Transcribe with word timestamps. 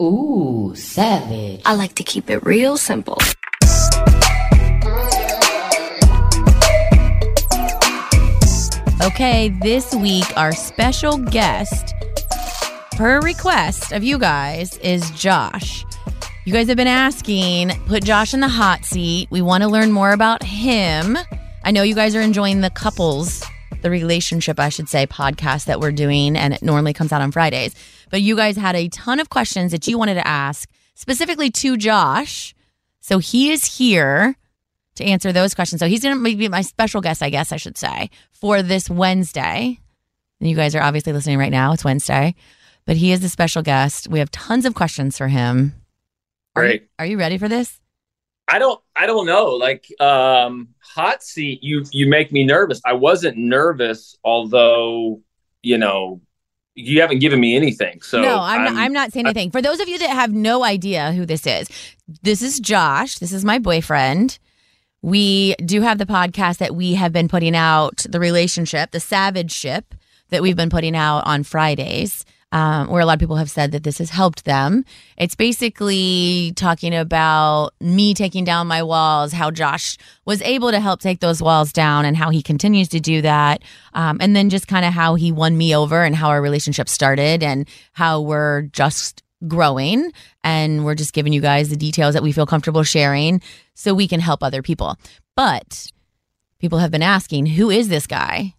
Ooh, 0.00 0.74
savage. 0.76 1.60
I 1.64 1.74
like 1.74 1.94
to 1.96 2.04
keep 2.04 2.30
it 2.30 2.46
real 2.46 2.76
simple. 2.76 3.18
Okay, 9.02 9.48
this 9.60 9.92
week 9.96 10.24
our 10.36 10.52
special 10.52 11.18
guest, 11.18 11.94
per 12.92 13.20
request 13.22 13.90
of 13.90 14.04
you 14.04 14.18
guys, 14.18 14.76
is 14.78 15.10
Josh. 15.10 15.84
You 16.44 16.52
guys 16.52 16.68
have 16.68 16.76
been 16.76 16.86
asking, 16.86 17.70
put 17.86 18.04
Josh 18.04 18.34
in 18.34 18.38
the 18.38 18.46
hot 18.46 18.84
seat. 18.84 19.26
We 19.32 19.42
want 19.42 19.64
to 19.64 19.68
learn 19.68 19.90
more 19.90 20.12
about 20.12 20.44
him. 20.44 21.18
I 21.64 21.72
know 21.72 21.82
you 21.82 21.96
guys 21.96 22.14
are 22.14 22.20
enjoying 22.20 22.60
the 22.60 22.70
couples, 22.70 23.42
the 23.82 23.90
relationship, 23.90 24.58
I 24.58 24.68
should 24.68 24.88
say, 24.88 25.06
podcast 25.06 25.66
that 25.66 25.80
we're 25.80 25.92
doing, 25.92 26.36
and 26.36 26.52
it 26.54 26.62
normally 26.62 26.92
comes 26.92 27.12
out 27.12 27.20
on 27.22 27.32
Fridays. 27.32 27.74
But 28.10 28.22
you 28.22 28.36
guys 28.36 28.56
had 28.56 28.76
a 28.76 28.88
ton 28.88 29.20
of 29.20 29.30
questions 29.30 29.72
that 29.72 29.86
you 29.86 29.98
wanted 29.98 30.14
to 30.14 30.26
ask, 30.26 30.68
specifically 30.94 31.50
to 31.50 31.76
Josh. 31.76 32.54
So 33.00 33.18
he 33.18 33.50
is 33.50 33.64
here 33.64 34.36
to 34.96 35.04
answer 35.04 35.32
those 35.32 35.54
questions. 35.54 35.80
So 35.80 35.86
he's 35.88 36.02
going 36.02 36.16
to 36.24 36.36
be 36.36 36.48
my 36.48 36.62
special 36.62 37.00
guest, 37.00 37.22
I 37.22 37.30
guess 37.30 37.52
I 37.52 37.56
should 37.56 37.78
say, 37.78 38.10
for 38.32 38.62
this 38.62 38.90
Wednesday. 38.90 39.78
And 40.40 40.50
you 40.50 40.56
guys 40.56 40.74
are 40.74 40.82
obviously 40.82 41.12
listening 41.12 41.38
right 41.38 41.50
now. 41.52 41.72
It's 41.72 41.84
Wednesday, 41.84 42.34
but 42.84 42.96
he 42.96 43.12
is 43.12 43.20
the 43.20 43.28
special 43.28 43.62
guest. 43.62 44.08
We 44.08 44.18
have 44.18 44.30
tons 44.30 44.64
of 44.64 44.74
questions 44.74 45.16
for 45.16 45.28
him. 45.28 45.74
Are 46.56 46.64
you- 46.64 46.68
Great. 46.70 46.88
are 46.98 47.06
you 47.06 47.18
ready 47.18 47.38
for 47.38 47.48
this? 47.48 47.80
I 48.48 48.58
don't 48.58 48.80
I 48.96 49.06
don't 49.06 49.26
know. 49.26 49.50
Like 49.50 49.86
um 50.00 50.68
hot 50.80 51.22
seat, 51.22 51.62
you 51.62 51.84
you 51.92 52.08
make 52.08 52.32
me 52.32 52.44
nervous. 52.44 52.80
I 52.84 52.94
wasn't 52.94 53.36
nervous, 53.36 54.16
although, 54.24 55.20
you 55.62 55.78
know, 55.78 56.20
you 56.74 57.00
haven't 57.00 57.18
given 57.18 57.40
me 57.40 57.56
anything. 57.56 58.00
So 58.02 58.20
no, 58.22 58.38
I'm, 58.40 58.64
not, 58.64 58.74
I'm 58.74 58.92
not 58.92 59.12
saying 59.12 59.26
anything. 59.26 59.50
For 59.50 59.60
those 59.60 59.80
of 59.80 59.88
you 59.88 59.98
that 59.98 60.10
have 60.10 60.32
no 60.32 60.64
idea 60.64 61.12
who 61.12 61.26
this 61.26 61.46
is, 61.46 61.68
this 62.22 62.40
is 62.40 62.60
Josh. 62.60 63.18
This 63.18 63.32
is 63.32 63.44
my 63.44 63.58
boyfriend. 63.58 64.38
We 65.02 65.54
do 65.64 65.82
have 65.82 65.98
the 65.98 66.06
podcast 66.06 66.58
that 66.58 66.74
we 66.74 66.94
have 66.94 67.12
been 67.12 67.28
putting 67.28 67.54
out, 67.54 68.04
the 68.08 68.20
relationship, 68.20 68.90
the 68.90 69.00
savage 69.00 69.52
ship 69.52 69.94
that 70.30 70.42
we've 70.42 70.56
been 70.56 70.70
putting 70.70 70.96
out 70.96 71.26
on 71.26 71.42
Fridays, 71.42 72.24
um, 72.52 72.88
where 72.88 73.00
a 73.00 73.06
lot 73.06 73.14
of 73.14 73.20
people 73.20 73.36
have 73.36 73.50
said 73.50 73.72
that 73.72 73.82
this 73.82 73.98
has 73.98 74.10
helped 74.10 74.44
them. 74.44 74.84
It's 75.16 75.34
basically 75.34 76.52
talking 76.56 76.94
about 76.94 77.74
me 77.80 78.14
taking 78.14 78.44
down 78.44 78.66
my 78.66 78.82
walls, 78.82 79.32
how 79.32 79.50
Josh 79.50 79.98
was 80.24 80.40
able 80.42 80.70
to 80.70 80.80
help 80.80 81.00
take 81.00 81.20
those 81.20 81.42
walls 81.42 81.72
down, 81.72 82.04
and 82.04 82.16
how 82.16 82.30
he 82.30 82.42
continues 82.42 82.88
to 82.88 83.00
do 83.00 83.20
that. 83.22 83.62
Um, 83.92 84.18
and 84.20 84.34
then 84.34 84.48
just 84.48 84.66
kind 84.66 84.84
of 84.84 84.92
how 84.92 85.14
he 85.14 85.30
won 85.30 85.58
me 85.58 85.76
over 85.76 86.02
and 86.02 86.16
how 86.16 86.28
our 86.30 86.40
relationship 86.40 86.88
started 86.88 87.42
and 87.42 87.68
how 87.92 88.20
we're 88.20 88.62
just 88.62 89.22
growing. 89.46 90.12
And 90.42 90.84
we're 90.84 90.94
just 90.94 91.12
giving 91.12 91.32
you 91.32 91.40
guys 91.40 91.68
the 91.68 91.76
details 91.76 92.14
that 92.14 92.22
we 92.22 92.32
feel 92.32 92.46
comfortable 92.46 92.82
sharing 92.82 93.42
so 93.74 93.94
we 93.94 94.08
can 94.08 94.20
help 94.20 94.42
other 94.42 94.62
people. 94.62 94.96
But 95.36 95.92
people 96.58 96.78
have 96.78 96.90
been 96.90 97.02
asking, 97.02 97.46
who 97.46 97.70
is 97.70 97.88
this 97.88 98.06
guy? 98.06 98.54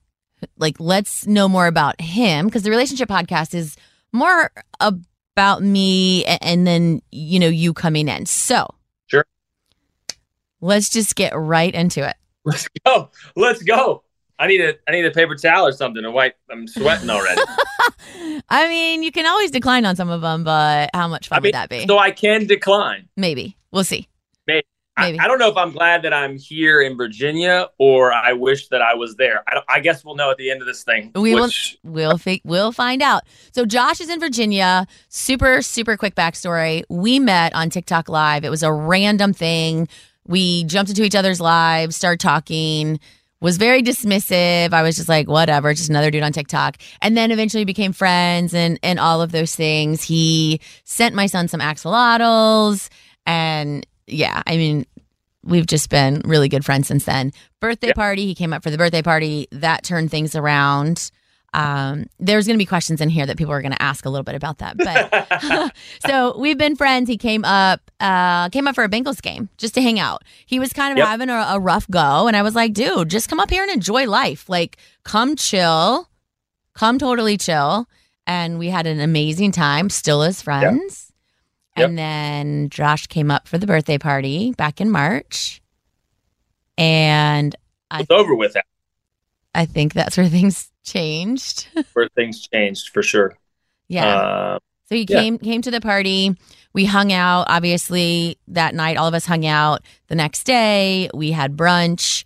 Like, 0.57 0.79
let's 0.79 1.25
know 1.27 1.47
more 1.49 1.67
about 1.67 1.99
him 2.01 2.45
because 2.45 2.63
the 2.63 2.69
relationship 2.69 3.09
podcast 3.09 3.53
is 3.53 3.75
more 4.11 4.51
about 4.79 5.61
me 5.61 6.25
and 6.25 6.65
then, 6.67 7.01
you 7.11 7.39
know, 7.39 7.47
you 7.47 7.73
coming 7.73 8.07
in. 8.07 8.25
So, 8.25 8.67
Sure. 9.07 9.25
let's 10.61 10.89
just 10.89 11.15
get 11.15 11.31
right 11.35 11.73
into 11.73 12.07
it. 12.07 12.15
let's 12.45 12.67
go. 12.85 13.09
Let's 13.35 13.63
go. 13.63 14.03
I 14.41 14.47
need 14.47 14.61
a 14.61 14.73
I 14.87 14.91
need 14.91 15.05
a 15.05 15.11
paper 15.11 15.35
towel 15.35 15.67
or 15.67 15.71
something 15.71 16.01
to 16.03 16.11
wipe. 16.11 16.35
I'm 16.49 16.67
sweating 16.67 17.09
already. 17.09 17.41
I 18.49 18.67
mean, 18.67 19.03
you 19.03 19.11
can 19.11 19.25
always 19.25 19.51
decline 19.51 19.85
on 19.85 19.95
some 19.95 20.09
of 20.09 20.21
them, 20.21 20.43
but 20.43 20.89
how 20.93 21.07
much 21.07 21.27
fun 21.27 21.37
I 21.37 21.39
mean, 21.41 21.47
would 21.49 21.53
that 21.55 21.69
be? 21.69 21.85
so 21.87 21.97
I 21.97 22.11
can 22.11 22.47
decline. 22.47 23.07
Maybe. 23.17 23.55
We'll 23.71 23.83
see. 23.83 24.07
I, 24.99 25.05
Maybe. 25.05 25.19
I 25.19 25.27
don't 25.27 25.39
know 25.39 25.49
if 25.49 25.57
I'm 25.57 25.71
glad 25.71 26.01
that 26.03 26.13
I'm 26.13 26.37
here 26.37 26.81
in 26.81 26.97
Virginia 26.97 27.69
or 27.77 28.11
I 28.11 28.33
wish 28.33 28.67
that 28.67 28.81
I 28.81 28.95
was 28.95 29.15
there. 29.15 29.43
I, 29.47 29.61
I 29.69 29.79
guess 29.79 30.03
we'll 30.03 30.15
know 30.15 30.29
at 30.29 30.37
the 30.37 30.51
end 30.51 30.61
of 30.61 30.67
this 30.67 30.83
thing. 30.83 31.11
We 31.15 31.33
will 31.33 31.49
we'll 31.83 32.17
fi- 32.17 32.41
we'll 32.43 32.71
find 32.71 33.01
out. 33.01 33.23
So 33.53 33.65
Josh 33.65 34.01
is 34.01 34.09
in 34.09 34.19
Virginia. 34.19 34.85
Super 35.07 35.61
super 35.61 35.95
quick 35.97 36.15
backstory. 36.15 36.83
We 36.89 37.19
met 37.19 37.55
on 37.55 37.69
TikTok 37.69 38.09
live. 38.09 38.43
It 38.43 38.49
was 38.49 38.63
a 38.63 38.71
random 38.71 39.33
thing. 39.33 39.87
We 40.27 40.63
jumped 40.65 40.89
into 40.89 41.03
each 41.03 41.15
other's 41.15 41.41
lives, 41.41 41.95
started 41.95 42.19
talking. 42.19 42.99
Was 43.41 43.55
very 43.55 43.81
dismissive. 43.81 44.73
I 44.73 44.81
was 44.81 44.97
just 44.97 45.07
like, 45.07 45.29
whatever, 45.29 45.73
just 45.73 45.89
another 45.89 46.11
dude 46.11 46.23
on 46.23 46.33
TikTok. 46.33 46.75
And 47.01 47.15
then 47.15 47.31
eventually 47.31 47.63
became 47.63 47.93
friends 47.93 48.53
and 48.53 48.77
and 48.83 48.99
all 48.99 49.21
of 49.21 49.31
those 49.31 49.55
things. 49.55 50.03
He 50.03 50.59
sent 50.83 51.15
my 51.15 51.25
son 51.25 51.47
some 51.47 51.61
axolotls, 51.61 52.89
and 53.25 53.85
yeah, 54.11 54.41
I 54.47 54.57
mean, 54.57 54.85
we've 55.43 55.65
just 55.67 55.89
been 55.89 56.21
really 56.25 56.49
good 56.49 56.65
friends 56.65 56.87
since 56.87 57.05
then. 57.05 57.31
Birthday 57.59 57.87
Yeah. 57.87 57.93
party, 57.93 58.25
he 58.25 58.35
came 58.35 58.53
up 58.53 58.63
for 58.63 58.69
the 58.69 58.77
birthday 58.77 59.01
party. 59.01 59.47
That 59.51 59.83
turned 59.83 60.11
things 60.11 60.35
around. 60.35 61.11
Um, 61.51 62.05
there's 62.19 62.45
going 62.45 62.53
to 62.55 62.61
be 62.61 62.65
questions 62.67 63.01
in 63.01 63.09
here 63.09 63.25
that 63.25 63.35
people 63.37 63.51
are 63.53 63.61
going 63.61 63.71
to 63.71 63.81
ask 63.81 64.05
a 64.05 64.09
little 64.09 64.23
bit 64.23 64.35
about 64.35 64.59
that. 64.59 64.77
But 64.77 65.73
so 66.05 66.37
we've 66.37 66.57
been 66.59 66.75
friends. 66.75 67.09
He 67.09 67.17
came 67.17 67.43
up, 67.43 67.81
uh, 67.99 68.49
came 68.49 68.67
up 68.67 68.75
for 68.75 68.83
a 68.83 68.89
Bengals 68.89 69.19
game 69.21 69.49
just 69.57 69.73
to 69.73 69.81
hang 69.81 69.99
out. 69.99 70.23
He 70.45 70.59
was 70.59 70.73
kind 70.73 70.91
of 70.91 70.97
Yep. 70.99 71.07
having 71.07 71.29
a, 71.29 71.47
a 71.49 71.59
rough 71.59 71.89
go, 71.89 72.27
and 72.27 72.37
I 72.37 72.43
was 72.43 72.53
like, 72.53 72.73
dude, 72.73 73.09
just 73.09 73.29
come 73.29 73.39
up 73.39 73.49
here 73.49 73.63
and 73.63 73.71
enjoy 73.71 74.05
life. 74.07 74.47
Like, 74.47 74.77
come 75.03 75.35
chill, 75.35 76.07
come 76.75 76.99
totally 76.99 77.37
chill. 77.37 77.87
And 78.27 78.59
we 78.59 78.67
had 78.69 78.85
an 78.85 78.99
amazing 78.99 79.51
time, 79.53 79.89
still 79.89 80.21
as 80.21 80.39
friends. 80.43 81.05
Yep. 81.08 81.08
And 81.75 81.97
then 81.97 82.69
Josh 82.69 83.07
came 83.07 83.31
up 83.31 83.47
for 83.47 83.57
the 83.57 83.67
birthday 83.67 83.97
party 83.97 84.51
back 84.53 84.81
in 84.81 84.89
March. 84.89 85.61
And 86.77 87.55
I, 87.91 88.01
it's 88.01 88.11
over 88.11 88.35
with 88.35 88.53
that 88.53 88.65
I 89.53 89.65
think 89.65 89.93
that's 89.93 90.17
where 90.17 90.27
things 90.29 90.71
changed. 90.83 91.67
where 91.93 92.07
things 92.15 92.47
changed 92.47 92.89
for 92.89 93.01
sure. 93.03 93.35
yeah. 93.87 94.05
Uh, 94.05 94.59
So 94.87 94.95
he 94.95 95.05
Yeah. 95.07 95.21
came 95.21 95.37
came 95.37 95.61
to 95.61 95.71
the 95.71 95.81
party. 95.81 96.35
We 96.73 96.85
hung 96.85 97.11
out. 97.11 97.45
Obviously, 97.49 98.37
that 98.49 98.75
night, 98.75 98.97
all 98.97 99.07
of 99.07 99.13
us 99.13 99.25
hung 99.25 99.45
out. 99.45 99.81
The 100.07 100.15
next 100.15 100.43
day, 100.45 101.09
we 101.13 101.31
had 101.31 101.57
brunch. 101.57 102.23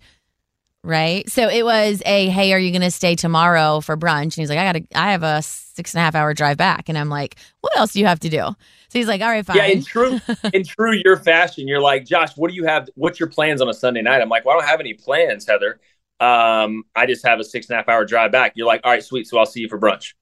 right? 0.82 1.28
So 1.30 1.48
it 1.48 1.64
was 1.64 2.02
a 2.06 2.28
hey, 2.28 2.52
are 2.52 2.58
you 2.58 2.70
going 2.70 2.82
to 2.82 2.90
stay 2.90 3.16
tomorrow 3.16 3.80
for 3.80 3.96
brunch? 3.96 4.24
And 4.24 4.34
he's 4.34 4.50
like, 4.50 4.58
I 4.58 4.72
got 4.72 4.78
to, 4.78 4.98
I 4.98 5.12
have 5.12 5.22
a 5.22 5.42
six 5.42 5.94
and 5.94 6.00
a 6.00 6.04
half 6.04 6.14
hour 6.14 6.34
drive 6.34 6.56
back, 6.58 6.88
and 6.88 6.98
I'm 6.98 7.08
like, 7.08 7.36
what 7.62 7.76
else 7.76 7.92
do 7.94 8.00
you 8.00 8.06
have 8.06 8.20
to 8.20 8.28
do? 8.28 8.54
So 8.94 9.00
he's 9.00 9.08
like, 9.08 9.22
all 9.22 9.28
right, 9.28 9.44
fine. 9.44 9.56
Yeah, 9.56 9.64
in 9.64 9.82
true 9.82 10.20
in 10.52 10.62
true 10.62 10.92
your 11.04 11.16
fashion, 11.16 11.66
you're 11.66 11.80
like, 11.80 12.04
Josh, 12.04 12.36
what 12.36 12.48
do 12.48 12.54
you 12.54 12.64
have? 12.64 12.88
What's 12.94 13.18
your 13.18 13.28
plans 13.28 13.60
on 13.60 13.68
a 13.68 13.74
Sunday 13.74 14.02
night? 14.02 14.22
I'm 14.22 14.28
like, 14.28 14.44
well, 14.44 14.56
I 14.56 14.60
don't 14.60 14.68
have 14.68 14.78
any 14.78 14.94
plans, 14.94 15.48
Heather. 15.48 15.80
Um, 16.20 16.84
I 16.94 17.06
just 17.06 17.26
have 17.26 17.40
a 17.40 17.44
six 17.44 17.68
and 17.68 17.74
a 17.74 17.78
half 17.78 17.88
hour 17.88 18.04
drive 18.04 18.30
back. 18.30 18.52
You're 18.54 18.68
like, 18.68 18.82
all 18.84 18.92
right, 18.92 19.02
sweet. 19.02 19.26
So 19.26 19.36
I'll 19.36 19.46
see 19.46 19.58
you 19.58 19.68
for 19.68 19.80
brunch. 19.80 20.14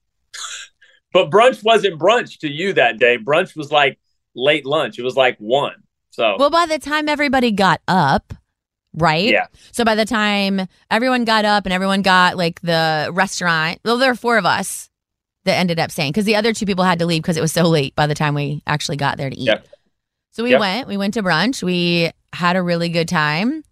but 1.13 1.29
brunch 1.29 1.63
wasn't 1.63 1.99
brunch 1.99 2.39
to 2.39 2.49
you 2.49 2.73
that 2.73 2.97
day. 2.97 3.19
Brunch 3.19 3.55
was 3.55 3.71
like 3.71 3.99
late 4.33 4.65
lunch. 4.65 4.97
It 4.97 5.03
was 5.03 5.15
like 5.15 5.37
one. 5.37 5.83
So 6.09 6.37
well, 6.39 6.49
by 6.49 6.65
the 6.65 6.79
time 6.79 7.07
everybody 7.07 7.51
got 7.51 7.79
up, 7.87 8.33
right? 8.95 9.29
Yeah. 9.29 9.45
So 9.71 9.85
by 9.85 9.93
the 9.93 10.05
time 10.05 10.67
everyone 10.89 11.25
got 11.25 11.45
up 11.45 11.67
and 11.67 11.73
everyone 11.73 12.01
got 12.01 12.37
like 12.37 12.59
the 12.61 13.11
restaurant, 13.13 13.81
well, 13.85 13.99
there 13.99 14.09
were 14.09 14.15
four 14.15 14.39
of 14.39 14.47
us 14.47 14.89
that 15.45 15.57
ended 15.57 15.79
up 15.79 15.91
staying 15.91 16.11
because 16.11 16.25
the 16.25 16.35
other 16.35 16.53
two 16.53 16.65
people 16.65 16.83
had 16.83 16.99
to 16.99 17.05
leave 17.05 17.21
because 17.21 17.37
it 17.37 17.41
was 17.41 17.51
so 17.51 17.63
late 17.63 17.95
by 17.95 18.07
the 18.07 18.15
time 18.15 18.33
we 18.33 18.63
actually 18.65 18.97
got 18.97 19.17
there 19.17 19.29
to 19.29 19.37
eat. 19.37 19.47
Yep. 19.47 19.67
So 20.31 20.43
we 20.43 20.51
Yep. 20.51 20.59
went, 20.59 20.87
we 20.87 20.97
went 20.97 21.13
to 21.15 21.23
brunch. 21.23 21.61
We 21.61 22.11
had 22.33 22.55
a 22.55 22.61
really 22.61 22.89
good 22.89 23.07
time. 23.07 23.63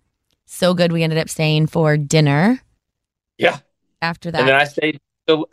So 0.46 0.74
good, 0.74 0.92
we 0.92 1.02
ended 1.04 1.18
up 1.18 1.30
staying 1.30 1.68
for 1.68 1.98
dinner 1.98 2.62
yeah. 3.38 3.60
after 4.02 4.32
that. 4.32 4.40
And 4.40 4.50
then 4.50 4.56
I 4.56 4.66
stayed 4.66 5.00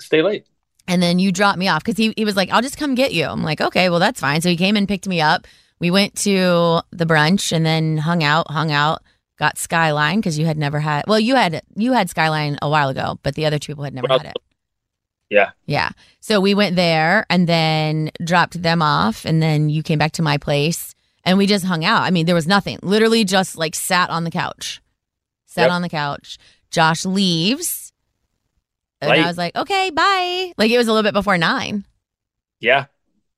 stay 0.00 0.22
late. 0.22 0.46
And 0.88 1.02
then 1.02 1.18
you 1.18 1.30
dropped 1.30 1.58
me 1.58 1.68
off 1.68 1.84
because 1.84 1.96
he, 1.96 2.12
he 2.16 2.24
was 2.24 2.34
like, 2.36 2.50
I'll 2.50 2.62
just 2.62 2.78
come 2.78 2.94
get 2.94 3.12
you. 3.12 3.26
I'm 3.26 3.42
like, 3.42 3.60
okay, 3.60 3.90
well, 3.90 4.00
that's 4.00 4.20
fine. 4.20 4.40
So 4.40 4.48
he 4.48 4.56
came 4.56 4.76
and 4.76 4.88
picked 4.88 5.06
me 5.06 5.20
up. 5.20 5.46
We 5.78 5.90
went 5.90 6.16
to 6.16 6.80
the 6.90 7.06
brunch 7.06 7.52
and 7.52 7.64
then 7.64 7.98
hung 7.98 8.24
out, 8.24 8.50
hung 8.50 8.72
out, 8.72 9.02
got 9.38 9.56
Skyline 9.56 10.18
because 10.18 10.38
you 10.38 10.46
had 10.46 10.58
never 10.58 10.80
had, 10.80 11.04
well, 11.06 11.20
you 11.20 11.36
had, 11.36 11.62
you 11.76 11.92
had 11.92 12.10
Skyline 12.10 12.58
a 12.60 12.68
while 12.68 12.88
ago, 12.88 13.20
but 13.22 13.34
the 13.36 13.46
other 13.46 13.58
two 13.58 13.72
people 13.72 13.84
had 13.84 13.94
never 13.94 14.08
Well, 14.08 14.18
had 14.18 14.28
it. 14.28 14.38
Yeah. 15.30 15.50
Yeah. 15.66 15.90
So 16.20 16.40
we 16.40 16.54
went 16.54 16.76
there 16.76 17.26
and 17.28 17.46
then 17.46 18.10
dropped 18.24 18.62
them 18.62 18.80
off. 18.82 19.24
And 19.24 19.42
then 19.42 19.68
you 19.68 19.82
came 19.82 19.98
back 19.98 20.12
to 20.12 20.22
my 20.22 20.38
place 20.38 20.94
and 21.24 21.36
we 21.36 21.46
just 21.46 21.64
hung 21.64 21.84
out. 21.84 22.02
I 22.02 22.10
mean, 22.10 22.26
there 22.26 22.34
was 22.34 22.46
nothing, 22.46 22.78
literally 22.82 23.24
just 23.24 23.56
like 23.56 23.74
sat 23.74 24.08
on 24.10 24.24
the 24.24 24.30
couch, 24.30 24.80
sat 25.46 25.64
Yep. 25.64 25.70
on 25.72 25.82
the 25.82 25.88
couch. 25.88 26.38
Josh 26.70 27.04
leaves. 27.04 27.92
And. 29.00 29.12
I 29.12 29.26
was 29.26 29.38
like, 29.38 29.54
okay, 29.54 29.90
bye. 29.90 30.52
Like 30.58 30.70
it 30.70 30.78
was 30.78 30.88
a 30.88 30.92
little 30.92 31.06
bit 31.06 31.14
before 31.14 31.38
nine. 31.38 31.84
Yeah. 32.60 32.86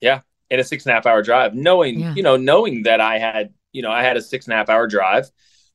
Yeah. 0.01 0.21
In 0.51 0.59
a 0.59 0.65
six 0.65 0.85
and 0.87 0.93
a 0.93 0.95
half 0.95 1.07
hour 1.07 1.23
drive, 1.23 1.55
knowing, 1.55 2.01
Yeah. 2.01 2.15
you 2.15 2.23
know, 2.23 2.37
knowing 2.37 2.85
that 2.85 3.01
I 3.01 3.19
had, 3.19 3.53
you 3.73 3.83
know, 3.83 3.91
I 3.91 4.03
had 4.03 4.17
a 4.17 4.23
six 4.23 4.47
and 4.47 4.55
a 4.55 4.57
half 4.57 4.69
hour 4.69 4.87
drive. 4.87 5.31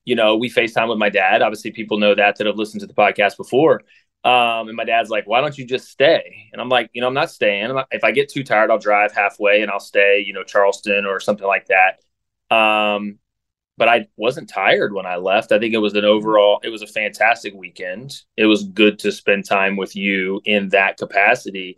You 0.05 0.15
know, 0.15 0.35
we 0.35 0.49
FaceTime 0.49 0.89
with 0.89 0.97
my 0.99 1.09
dad. 1.09 1.41
Obviously, 1.41 1.71
people 1.71 1.97
know 1.97 2.13
that 2.13 2.35
that 2.37 2.45
have 2.45 2.57
listened 2.57 2.81
to 2.81 2.87
the 2.87 2.93
podcast 2.93 3.37
before. 3.37 3.81
Um, 4.25 4.69
and 4.69 4.75
my 4.75 4.85
dad's 4.85 5.11
like, 5.11 5.27
why 5.27 5.41
don't 5.41 5.57
you 5.57 5.65
just 5.65 5.89
stay? 5.89 6.49
And 6.51 6.61
I'm 6.61 6.69
like, 6.69 6.89
you 6.93 7.01
know, 7.01 7.07
I'm 7.07 7.13
not 7.13 7.31
staying. 7.31 7.65
I'm 7.65 7.75
not- 7.75 7.87
if 7.91 8.03
I 8.03 8.11
get 8.11 8.29
too 8.29 8.43
tired, 8.43 8.71
I'll 8.71 8.79
drive 8.79 9.13
halfway 9.13 9.61
and 9.61 9.71
I'll 9.71 9.79
stay, 9.79 10.23
you 10.25 10.33
know, 10.33 10.43
Charleston 10.43 11.05
or 11.05 11.19
something 11.19 11.47
like 11.47 11.67
that. 11.67 12.55
Um, 12.55 13.19
but 13.77 13.89
I 13.89 14.07
wasn't 14.17 14.49
tired 14.49 14.93
when 14.93 15.05
I 15.05 15.17
left. 15.17 15.51
I 15.51 15.59
think 15.59 15.73
it 15.73 15.79
was 15.79 15.95
an 15.95 16.05
overall, 16.05 16.61
it 16.63 16.69
was 16.69 16.81
a 16.81 16.87
fantastic 16.87 17.53
weekend. 17.53 18.21
It 18.37 18.45
was 18.45 18.63
good 18.63 18.99
to 18.99 19.11
spend 19.11 19.45
time 19.45 19.77
with 19.77 19.95
you 19.95 20.41
in 20.45 20.69
that 20.69 20.97
capacity. 20.97 21.77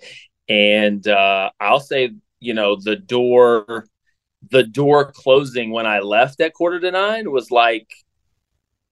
And 0.50 1.08
uh, 1.08 1.52
I'll 1.60 1.80
say, 1.80 2.12
you 2.40 2.54
know, 2.54 2.78
the 2.82 2.96
door, 2.96 3.88
the 4.52 4.64
door 4.64 5.12
closing 5.12 5.72
when 5.72 5.88
I 5.88 6.00
left 6.00 6.42
at 6.42 6.54
quarter 6.54 6.80
to 6.80 6.92
nine 6.92 7.32
was 7.32 7.52
like 7.52 7.90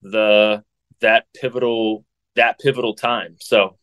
the 0.01 0.63
that 1.01 1.25
pivotal 1.33 2.05
that 2.35 2.59
pivotal 2.59 2.95
time. 2.95 3.35
So 3.39 3.77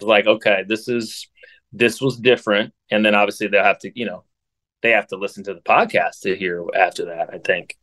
like, 0.00 0.26
okay, 0.26 0.64
this 0.66 0.88
is 0.88 1.28
this 1.72 2.00
was 2.00 2.16
different. 2.18 2.72
And 2.90 3.04
then 3.04 3.14
obviously 3.14 3.48
they'll 3.48 3.64
have 3.64 3.78
to, 3.80 3.90
you 3.98 4.06
know, 4.06 4.24
they 4.82 4.90
have 4.90 5.06
to 5.08 5.16
listen 5.16 5.44
to 5.44 5.54
the 5.54 5.60
podcast 5.60 6.20
to 6.22 6.36
hear 6.36 6.64
after 6.74 7.06
that, 7.06 7.30
I 7.32 7.38
think. 7.38 7.76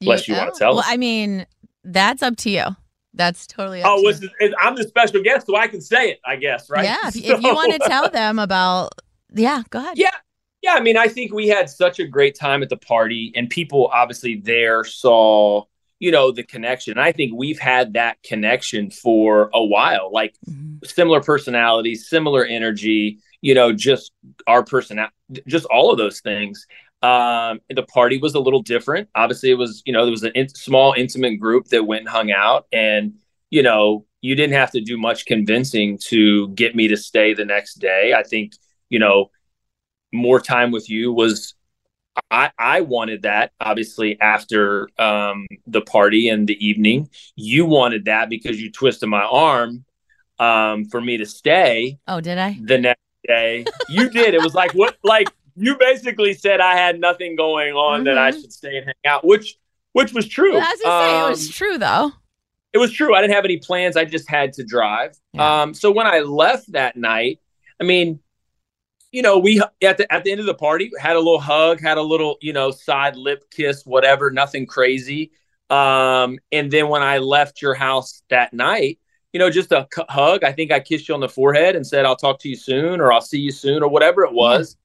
Unless 0.00 0.28
you 0.28 0.34
wanna 0.34 0.50
oh, 0.54 0.58
tell 0.58 0.70
Well, 0.70 0.80
us. 0.80 0.86
I 0.88 0.96
mean, 0.96 1.46
that's 1.82 2.22
up 2.22 2.36
to 2.38 2.50
you. 2.50 2.64
That's 3.12 3.46
totally 3.46 3.82
up 3.82 3.90
Oh, 3.90 4.00
to 4.00 4.06
was 4.06 4.22
you. 4.22 4.30
it, 4.40 4.54
I'm 4.60 4.74
the 4.74 4.84
special 4.84 5.22
guest, 5.22 5.46
so 5.46 5.56
I 5.56 5.68
can 5.68 5.80
say 5.80 6.10
it, 6.10 6.20
I 6.24 6.36
guess, 6.36 6.68
right? 6.70 6.84
Yeah. 6.84 7.08
If, 7.08 7.16
if 7.16 7.42
you 7.42 7.54
want 7.54 7.72
to 7.72 7.78
tell 7.78 8.08
them 8.10 8.38
about, 8.38 8.92
yeah, 9.34 9.62
go 9.70 9.78
ahead. 9.78 9.98
Yeah. 9.98 10.10
Yeah. 10.62 10.72
I 10.74 10.80
mean, 10.80 10.96
I 10.96 11.08
think 11.08 11.32
we 11.32 11.46
had 11.48 11.68
such 11.68 11.98
a 12.00 12.06
great 12.06 12.34
time 12.34 12.62
at 12.62 12.70
the 12.70 12.76
party, 12.76 13.32
and 13.36 13.48
people 13.50 13.88
obviously 13.92 14.40
there 14.42 14.84
saw, 14.84 15.64
you 16.04 16.10
know, 16.10 16.30
the 16.30 16.42
connection. 16.42 16.90
And 16.92 17.00
I 17.00 17.12
think 17.12 17.32
we've 17.34 17.58
had 17.58 17.94
that 17.94 18.22
connection 18.22 18.90
for 18.90 19.48
a 19.54 19.64
while, 19.64 20.10
like 20.12 20.34
Mhm. 20.46 20.86
similar 20.86 21.22
personalities, 21.22 22.10
similar 22.10 22.44
energy, 22.44 23.20
you 23.40 23.54
know, 23.54 23.72
just 23.72 24.12
our 24.46 24.62
personality, 24.62 25.14
just 25.46 25.64
all 25.66 25.90
of 25.90 25.96
those 25.96 26.20
things. 26.20 26.66
Um, 27.00 27.60
the 27.74 27.84
party 27.84 28.18
was 28.18 28.34
a 28.34 28.40
little 28.46 28.60
different. 28.60 29.08
Obviously, 29.14 29.50
it 29.50 29.54
was, 29.54 29.82
you 29.86 29.94
know, 29.94 30.04
there 30.04 30.10
was 30.10 30.24
a 30.24 30.32
in- 30.38 30.48
small, 30.50 30.92
intimate 30.94 31.36
group 31.40 31.68
that 31.68 31.84
went 31.84 32.00
and 32.00 32.08
hung 32.10 32.30
out, 32.30 32.66
and 32.70 33.14
you 33.50 33.62
know, 33.62 34.04
you 34.20 34.34
didn't 34.34 34.54
have 34.54 34.72
to 34.72 34.80
do 34.80 34.98
much 34.98 35.24
convincing 35.24 35.98
to 36.10 36.48
get 36.48 36.74
me 36.74 36.88
to 36.88 36.96
stay 36.96 37.32
the 37.32 37.44
next 37.44 37.74
day. 37.76 38.12
I 38.12 38.24
think, 38.24 38.52
you 38.90 38.98
know, 38.98 39.30
more 40.12 40.40
time 40.40 40.70
with 40.72 40.90
you 40.90 41.12
was 41.12 41.54
I, 42.30 42.50
I 42.58 42.80
wanted 42.82 43.22
that 43.22 43.52
obviously 43.60 44.20
after 44.20 44.88
um, 44.98 45.46
the 45.66 45.80
party 45.80 46.28
and 46.28 46.46
the 46.48 46.64
evening. 46.64 47.08
You 47.36 47.66
wanted 47.66 48.04
that 48.06 48.28
because 48.28 48.60
you 48.60 48.70
twisted 48.70 49.08
my 49.08 49.22
arm 49.24 49.84
um, 50.38 50.84
for 50.86 51.00
me 51.00 51.16
to 51.18 51.26
stay 51.26 51.98
Oh, 52.08 52.20
did 52.20 52.38
I? 52.38 52.58
the 52.62 52.78
next 52.78 53.00
day. 53.26 53.64
You 53.88 54.10
did. 54.10 54.34
It 54.34 54.42
was 54.42 54.54
like 54.54 54.72
what 54.72 54.96
like 55.02 55.32
you 55.56 55.76
basically 55.78 56.34
said 56.34 56.60
I 56.60 56.74
had 56.76 57.00
nothing 57.00 57.36
going 57.36 57.74
on 57.74 58.04
that 58.04 58.18
I 58.18 58.30
Mhm. 58.32 58.40
should 58.40 58.52
stay 58.52 58.76
and 58.76 58.86
hang 58.86 58.94
out, 59.12 59.24
which 59.24 59.56
which 59.92 60.12
was 60.12 60.26
true. 60.28 60.54
Well, 60.54 60.66
I 60.66 60.70
was 60.72 60.80
gonna 60.82 60.98
say 61.08 61.18
it 61.18 61.30
was 61.30 61.46
Um, 61.48 61.52
true 61.52 61.78
though. 61.78 62.12
it 62.72 62.78
was 62.78 62.90
true. 62.92 63.14
I 63.14 63.20
didn't 63.20 63.34
have 63.34 63.44
any 63.44 63.58
plans. 63.58 63.96
I 63.96 64.04
just 64.04 64.28
had 64.28 64.52
to 64.54 64.64
drive. 64.64 65.16
Yeah. 65.32 65.62
Um, 65.62 65.74
so 65.74 65.92
when 65.92 66.06
I 66.08 66.20
left 66.20 66.72
that 66.72 66.96
night, 66.96 67.38
I 67.80 67.84
mean, 67.84 68.18
you 69.14 69.22
know, 69.22 69.38
we 69.38 69.62
at 69.80 69.96
the 69.96 70.12
at 70.12 70.24
the 70.24 70.32
end 70.32 70.40
of 70.40 70.46
the 70.46 70.54
party 70.54 70.90
had 70.98 71.14
a 71.14 71.20
little 71.20 71.38
hug, 71.38 71.80
had 71.80 71.98
a 71.98 72.02
little, 72.02 72.36
you 72.42 72.52
know, 72.52 72.72
side 72.72 73.14
lip 73.14 73.44
kiss, 73.48 73.86
whatever, 73.86 74.32
nothing 74.32 74.66
crazy. 74.66 75.30
Um, 75.70 76.40
and 76.50 76.68
then 76.68 76.88
when 76.88 77.00
I 77.02 77.18
left 77.18 77.62
your 77.62 77.74
house 77.74 78.24
that 78.28 78.52
night, 78.52 78.98
you 79.32 79.38
know, 79.38 79.50
just 79.50 79.70
a 79.70 79.86
c- 79.94 80.02
hug. 80.08 80.42
I 80.42 80.50
think 80.50 80.72
I 80.72 80.80
kissed 80.80 81.08
you 81.08 81.14
on 81.14 81.20
the 81.20 81.28
forehead 81.28 81.76
and 81.76 81.86
said, 81.86 82.04
"I'll 82.04 82.16
talk 82.16 82.40
to 82.40 82.48
you 82.48 82.56
soon," 82.56 83.00
or 83.00 83.12
"I'll 83.12 83.20
see 83.20 83.38
you 83.38 83.52
soon," 83.52 83.84
or 83.84 83.88
whatever 83.88 84.24
it 84.24 84.32
was. 84.32 84.76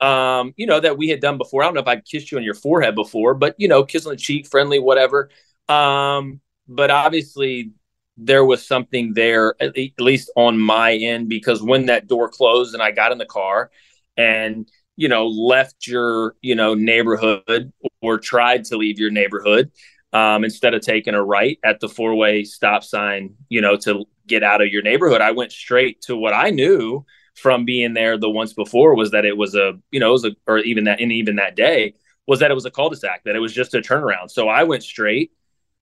Um, 0.00 0.52
you 0.56 0.66
know, 0.66 0.80
that 0.80 0.98
we 0.98 1.08
had 1.08 1.20
done 1.20 1.38
before. 1.38 1.62
I 1.62 1.66
don't 1.66 1.74
know 1.74 1.80
if 1.80 1.86
I 1.86 2.00
kissed 2.00 2.32
you 2.32 2.38
on 2.38 2.44
your 2.44 2.54
forehead 2.54 2.96
before, 2.96 3.34
but 3.34 3.54
you 3.56 3.68
know, 3.68 3.84
kiss 3.84 4.04
on 4.04 4.10
the 4.10 4.16
cheek, 4.16 4.48
friendly, 4.48 4.80
whatever. 4.80 5.30
Um, 5.68 6.40
but 6.66 6.90
obviously 6.90 7.70
there 8.16 8.44
was 8.44 8.66
something 8.66 9.12
there 9.14 9.54
at 9.60 9.76
le- 9.76 9.84
at 9.84 10.00
least 10.00 10.30
on 10.36 10.58
my 10.58 10.94
end 10.94 11.28
because 11.28 11.62
when 11.62 11.86
that 11.86 12.06
door 12.06 12.28
closed 12.28 12.74
and 12.74 12.82
I 12.82 12.90
got 12.90 13.12
in 13.12 13.18
the 13.18 13.26
car 13.26 13.70
and 14.16 14.68
you 14.96 15.08
know 15.08 15.26
left 15.26 15.86
your 15.86 16.34
you 16.40 16.54
know 16.54 16.74
neighborhood 16.74 17.72
or 18.00 18.18
tried 18.18 18.64
to 18.66 18.76
leave 18.76 18.98
your 18.98 19.10
neighborhood 19.10 19.70
um, 20.12 20.44
instead 20.44 20.72
of 20.72 20.80
taking 20.80 21.14
a 21.14 21.22
right 21.22 21.58
at 21.64 21.80
the 21.80 21.88
four 21.88 22.14
way 22.14 22.44
stop 22.44 22.82
sign 22.84 23.34
you 23.48 23.60
know 23.60 23.76
to 23.76 24.04
get 24.26 24.42
out 24.42 24.62
of 24.62 24.68
your 24.68 24.82
neighborhood 24.82 25.20
I 25.20 25.32
went 25.32 25.52
straight 25.52 26.00
to 26.02 26.16
what 26.16 26.32
I 26.32 26.50
knew 26.50 27.04
from 27.34 27.66
being 27.66 27.92
there 27.92 28.16
the 28.16 28.30
once 28.30 28.54
before 28.54 28.94
was 28.94 29.10
that 29.10 29.26
it 29.26 29.36
was 29.36 29.54
a 29.54 29.74
you 29.90 30.00
know 30.00 30.08
it 30.08 30.12
was 30.12 30.24
a 30.24 30.36
or 30.46 30.58
even 30.58 30.84
that 30.84 31.00
and 31.00 31.12
even 31.12 31.36
that 31.36 31.54
day 31.54 31.94
was 32.26 32.40
that 32.40 32.50
it 32.50 32.54
was 32.54 32.64
a 32.64 32.70
cul-de-sac 32.70 33.22
that 33.24 33.36
it 33.36 33.40
was 33.40 33.52
just 33.52 33.74
a 33.74 33.78
turnaround. 33.78 34.30
So 34.30 34.48
I 34.48 34.64
went 34.64 34.82
straight 34.82 35.30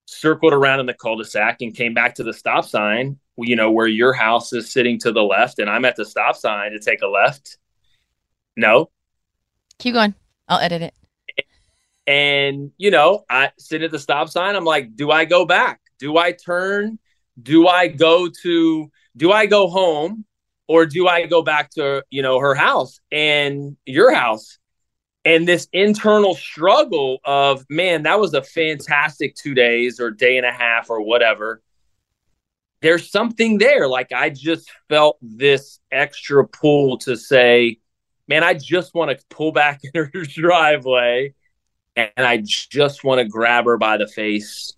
circled 0.06 0.52
around 0.52 0.80
in 0.80 0.86
the 0.86 0.94
cul-de-sac 0.94 1.58
and 1.60 1.74
came 1.74 1.94
back 1.94 2.14
to 2.14 2.22
the 2.22 2.32
stop 2.32 2.64
sign 2.64 3.18
you 3.38 3.56
know 3.56 3.70
where 3.70 3.86
your 3.86 4.12
house 4.12 4.52
is 4.52 4.72
sitting 4.72 4.98
to 4.98 5.12
the 5.12 5.22
left 5.22 5.58
and 5.58 5.68
i'm 5.68 5.84
at 5.84 5.96
the 5.96 6.04
stop 6.04 6.36
sign 6.36 6.72
to 6.72 6.78
take 6.78 7.02
a 7.02 7.06
left. 7.06 7.58
No. 8.56 8.90
Keep 9.78 9.94
going. 9.94 10.14
I'll 10.46 10.60
edit 10.60 10.82
it. 10.82 11.46
and 12.06 12.70
you 12.76 12.90
know 12.90 13.24
i 13.28 13.50
sit 13.58 13.82
at 13.82 13.90
the 13.90 13.98
stop 13.98 14.28
sign. 14.28 14.54
I'm 14.54 14.64
like 14.64 14.94
do 14.94 15.10
i 15.10 15.24
go 15.24 15.44
back? 15.44 15.80
Do 15.98 16.16
i 16.16 16.32
turn? 16.32 16.98
Do 17.42 17.66
i 17.66 17.88
go 17.88 18.28
to 18.42 18.90
do 19.16 19.32
i 19.32 19.46
go 19.46 19.68
home 19.68 20.24
or 20.68 20.86
do 20.86 21.08
i 21.08 21.26
go 21.26 21.42
back 21.42 21.70
to 21.70 22.04
you 22.10 22.22
know 22.22 22.38
her 22.38 22.54
house? 22.54 23.00
And 23.10 23.76
your 23.84 24.14
house 24.14 24.58
and 25.24 25.48
this 25.48 25.68
internal 25.72 26.34
struggle 26.34 27.18
of 27.24 27.64
man 27.68 28.02
that 28.02 28.20
was 28.20 28.34
a 28.34 28.42
fantastic 28.42 29.34
two 29.34 29.54
days 29.54 30.00
or 30.00 30.10
day 30.10 30.36
and 30.36 30.46
a 30.46 30.52
half 30.52 30.90
or 30.90 31.02
whatever. 31.02 31.62
There's 32.82 33.10
something 33.10 33.58
there. 33.58 33.88
Like 33.88 34.12
i 34.12 34.30
just 34.30 34.70
felt 34.88 35.18
this 35.22 35.80
extra 35.90 36.46
pull 36.46 36.98
to 36.98 37.16
say 37.16 37.78
man 38.26 38.42
i 38.42 38.54
just 38.54 38.94
want 38.94 39.16
to 39.16 39.24
pull 39.28 39.52
back 39.52 39.80
in 39.94 40.10
her 40.12 40.24
driveway 40.24 41.34
and 41.96 42.10
i 42.16 42.38
just 42.38 43.04
want 43.04 43.20
to 43.20 43.28
grab 43.28 43.66
her 43.66 43.76
by 43.76 43.96
the 43.96 44.08
face 44.08 44.72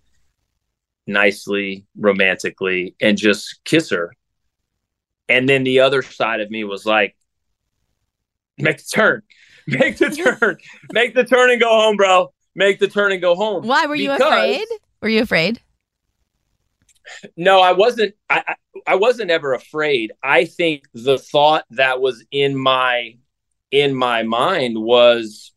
nicely, 1.07 1.85
romantically, 1.95 2.95
and 3.01 3.17
just 3.17 3.63
kiss 3.63 3.89
her. 3.89 4.13
And 5.29 5.47
then 5.47 5.63
the 5.63 5.79
other 5.79 6.01
side 6.01 6.41
of 6.41 6.51
me 6.51 6.63
was 6.63 6.85
like, 6.85 7.15
make 8.57 8.77
the 8.77 8.83
turn, 8.83 9.23
make 9.67 9.97
the 9.97 10.09
turn, 10.39 10.57
make 10.91 11.13
the 11.13 11.23
turn 11.23 11.51
and 11.51 11.59
go 11.61 11.69
home, 11.69 11.95
bro. 11.97 12.33
Make 12.55 12.79
the 12.79 12.87
turn 12.87 13.11
and 13.11 13.21
go 13.21 13.35
home. 13.35 13.67
Why 13.67 13.85
were 13.85 13.95
you 13.95 14.11
Because- 14.11 14.27
afraid? 14.31 14.67
Were 15.01 15.09
you 15.09 15.21
afraid? 15.21 15.61
No, 17.37 17.61
I 17.61 17.71
wasn't. 17.71 18.15
I, 18.29 18.43
I 18.47 18.55
I 18.85 18.95
wasn't 18.95 19.31
ever 19.31 19.53
afraid. 19.53 20.11
I 20.23 20.45
think 20.45 20.83
the 20.93 21.17
thought 21.17 21.65
that 21.71 22.01
was 22.01 22.25
in 22.31 22.57
my 22.57 23.17
in 23.71 23.93
my 23.95 24.23
mind 24.23 24.77
was, 24.77 25.53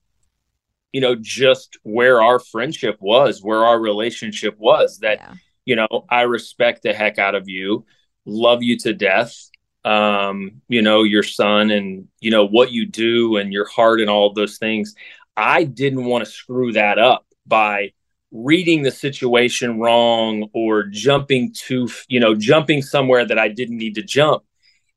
you 0.92 1.00
know, 1.00 1.16
just 1.20 1.76
where 1.82 2.22
our 2.22 2.38
friendship 2.38 2.96
was, 3.00 3.42
where 3.42 3.64
our 3.64 3.80
relationship 3.80 4.56
was. 4.58 4.98
That 4.98 5.18
Yeah. 5.18 5.34
you 5.64 5.76
know, 5.76 6.04
I 6.08 6.22
respect 6.22 6.82
the 6.82 6.92
heck 6.92 7.18
out 7.18 7.34
of 7.34 7.48
you, 7.48 7.84
love 8.26 8.62
you 8.62 8.78
to 8.78 8.92
death. 8.92 9.49
Um, 9.84 10.60
you 10.68 10.82
know, 10.82 11.04
your 11.04 11.22
son 11.22 11.70
and 11.70 12.08
you 12.20 12.30
know 12.30 12.46
what 12.46 12.70
you 12.70 12.86
do 12.86 13.36
and 13.36 13.52
your 13.52 13.66
heart 13.66 14.00
and 14.00 14.10
all 14.10 14.32
those 14.32 14.58
things. 14.58 14.94
I 15.36 15.64
didn't 15.64 16.04
want 16.04 16.24
to 16.24 16.30
screw 16.30 16.72
that 16.72 16.98
up 16.98 17.26
by 17.46 17.92
reading 18.32 18.82
the 18.82 18.90
situation 18.90 19.80
wrong 19.80 20.48
or 20.52 20.84
jumping 20.84 21.52
to, 21.52 21.88
you 22.08 22.20
know, 22.20 22.34
jumping 22.34 22.82
somewhere 22.82 23.24
that 23.24 23.38
I 23.38 23.48
didn't 23.48 23.78
need 23.78 23.96
to 23.96 24.02
jump. 24.02 24.44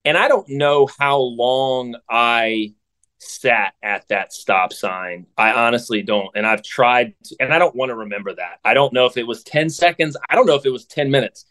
And 0.06 0.18
I 0.18 0.28
don't 0.28 0.48
know 0.50 0.88
how 1.00 1.18
long 1.18 1.96
I 2.10 2.74
sat 3.18 3.74
at 3.82 4.08
that 4.10 4.34
stop 4.34 4.74
sign. 4.74 5.26
I 5.38 5.54
honestly 5.54 6.02
don't. 6.02 6.30
And 6.36 6.46
I've 6.46 6.62
tried, 6.62 7.14
to, 7.24 7.36
and 7.40 7.54
I 7.54 7.60
don't 7.60 7.76
want 7.76 7.90
to 7.90 7.96
remember 7.96 8.36
that. 8.36 8.60
I 8.64 8.74
don't 8.74 8.94
know 8.94 9.06
if 9.06 9.18
it 9.18 9.26
was 9.26 9.44
10 9.44 9.70
seconds. 9.70 10.18
I 10.30 10.36
don't 10.36 10.46
know 10.46 10.56
if 10.56 10.66
it 10.66 10.72
was 10.72 10.86
10 10.86 11.10
minutes. 11.10 11.46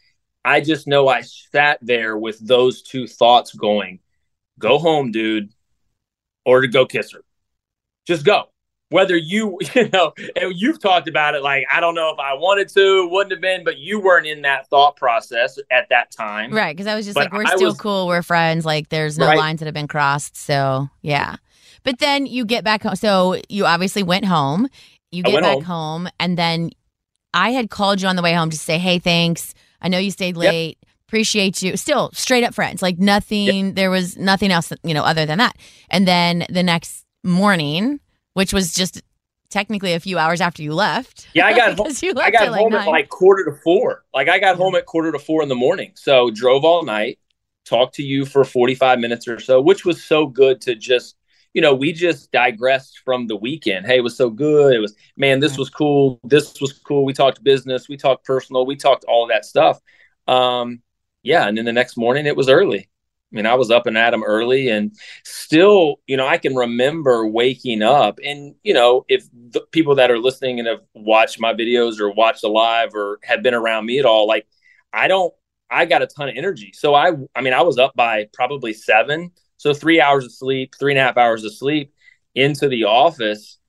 I 0.45 0.61
just 0.61 0.87
know 0.87 1.07
I 1.07 1.21
sat 1.21 1.79
there 1.81 2.17
with 2.17 2.39
those 2.45 2.81
two 2.81 3.07
thoughts 3.07 3.53
going, 3.53 3.99
go 4.59 4.77
home, 4.77 5.11
dude, 5.11 5.51
or 6.45 6.61
to 6.61 6.67
go 6.67 6.85
kiss 6.85 7.11
her. 7.13 7.21
Just 8.05 8.25
go. 8.25 8.45
Whether 8.89 9.15
you, 9.17 9.57
you 9.75 9.89
know, 9.89 10.13
and 10.35 10.53
you've 10.55 10.79
talked 10.81 11.07
about 11.07 11.33
it 11.35 11.41
like, 11.41 11.65
I 11.71 11.79
don't 11.79 11.95
know 11.95 12.11
if 12.11 12.19
I 12.19 12.33
wanted 12.33 12.67
to, 12.69 13.07
wouldn't 13.09 13.31
have 13.31 13.41
been, 13.41 13.63
but 13.63 13.77
you 13.77 13.99
weren't 14.01 14.27
in 14.27 14.41
that 14.43 14.67
thought 14.69 14.97
process 14.97 15.57
at 15.71 15.87
that 15.89 16.11
time. 16.11 16.51
Right, 16.51 16.75
because 16.75 16.87
I 16.87 16.95
was 16.95 17.05
just 17.05 17.15
But 17.15 17.31
like, 17.31 17.33
we're 17.33 17.45
I 17.45 17.55
still 17.55 17.69
was- 17.69 17.79
cool, 17.79 18.07
we're 18.07 18.21
friends. 18.21 18.65
Like, 18.65 18.89
there's 18.89 19.17
no 19.17 19.27
Right. 19.27 19.37
lines 19.37 19.59
that 19.61 19.65
have 19.65 19.73
been 19.73 19.87
crossed. 19.87 20.35
So, 20.37 20.89
yeah. 21.01 21.37
But 21.83 21.99
then 21.99 22.25
you 22.25 22.45
get 22.45 22.63
back 22.63 22.83
home. 22.83 22.95
So, 22.95 23.41
you 23.49 23.65
obviously 23.65 24.03
went 24.03 24.25
home. 24.25 24.67
You 25.11 25.23
get 25.23 25.41
back 25.41 25.53
home. 25.55 25.63
home. 25.63 26.09
and 26.19 26.37
then 26.37 26.69
I 27.33 27.51
had 27.51 27.69
called 27.69 28.01
you 28.01 28.07
on 28.07 28.15
the 28.15 28.21
way 28.21 28.33
home 28.33 28.49
to 28.51 28.57
say, 28.57 28.77
hey, 28.77 28.99
thanks. 28.99 29.53
I 29.83 29.89
know 29.89 29.97
you 29.97 30.11
stayed 30.11 30.37
Yep. 30.37 30.51
late. 30.51 30.77
Appreciate 31.07 31.61
you. 31.61 31.77
Still 31.77 32.09
straight 32.13 32.43
up 32.43 32.55
friends. 32.55 32.81
Like, 32.81 32.97
nothing, 32.97 33.75
there 33.75 33.91
was 33.91 34.17
nothing 34.17 34.51
else, 34.51 34.73
you 34.83 34.93
know, 34.93 35.03
other 35.03 35.25
than 35.25 35.37
that. 35.37 35.57
And 35.91 36.07
then 36.07 36.45
the 36.49 36.63
next 36.63 37.05
morning, 37.23 37.99
which 38.33 38.53
was 38.53 38.73
just 38.73 39.01
technically 39.53 39.93
a 39.93 39.99
few 39.99 40.17
hours 40.17 40.41
after 40.41 40.63
you 40.63 40.73
left. 40.73 41.27
Yeah, 41.33 41.45
I 41.45 41.53
got 41.55 41.77
home. 41.77 42.17
I 42.17 42.31
got 42.31 42.47
at 42.47 42.53
home 42.53 42.71
nine. 42.71 42.87
at 42.87 42.87
like 42.87 43.09
quarter 43.09 43.45
to 43.45 43.55
four. 43.63 44.03
Like 44.13 44.27
I 44.27 44.39
got 44.39 44.57
home 44.57 44.73
mm. 44.73 44.79
at 44.79 44.85
quarter 44.85 45.11
to 45.11 45.19
four 45.19 45.43
in 45.43 45.49
the 45.49 45.55
morning. 45.55 45.91
So 45.95 46.31
drove 46.31 46.65
all 46.65 46.83
night, 46.83 47.19
talked 47.63 47.95
to 47.95 48.03
you 48.03 48.25
for 48.25 48.43
45 48.43 48.99
minutes 48.99 49.27
or 49.27 49.39
so, 49.39 49.61
which 49.61 49.85
was 49.85 50.03
so 50.03 50.25
good 50.25 50.59
to 50.61 50.75
just, 50.75 51.15
you 51.53 51.61
know, 51.61 51.73
we 51.73 51.93
just 51.93 52.31
digressed 52.31 52.99
from 53.05 53.27
the 53.27 53.35
weekend. 53.35 53.85
Hey, 53.85 53.97
it 53.97 54.03
was 54.03 54.17
so 54.17 54.29
good. 54.29 54.73
It 54.73 54.79
was, 54.79 54.95
man, 55.15 55.39
this 55.39 55.57
was 55.57 55.69
cool. 55.69 56.19
This 56.23 56.59
was 56.59 56.73
cool. 56.73 57.05
We 57.05 57.13
talked 57.13 57.43
business, 57.43 57.87
we 57.87 57.97
talked 57.97 58.25
personal, 58.25 58.65
we 58.65 58.75
talked 58.75 59.05
all 59.05 59.23
of 59.23 59.29
that 59.29 59.45
stuff. 59.45 59.79
Um, 60.27 60.81
yeah. 61.21 61.47
And 61.47 61.57
then 61.57 61.65
the 61.65 61.73
next 61.73 61.95
morning 61.95 62.25
it 62.25 62.35
was 62.35 62.49
early. 62.49 62.89
I 63.31 63.35
mean, 63.35 63.45
I 63.45 63.55
was 63.55 63.71
up 63.71 63.87
and 63.87 63.97
at 63.97 64.13
'em 64.13 64.23
early 64.23 64.69
and 64.69 64.95
still, 65.23 65.99
you 66.05 66.17
know, 66.17 66.27
I 66.27 66.37
can 66.37 66.55
remember 66.55 67.27
waking 67.27 67.81
up 67.81 68.19
and, 68.23 68.55
you 68.63 68.73
know, 68.73 69.05
if 69.07 69.25
the 69.31 69.61
people 69.71 69.95
that 69.95 70.11
are 70.11 70.19
listening 70.19 70.59
and 70.59 70.67
have 70.67 70.81
watched 70.93 71.39
my 71.39 71.53
videos 71.53 71.99
or 71.99 72.11
watched 72.11 72.41
the 72.41 72.49
live 72.49 72.93
or 72.93 73.19
have 73.23 73.41
been 73.41 73.55
around 73.55 73.85
me 73.85 73.99
at 73.99 74.05
all, 74.05 74.27
like 74.27 74.47
I 74.91 75.07
don't, 75.07 75.33
I 75.69 75.85
got 75.85 76.03
a 76.03 76.07
ton 76.07 76.29
of 76.29 76.35
energy. 76.35 76.71
So 76.75 76.93
I, 76.93 77.11
I 77.35 77.41
mean, 77.41 77.53
I 77.53 77.63
was 77.63 77.79
up 77.79 77.95
by 77.95 78.27
probably 78.33 78.73
seven. 78.73 79.31
So 79.63 79.73
three 79.73 80.01
hours 80.01 80.25
of 80.25 80.33
sleep, 80.33 80.73
three 80.77 80.91
and 80.91 80.99
a 80.99 81.03
half 81.03 81.15
hours 81.15 81.45
of 81.45 81.53
sleep 81.53 81.93
into 82.35 82.67
the 82.67 82.83
office. 82.83 83.59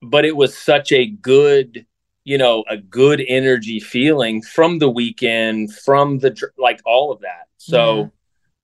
But 0.00 0.24
it 0.24 0.34
was 0.34 0.56
such 0.56 0.90
a 0.90 1.04
good, 1.04 1.84
you 2.24 2.38
know, 2.38 2.64
a 2.66 2.78
good 2.78 3.22
energy 3.28 3.78
feeling 3.78 4.40
from 4.40 4.78
the 4.78 4.88
weekend, 4.88 5.74
from 5.74 6.18
the, 6.20 6.34
like 6.56 6.80
all 6.86 7.12
of 7.12 7.20
that. 7.20 7.48
So, 7.58 8.10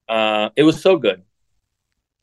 uh, 0.08 0.48
it 0.56 0.62
was 0.62 0.80
so 0.80 0.96
good 0.96 1.22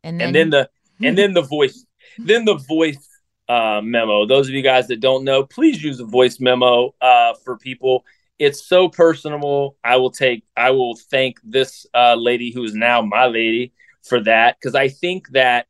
and 0.03 0.19
then, 0.19 0.27
and 0.27 0.35
then 0.35 0.49
the 0.49 0.69
and 1.07 1.17
then 1.19 1.33
the 1.33 1.41
voice 1.43 1.85
then 2.17 2.45
the 2.45 2.55
voice 2.55 3.07
uh, 3.47 3.79
memo 3.83 4.25
those 4.25 4.47
of 4.47 4.55
you 4.55 4.63
guys 4.63 4.87
that 4.87 5.01
don't 5.01 5.23
know 5.23 5.43
please 5.43 5.83
use 5.83 5.99
a 5.99 6.05
voice 6.05 6.39
memo 6.39 6.95
uh, 6.99 7.33
for 7.43 7.57
people 7.57 8.03
it's 8.39 8.65
so 8.65 8.89
personable 8.89 9.77
i 9.83 9.95
will 9.95 10.09
take 10.09 10.43
i 10.57 10.71
will 10.71 10.95
thank 10.95 11.37
this 11.43 11.85
uh, 11.93 12.15
lady 12.15 12.51
who 12.51 12.63
is 12.63 12.73
now 12.73 13.03
my 13.03 13.25
lady 13.25 13.71
for 14.05 14.21
that 14.23 14.57
because 14.59 14.75
i 14.75 14.87
think 14.87 15.27
that 15.29 15.67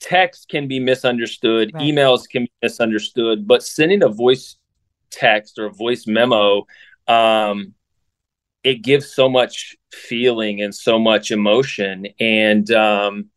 text 0.00 0.48
can 0.48 0.68
be 0.68 0.78
misunderstood 0.78 1.72
Right. 1.74 1.82
emails 1.82 2.28
can 2.28 2.44
be 2.44 2.52
misunderstood 2.62 3.46
but 3.48 3.62
sending 3.62 4.02
a 4.02 4.08
voice 4.08 4.56
text 5.10 5.58
or 5.58 5.66
a 5.66 5.72
voice 5.72 6.06
memo 6.06 6.66
um, 7.08 7.74
it 8.62 8.82
gives 8.82 9.14
so 9.14 9.28
much 9.28 9.76
feeling 9.92 10.60
and 10.60 10.74
so 10.74 10.98
much 10.98 11.30
emotion. 11.30 12.06
And 12.20 12.70
um 12.70 13.30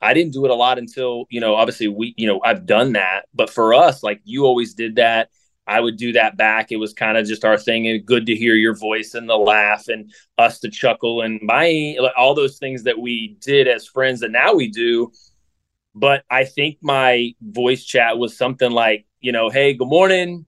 i 0.00 0.14
didn't 0.14 0.32
do 0.32 0.44
it 0.44 0.50
a 0.50 0.54
lot 0.54 0.78
until 0.78 1.26
you 1.28 1.40
know 1.40 1.56
obviously 1.56 1.88
we 1.88 2.14
you 2.16 2.26
know 2.26 2.40
i've 2.44 2.64
done 2.66 2.92
that. 2.94 3.26
But 3.34 3.50
for 3.50 3.74
us 3.74 4.02
like 4.02 4.20
you 4.24 4.44
always 4.44 4.74
did 4.74 4.96
that 4.96 5.28
i 5.68 5.78
would 5.78 5.96
do 5.96 6.12
that 6.12 6.36
back 6.36 6.72
it 6.72 6.76
was 6.76 6.92
kind 6.92 7.16
of 7.16 7.26
just 7.26 7.44
our 7.44 7.56
thing 7.56 7.86
and 7.86 8.04
good 8.04 8.26
to 8.26 8.34
hear 8.34 8.54
your 8.54 8.74
voice 8.74 9.14
and 9.14 9.28
the 9.28 9.36
laugh 9.36 9.88
and 9.88 10.12
us 10.38 10.58
to 10.60 10.70
chuckle 10.70 11.22
and 11.22 11.40
my 11.42 11.96
all 12.16 12.34
those 12.34 12.58
things 12.58 12.82
that 12.82 12.98
we 12.98 13.36
did 13.40 13.68
as 13.68 13.86
friends 13.86 14.20
that 14.20 14.30
now 14.30 14.54
we 14.54 14.68
do 14.68 15.10
but 15.94 16.24
i 16.30 16.44
think 16.44 16.78
my 16.82 17.32
voice 17.40 17.84
chat 17.84 18.18
was 18.18 18.36
something 18.36 18.70
like 18.70 19.06
you 19.20 19.30
know 19.32 19.50
hey 19.50 19.74
good 19.74 19.88
morning 19.88 20.44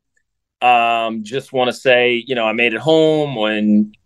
um 0.63 1.23
just 1.23 1.53
want 1.53 1.69
to 1.69 1.73
say 1.73 2.23
you 2.27 2.35
know 2.35 2.47
i 2.47 2.53
made 2.53 2.75
it 2.75 2.81
home 2.81 3.37
and 3.39 3.97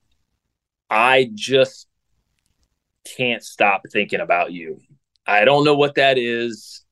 I 0.90 1.30
just 1.34 1.88
can't 3.16 3.42
stop 3.42 3.82
thinking 3.90 4.20
about 4.20 4.52
you. 4.52 4.80
I 5.26 5.44
don't 5.44 5.64
know 5.64 5.74
what 5.74 5.96
that 5.96 6.18
is. 6.18 6.84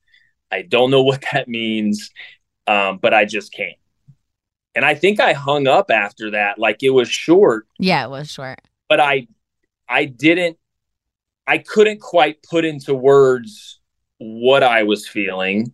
I 0.50 0.62
don't 0.62 0.90
know 0.90 1.02
what 1.10 1.24
that 1.32 1.48
means, 1.48 2.10
um, 2.66 2.98
but 2.98 3.14
I 3.14 3.24
just 3.24 3.52
can't. 3.52 3.76
And 4.74 4.84
I 4.84 4.94
think 4.94 5.20
I 5.20 5.32
hung 5.32 5.66
up 5.66 5.90
after 5.90 6.30
that. 6.30 6.58
Like 6.58 6.82
it 6.82 6.90
was 6.90 7.08
short, 7.08 7.66
yeah, 7.78 8.04
it 8.04 8.10
was 8.10 8.30
short. 8.30 8.60
but 8.88 9.00
I, 9.00 9.28
I 9.88 10.06
didn't, 10.06 10.56
I 11.46 11.58
couldn't 11.58 12.00
quite 12.00 12.42
put 12.42 12.64
into 12.64 12.94
words 12.94 13.80
what 14.18 14.62
I 14.62 14.84
was 14.84 15.06
feeling. 15.06 15.72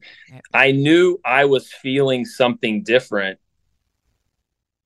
I 0.55 0.73
knew 0.73 1.21
I 1.25 1.45
was 1.45 1.71
feeling 1.71 2.25
something 2.25 2.83
different. 2.83 3.39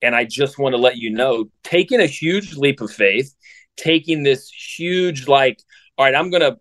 And 0.02 0.16
I 0.16 0.25
just 0.25 0.59
want 0.59 0.73
to 0.73 0.78
let 0.78 0.97
you 0.97 1.11
know, 1.11 1.49
taking 1.62 2.00
a 2.00 2.07
huge 2.07 2.57
leap 2.57 2.81
of 2.81 2.90
faith, 2.90 3.33
taking 3.76 4.25
this 4.25 4.50
huge, 4.50 5.28
like, 5.28 5.62
all 5.97 6.04
right, 6.04 6.14
I'm 6.14 6.28
going 6.28 6.42
to, 6.42 6.59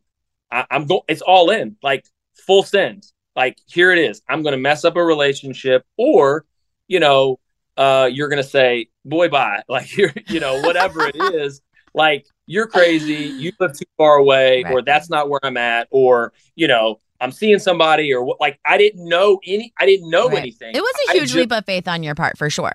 I'm 0.51 0.86
going, 0.86 1.01
it's 1.08 1.24
all 1.24 1.50
in, 1.50 1.75
like 1.81 2.05
full 2.46 2.62
send. 2.62 3.03
Like, 3.36 3.58
here 3.65 3.91
it 3.91 3.98
is. 3.98 4.22
I'm 4.29 4.43
going 4.43 4.53
to 4.53 4.62
mess 4.62 4.86
up 4.86 4.96
a 4.96 5.03
relationship 5.03 5.84
or, 5.98 6.46
you 6.91 7.00
know, 7.00 7.39
uh, 7.77 8.10
you're 8.12 8.27
going 8.27 8.43
to 8.43 8.48
say, 8.48 8.89
boy, 9.05 9.29
bye. 9.29 9.63
Like, 9.69 9.95
you're, 9.95 10.12
you 10.27 10.41
know, 10.41 10.62
whatever 10.62 11.05
it 11.05 11.15
is, 11.33 11.62
like, 11.93 12.25
you're 12.48 12.67
crazy. 12.67 13.33
You 13.38 13.53
live 13.62 13.71
too 13.77 13.86
far 13.98 14.17
away, 14.17 14.65
or 14.69 14.81
that's 14.81 15.10
not 15.10 15.29
where 15.29 15.39
I'm 15.41 15.55
at, 15.55 15.88
or, 15.89 16.33
you 16.55 16.67
know, 16.67 17.00
I'm 17.21 17.31
seeing 17.31 17.60
somebody, 17.60 18.13
or 18.13 18.24
what, 18.25 18.41
like, 18.41 18.60
I 18.65 18.77
didn't 18.77 19.07
know 19.07 19.39
any, 19.48 19.74
I 19.79 19.86
didn't 19.86 20.10
know 20.10 20.27
Right. 20.27 20.39
anything. 20.39 20.75
It 20.75 20.81
was 20.81 20.93
a 21.07 21.13
huge 21.13 21.31
ju- 21.31 21.39
leap 21.39 21.53
of 21.53 21.65
faith 21.65 21.88
on 21.88 22.03
your 22.03 22.13
part 22.13 22.38
for 22.38 22.50
sure. 22.50 22.74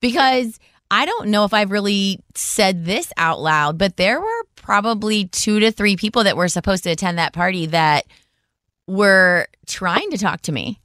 Because 0.00 0.60
I 0.92 1.06
don't 1.06 1.28
know 1.28 1.44
if 1.44 1.52
I've 1.52 1.72
really 1.72 2.20
said 2.36 2.84
this 2.84 3.12
out 3.16 3.40
loud, 3.40 3.78
but 3.78 3.96
there 3.96 4.20
were 4.20 4.42
probably 4.54 5.26
two 5.26 5.58
to 5.58 5.72
three 5.72 5.96
people 5.96 6.22
that 6.22 6.36
were 6.36 6.48
supposed 6.48 6.84
to 6.84 6.90
attend 6.90 7.18
that 7.18 7.32
party 7.32 7.66
that 7.66 8.06
were 8.86 9.48
trying 9.66 10.10
to 10.12 10.18
talk 10.18 10.42
to 10.42 10.52
me. 10.52 10.78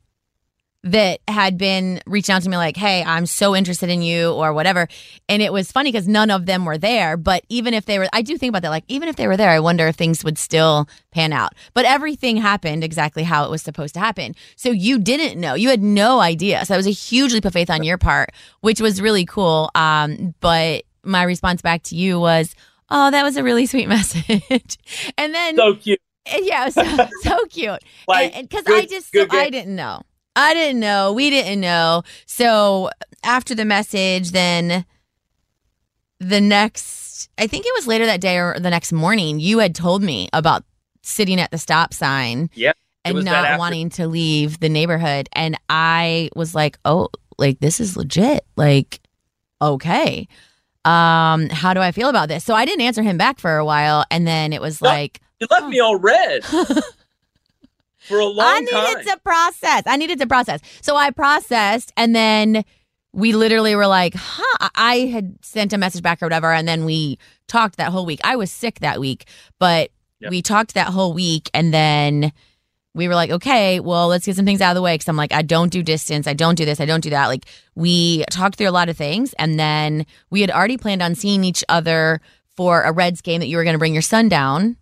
That 0.83 1.19
had 1.27 1.57
been 1.59 2.01
reaching 2.07 2.33
out 2.33 2.41
to 2.41 2.49
me 2.49 2.57
like, 2.57 2.75
"Hey, 2.75 3.03
I'm 3.03 3.25
so 3.27 3.55
interested 3.55 3.89
in 3.89 4.01
you" 4.01 4.31
or 4.31 4.51
whatever. 4.51 4.87
And 5.29 5.41
it 5.41 5.53
was 5.53 5.71
funny 5.71 5.91
because 5.91 6.07
none 6.07 6.31
of 6.31 6.47
them 6.47 6.65
were 6.65 6.77
there. 6.77 7.17
But 7.17 7.43
even 7.49 7.73
if 7.75 7.85
they 7.85 7.99
were, 7.99 8.07
I 8.13 8.23
do 8.23 8.35
think 8.37 8.49
about 8.49 8.63
that. 8.63 8.69
Like, 8.69 8.85
even 8.87 9.07
if 9.07 9.15
they 9.15 9.27
were 9.27 9.37
there, 9.37 9.49
I 9.51 9.59
wonder 9.59 9.87
if 9.87 9.95
things 9.95 10.23
would 10.23 10.39
still 10.39 10.87
pan 11.11 11.33
out. 11.33 11.53
But 11.75 11.85
everything 11.85 12.37
happened 12.37 12.83
exactly 12.83 13.21
how 13.23 13.45
it 13.45 13.51
was 13.51 13.61
supposed 13.61 13.93
to 13.93 13.99
happen. 13.99 14.35
So 14.55 14.71
you 14.71 14.97
didn't 14.97 15.39
know, 15.39 15.53
you 15.53 15.69
had 15.69 15.83
no 15.83 16.19
idea. 16.19 16.65
So 16.65 16.73
that 16.73 16.77
was 16.77 16.87
a 16.87 16.91
huge 16.91 17.33
leap 17.33 17.45
of 17.45 17.53
faith 17.53 17.69
on 17.69 17.83
your 17.83 17.99
part, 17.99 18.31
which 18.61 18.81
was 18.81 18.99
really 19.01 19.25
cool. 19.25 19.69
Um, 19.75 20.33
but 20.39 20.83
my 21.03 21.21
response 21.23 21.61
back 21.61 21.83
to 21.83 21.95
you 21.95 22.19
was, 22.19 22.55
"Oh, 22.89 23.11
that 23.11 23.23
was 23.23 23.37
a 23.37 23.43
really 23.43 23.67
sweet 23.67 23.87
message." 23.97 24.77
and 25.17 25.33
then 25.35 25.57
so 25.57 25.75
cute. 25.75 26.01
Yeah, 26.39 26.69
so, 26.69 26.83
so 27.21 27.45
cute. 27.49 27.79
Like, 28.07 28.33
Because 28.41 28.63
good- 28.63 28.83
I 28.83 28.85
just 28.85 29.11
good 29.11 29.27
I 29.31 29.49
didn't 29.51 29.75
know. 29.75 30.01
I 30.35 30.53
didn't 30.53 30.79
know. 30.79 31.13
We 31.13 31.29
didn't 31.29 31.59
know. 31.59 32.03
So 32.25 32.89
after 33.23 33.53
the 33.53 33.65
message, 33.65 34.31
then 34.31 34.85
the 36.19 36.39
next, 36.41 37.29
I 37.37 37.47
think 37.47 37.65
it 37.65 37.73
was 37.75 37.87
later 37.87 38.05
that 38.05 38.21
day 38.21 38.37
or 38.37 38.57
the 38.59 38.69
next 38.69 38.91
morning, 38.93 39.39
you 39.39 39.59
had 39.59 39.75
told 39.75 40.01
me 40.03 40.29
about 40.33 40.63
sitting 41.01 41.39
at 41.39 41.51
the 41.51 41.57
stop 41.57 41.93
sign 41.93 42.49
Yep. 42.53 42.77
And 43.03 43.23
not 43.25 43.45
after- 43.45 43.57
wanting 43.59 43.89
to 43.91 44.07
leave 44.07 44.59
the 44.59 44.69
neighborhood. 44.69 45.27
And 45.33 45.57
I 45.67 46.29
was 46.35 46.53
like, 46.53 46.77
oh, 46.85 47.09
like 47.39 47.59
this 47.59 47.79
is 47.79 47.97
legit. 47.97 48.45
Like, 48.55 48.99
okay. 49.59 50.27
Um, 50.85 51.49
how 51.49 51.73
do 51.73 51.79
I 51.79 51.91
feel 51.91 52.09
about 52.09 52.27
this? 52.27 52.43
So 52.43 52.53
I 52.53 52.65
didn't 52.65 52.81
answer 52.81 53.01
him 53.01 53.17
back 53.17 53.39
for 53.39 53.57
a 53.57 53.65
while. 53.65 54.05
And 54.11 54.27
then 54.27 54.53
it 54.53 54.61
was 54.61 54.81
No, 54.81 54.89
like, 54.89 55.19
You 55.39 55.47
left 55.49 55.65
me 55.67 55.79
all 55.79 55.97
red 55.97 56.43
for 58.11 58.19
a 58.19 58.25
long 58.25 58.45
I 58.47 58.59
needed 58.59 59.05
time. 59.05 59.05
to 59.05 59.19
process. 59.23 59.83
I 59.87 59.95
needed 59.97 60.19
to 60.19 60.27
process. 60.27 60.59
So 60.81 60.95
I 60.95 61.09
processed 61.11 61.91
and 61.97 62.15
then 62.15 62.63
we 63.13 63.33
literally 63.33 63.75
were 63.75 63.87
like, 63.87 64.13
huh. 64.15 64.69
I 64.75 64.99
had 65.11 65.35
sent 65.43 65.73
a 65.73 65.77
message 65.77 66.01
back 66.01 66.21
or 66.21 66.25
whatever. 66.27 66.53
And 66.53 66.67
then 66.67 66.85
we 66.85 67.17
talked 67.47 67.75
that 67.77 67.91
whole 67.91 68.05
week. 68.05 68.21
I 68.23 68.35
was 68.37 68.51
sick 68.51 68.79
that 68.79 68.99
week, 68.99 69.25
but 69.59 69.89
Yep. 70.21 70.29
we 70.29 70.41
talked 70.43 70.75
that 70.75 70.89
whole 70.89 71.13
week. 71.13 71.49
And 71.51 71.73
then 71.73 72.31
we 72.93 73.07
were 73.07 73.15
like, 73.15 73.31
okay, 73.31 73.79
well, 73.79 74.07
let's 74.07 74.25
get 74.27 74.35
some 74.35 74.45
things 74.45 74.61
out 74.61 74.69
of 74.69 74.75
the 74.75 74.81
way. 74.83 74.95
Cause 74.97 75.07
I'm 75.07 75.17
like, 75.17 75.33
I 75.33 75.41
don't 75.41 75.71
do 75.71 75.81
distance. 75.81 76.27
I 76.27 76.33
don't 76.33 76.53
do 76.55 76.63
this. 76.63 76.79
I 76.79 76.85
don't 76.85 77.01
do 77.01 77.09
that. 77.09 77.25
Like, 77.25 77.45
we 77.73 78.23
talked 78.29 78.57
through 78.57 78.69
a 78.69 78.71
lot 78.71 78.87
of 78.87 78.95
things. 78.95 79.33
And 79.39 79.59
then 79.59 80.05
we 80.29 80.41
had 80.41 80.51
already 80.51 80.77
planned 80.77 81.01
on 81.01 81.15
seeing 81.15 81.43
each 81.43 81.63
other 81.69 82.21
for 82.55 82.83
a 82.83 82.91
Reds 82.91 83.21
game 83.21 83.39
that 83.39 83.47
you 83.47 83.57
were 83.57 83.63
going 83.63 83.73
to 83.73 83.79
bring 83.79 83.93
your 83.93 84.01
son 84.03 84.29
down 84.29 84.77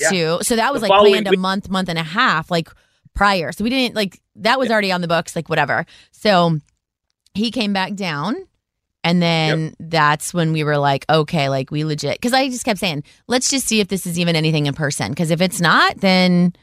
Yeah. 0.00 0.10
to. 0.10 0.44
So 0.44 0.56
that 0.56 0.72
was 0.72 0.82
The 0.82 0.88
like 0.88 1.00
planned 1.00 1.28
a 1.28 1.36
month, 1.36 1.70
month 1.70 1.88
and 1.88 1.98
a 1.98 2.02
half, 2.02 2.50
like 2.50 2.68
prior. 3.14 3.52
So 3.52 3.64
we 3.64 3.70
didn't 3.70 3.94
like 3.94 4.20
that 4.36 4.58
was 4.58 4.70
already 4.70 4.92
on 4.92 5.00
the 5.00 5.08
books, 5.08 5.34
like 5.34 5.48
whatever. 5.48 5.86
So 6.12 6.58
he 7.34 7.50
came 7.50 7.72
back 7.72 7.94
down. 7.94 8.36
And 9.04 9.22
then 9.22 9.76
that's 9.78 10.34
when 10.34 10.52
we 10.52 10.64
were 10.64 10.78
like, 10.78 11.06
okay, 11.08 11.48
like 11.48 11.70
we 11.70 11.84
legit, 11.84 12.16
because 12.16 12.32
I 12.32 12.48
just 12.48 12.64
kept 12.64 12.80
saying, 12.80 13.04
let's 13.28 13.48
just 13.48 13.64
see 13.68 13.78
if 13.78 13.86
this 13.86 14.04
is 14.04 14.18
even 14.18 14.34
anything 14.34 14.66
in 14.66 14.74
person. 14.74 15.12
Because 15.12 15.30
if 15.30 15.40
it's 15.40 15.60
not, 15.60 15.98
then 15.98 16.54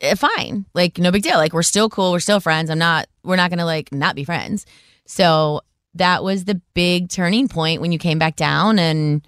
eh, 0.00 0.14
fine, 0.14 0.64
like 0.72 0.96
no 0.96 1.10
big 1.12 1.22
deal. 1.22 1.36
Like 1.36 1.52
we're 1.52 1.62
still 1.62 1.90
cool, 1.90 2.12
we're 2.12 2.20
still 2.20 2.40
friends. 2.40 2.70
I'm 2.70 2.78
not, 2.78 3.06
we're 3.22 3.36
not 3.36 3.50
gonna 3.50 3.66
like 3.66 3.92
not 3.92 4.16
be 4.16 4.24
friends. 4.24 4.64
So 5.06 5.60
that 5.92 6.24
was 6.24 6.46
the 6.46 6.58
big 6.72 7.10
turning 7.10 7.48
point 7.48 7.82
when 7.82 7.92
you 7.92 7.98
came 7.98 8.18
back 8.18 8.36
down, 8.36 8.78
and 8.78 9.26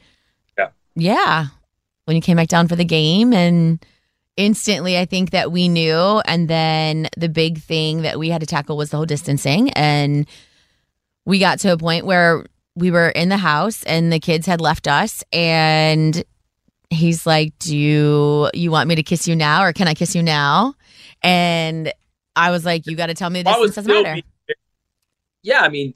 Yeah. 0.56 0.68
yeah, 0.94 1.46
when 2.06 2.16
you 2.16 2.22
came 2.22 2.36
back 2.36 2.48
down 2.48 2.66
for 2.66 2.76
the 2.76 2.84
game, 2.84 3.32
and 3.32 3.84
instantly, 4.36 4.98
I 4.98 5.04
think 5.04 5.30
that 5.30 5.52
we 5.52 5.68
knew. 5.68 6.20
And 6.26 6.48
then 6.48 7.08
the 7.16 7.28
big 7.28 7.58
thing 7.60 8.02
that 8.02 8.18
we 8.18 8.30
had 8.30 8.40
to 8.40 8.46
tackle 8.46 8.76
was 8.76 8.90
the 8.90 8.96
whole 8.96 9.06
distancing, 9.06 9.70
and 9.72 10.26
we 11.24 11.38
got 11.38 11.58
to 11.60 11.72
a 11.72 11.76
point 11.76 12.06
where 12.06 12.46
we 12.74 12.90
were 12.90 13.08
in 13.08 13.28
the 13.30 13.36
house 13.38 13.82
and 13.84 14.12
the 14.12 14.20
kids 14.20 14.46
had 14.46 14.60
left 14.60 14.86
us. 14.86 15.24
And 15.32 16.24
he's 16.88 17.26
like 17.26 17.58
do 17.58 17.76
you 17.76 18.48
you 18.54 18.70
want 18.70 18.88
me 18.88 18.94
to 18.94 19.02
kiss 19.02 19.26
you 19.26 19.34
now 19.34 19.64
or 19.64 19.72
can 19.72 19.88
i 19.88 19.94
kiss 19.94 20.14
you 20.14 20.22
now? 20.22 20.74
And 21.22 21.92
i 22.36 22.50
was 22.52 22.64
like 22.64 22.86
you 22.86 22.94
got 22.94 23.06
to 23.06 23.14
tell 23.14 23.30
me 23.30 23.42
this, 23.42 23.52
doesn't 23.74 23.90
matter. 24.04 24.14
being- 24.46 24.56
yeah, 25.42 25.60
I 25.60 25.68
mean, 25.68 25.94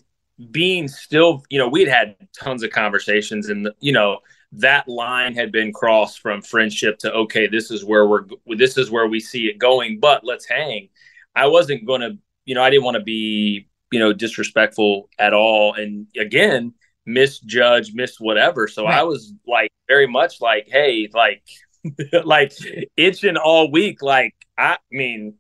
being 0.51 0.89
still, 0.89 1.45
you 1.51 1.59
know, 1.59 1.69
we'd 1.69 1.87
had 1.89 2.17
tons 2.33 2.63
of 2.63 2.71
conversations, 2.71 3.49
and 3.49 3.69
you 3.81 3.93
know, 3.93 4.19
that 4.53 4.89
line 4.89 5.35
had 5.35 5.53
been 5.53 5.73
crossed 5.73 6.21
from 6.21 6.43
friendship 6.43 6.99
to 6.99 7.13
okay, 7.13 7.47
this 7.47 7.71
is 7.71 7.85
where 7.85 8.07
we're, 8.07 8.25
this 8.47 8.77
is 8.77 8.91
where 8.91 9.07
we 9.07 9.21
see 9.21 9.47
it 9.47 9.59
going, 9.59 10.01
but 10.01 10.25
let's 10.25 10.47
hang. 10.49 10.89
I 11.35 11.47
wasn't 11.47 11.87
going 11.87 12.01
to, 12.01 12.19
you 12.45 12.55
know, 12.55 12.63
I 12.63 12.71
didn't 12.71 12.85
want 12.85 12.97
to 12.97 13.03
be, 13.03 13.69
you 13.93 14.01
know, 14.01 14.13
disrespectful 14.13 15.09
at 15.19 15.33
all, 15.33 15.75
and 15.75 16.07
again, 16.19 16.75
misjudge, 17.07 17.93
miss 17.95 18.19
whatever. 18.19 18.69
So 18.69 18.87
I 18.87 19.03
was 19.05 19.33
like 19.47 19.71
very 19.89 20.07
much 20.07 20.41
like, 20.41 20.69
hey, 20.69 21.09
like, 21.13 21.43
like 22.25 22.53
itching 22.97 23.37
all 23.37 23.71
week, 23.71 24.03
like 24.03 24.35
I 24.59 24.79
mean, 24.91 25.35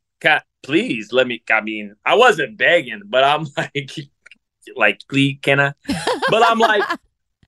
please 0.62 1.12
let 1.12 1.27
me. 1.27 1.42
I 1.51 1.61
mean, 1.61 1.94
I 2.05 2.14
wasn't 2.14 2.57
begging, 2.57 3.03
but 3.07 3.25
I'm 3.25 3.46
like, 3.57 3.90
like, 4.77 5.01
please, 5.09 5.38
can 5.42 5.61
I? 5.61 5.73
But 6.31 6.44
I'm 6.44 6.59
Like, 6.59 6.85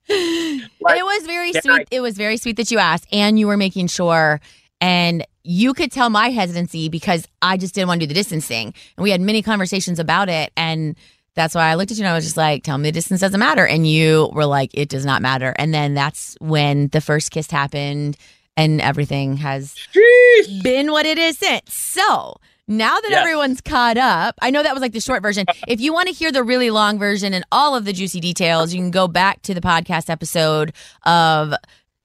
it 0.09 0.71
was 0.81 1.27
very 1.27 1.53
sweet. 1.53 1.67
I- 1.67 1.85
it 1.91 2.01
was 2.01 2.17
very 2.17 2.37
sweet 2.37 2.57
that 2.57 2.71
you 2.71 2.79
asked, 2.79 3.07
and 3.12 3.38
you 3.38 3.47
were 3.47 3.57
making 3.57 3.87
sure. 3.88 4.41
And 4.81 5.25
you 5.45 5.75
could 5.75 5.93
tell 5.93 6.11
my 6.11 6.31
hesitancy 6.31 6.88
because 6.88 7.27
I 7.41 7.57
just 7.57 7.75
didn't 7.75 7.88
want 7.88 8.01
to 8.01 8.07
do 8.07 8.09
the 8.09 8.15
distancing. 8.19 8.75
And 8.97 9.03
we 9.05 9.11
had 9.11 9.21
many 9.21 9.41
conversations 9.43 10.01
about 10.01 10.29
it. 10.29 10.53
And 10.57 10.97
that's 11.35 11.55
why 11.55 11.71
I 11.71 11.75
looked 11.77 11.93
at 11.93 11.99
you 11.99 12.05
and 12.05 12.12
I 12.12 12.15
was 12.17 12.25
just 12.25 12.37
like, 12.37 12.65
tell 12.65 12.79
me 12.79 12.88
the 12.88 12.93
distance 12.93 13.21
doesn't 13.21 13.38
matter. 13.38 13.65
And 13.67 13.87
you 13.88 14.29
were 14.33 14.45
like, 14.45 14.71
it 14.75 14.88
does 14.88 15.07
not 15.07 15.23
matter. 15.23 15.55
And 15.57 15.73
then 15.73 15.95
that's 15.95 16.37
when 16.41 16.88
the 16.88 17.01
first 17.01 17.31
kiss 17.31 17.49
happened 17.51 18.17
and 18.57 18.81
everything 18.81 19.37
has 19.37 19.75
sheesh. 19.95 20.62
been 20.65 20.91
what 20.91 21.07
it 21.07 21.17
is 21.17 21.38
since. 21.38 21.73
So 21.73 22.37
now 22.79 22.99
that 23.01 23.11
Yes. 23.11 23.21
everyone's 23.21 23.61
caught 23.61 23.97
up, 23.97 24.35
I 24.43 24.51
know 24.51 24.63
that 24.63 24.73
was 24.75 24.81
like 24.81 24.93
the 24.93 25.01
short 25.01 25.23
version. 25.23 25.47
If 25.69 25.81
you 25.81 25.93
want 25.93 26.09
to 26.09 26.15
hear 26.15 26.31
the 26.33 26.43
really 26.43 26.71
long 26.71 26.99
version 26.99 27.33
and 27.35 27.45
all 27.53 27.75
of 27.77 27.85
the 27.85 27.93
juicy 27.93 28.21
details, 28.21 28.73
you 28.75 28.81
can 28.81 28.91
go 28.91 29.09
back 29.09 29.43
to 29.43 29.55
the 29.55 29.61
podcast 29.61 30.09
episode 30.11 30.73
of 31.05 31.53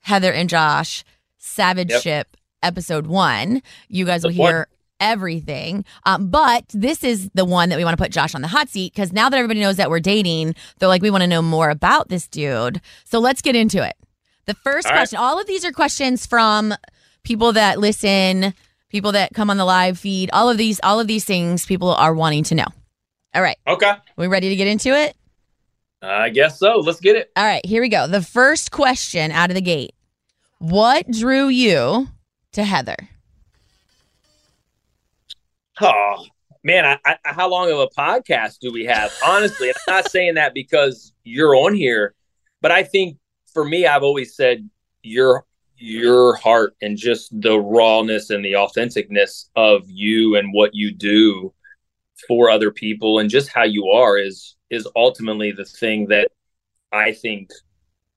Heather 0.00 0.32
and 0.32 0.48
Josh 0.48 1.04
Savage 1.38 1.90
Yep. 1.90 2.02
Ship 2.02 2.36
episode 2.62 3.06
one. 3.06 3.62
You 3.88 4.04
guys 4.04 4.22
will 4.24 4.32
The 4.32 4.38
one. 4.38 4.50
hear 4.52 4.68
everything. 5.00 5.84
Um, 6.06 6.28
but 6.28 6.64
this 6.72 7.04
is 7.04 7.30
the 7.34 7.44
one 7.44 7.68
that 7.68 7.76
we 7.78 7.84
want 7.84 7.96
to 7.96 8.02
put 8.02 8.10
Josh 8.12 8.34
on 8.34 8.42
the 8.42 8.48
hot 8.48 8.68
seat 8.68 8.92
because 8.92 9.12
now 9.12 9.28
that 9.28 9.36
everybody 9.36 9.60
knows 9.60 9.76
that 9.76 9.90
we're 9.90 10.00
dating, 10.00 10.54
they're 10.78 10.88
like, 10.88 11.02
we 11.02 11.10
want 11.10 11.22
to 11.22 11.28
know 11.28 11.42
more 11.42 11.70
about 11.70 12.08
this 12.08 12.26
dude. 12.26 12.80
So 13.04 13.18
let's 13.20 13.40
get 13.42 13.54
into 13.54 13.86
it. 13.86 13.94
The 14.46 14.54
first 14.54 14.86
All 14.86 14.92
right. 14.92 14.98
question, 15.00 15.18
all 15.18 15.40
of 15.40 15.46
these 15.46 15.64
are 15.64 15.72
questions 15.72 16.26
from 16.26 16.74
people 17.22 17.52
that 17.52 17.78
listen, 17.78 18.54
people 18.88 19.12
that 19.12 19.34
come 19.34 19.50
on 19.50 19.56
the 19.56 19.64
live 19.64 19.98
feed, 19.98 20.30
all 20.32 20.48
of 20.48 20.56
these, 20.58 20.80
all 20.82 21.00
of 21.00 21.06
these 21.06 21.24
things 21.24 21.66
people 21.66 21.92
are 21.94 22.14
wanting 22.14 22.44
to 22.44 22.54
know. 22.54 22.66
All 23.34 23.42
right. 23.42 23.58
Okay, 23.66 23.92
We 24.16 24.26
ready 24.26 24.48
to 24.48 24.56
get 24.56 24.66
into 24.66 24.90
it? 24.90 25.14
I 26.00 26.30
guess 26.30 26.58
so. 26.58 26.78
Let's 26.78 27.00
get 27.00 27.16
it. 27.16 27.30
All 27.36 27.44
right, 27.44 27.64
here 27.66 27.82
we 27.82 27.88
go. 27.88 28.06
The 28.06 28.22
first 28.22 28.70
question 28.70 29.30
out 29.32 29.50
of 29.50 29.54
the 29.54 29.60
gate. 29.60 29.94
What 30.58 31.10
drew 31.10 31.48
you 31.48 32.08
to 32.52 32.64
Heather? 32.64 32.96
Oh 35.80 36.24
man, 36.64 36.84
I, 36.84 36.98
I, 37.04 37.16
how 37.24 37.48
long 37.48 37.70
of 37.70 37.78
a 37.78 37.88
podcast 37.88 38.58
do 38.58 38.72
we 38.72 38.84
have? 38.84 39.12
Honestly, 39.24 39.68
I'm 39.68 39.74
not 39.86 40.10
saying 40.10 40.34
that 40.34 40.54
because 40.54 41.12
you're 41.24 41.54
on 41.54 41.74
here, 41.74 42.14
but 42.60 42.72
I 42.72 42.82
think 42.82 43.18
for 43.52 43.64
me, 43.64 43.86
I've 43.86 44.02
always 44.02 44.34
said 44.34 44.68
your 45.02 45.44
your 45.78 46.34
heart 46.36 46.74
and 46.82 46.96
just 46.96 47.28
the 47.40 47.58
rawness 47.58 48.30
and 48.30 48.44
the 48.44 48.52
authenticness 48.52 49.48
of 49.56 49.82
you 49.88 50.36
and 50.36 50.52
what 50.52 50.74
you 50.74 50.92
do 50.92 51.52
for 52.26 52.50
other 52.50 52.70
people 52.70 53.18
and 53.20 53.30
just 53.30 53.48
how 53.48 53.62
you 53.62 53.88
are 53.88 54.18
is 54.18 54.56
is 54.70 54.88
ultimately 54.96 55.52
the 55.52 55.64
thing 55.64 56.06
that 56.06 56.30
I 56.92 57.12
think 57.12 57.50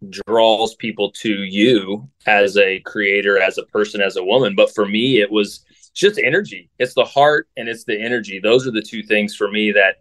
draws 0.09 0.75
people 0.75 1.11
to 1.11 1.43
you 1.43 2.09
as 2.25 2.57
a 2.57 2.79
creator, 2.79 3.39
as 3.41 3.57
a 3.57 3.63
person, 3.63 4.01
as 4.01 4.17
a 4.17 4.23
woman. 4.23 4.55
But 4.55 4.73
for 4.73 4.85
me, 4.85 5.21
it 5.21 5.31
was 5.31 5.63
just 5.93 6.19
energy. 6.19 6.69
It's 6.79 6.93
the 6.93 7.05
heart 7.05 7.47
and 7.57 7.69
it's 7.69 7.83
the 7.83 7.99
energy. 7.99 8.39
Those 8.39 8.67
are 8.67 8.71
the 8.71 8.81
two 8.81 9.03
things 9.03 9.35
for 9.35 9.49
me 9.49 9.71
that 9.73 9.97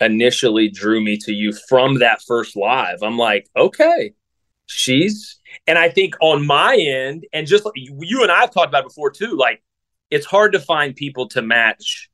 initially 0.00 0.68
drew 0.68 1.02
me 1.02 1.16
to 1.18 1.32
you 1.32 1.52
from 1.68 1.98
that 1.98 2.22
first 2.26 2.56
live. 2.56 3.02
I'm 3.02 3.18
like, 3.18 3.48
okay, 3.56 4.14
she's, 4.66 5.38
and 5.66 5.78
I 5.78 5.88
think 5.88 6.14
on 6.20 6.46
my 6.46 6.76
end, 6.76 7.26
and 7.32 7.46
just 7.46 7.64
like 7.64 7.74
you, 7.76 8.22
and 8.22 8.32
I 8.32 8.40
have 8.40 8.52
talked 8.52 8.68
about 8.68 8.84
it 8.84 8.88
before 8.88 9.10
too, 9.10 9.36
like 9.36 9.62
it's 10.10 10.26
hard 10.26 10.52
to 10.52 10.60
find 10.60 10.94
people 10.94 11.28
to 11.28 11.42
match 11.42 12.10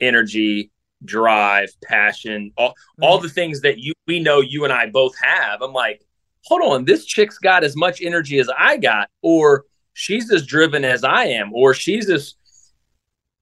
energy, 0.00 0.70
drive, 1.04 1.70
passion, 1.84 2.52
all, 2.56 2.74
all 3.00 3.18
mm-hmm. 3.18 3.26
the 3.26 3.32
things 3.32 3.60
that 3.62 3.78
you 3.78 3.92
we 4.06 4.20
know 4.20 4.40
you 4.40 4.64
and 4.64 4.72
I 4.72 4.90
both 4.90 5.14
have. 5.20 5.62
I'm 5.62 5.72
like, 5.72 6.04
hold 6.44 6.62
on, 6.62 6.84
this 6.84 7.04
chick's 7.04 7.38
got 7.38 7.64
as 7.64 7.76
much 7.76 8.02
energy 8.02 8.38
as 8.38 8.50
I 8.56 8.76
got, 8.76 9.08
or 9.22 9.64
she's 9.94 10.30
as 10.32 10.46
driven 10.46 10.84
as 10.84 11.04
I 11.04 11.24
am, 11.24 11.52
or 11.52 11.74
she's 11.74 12.10
as 12.10 12.34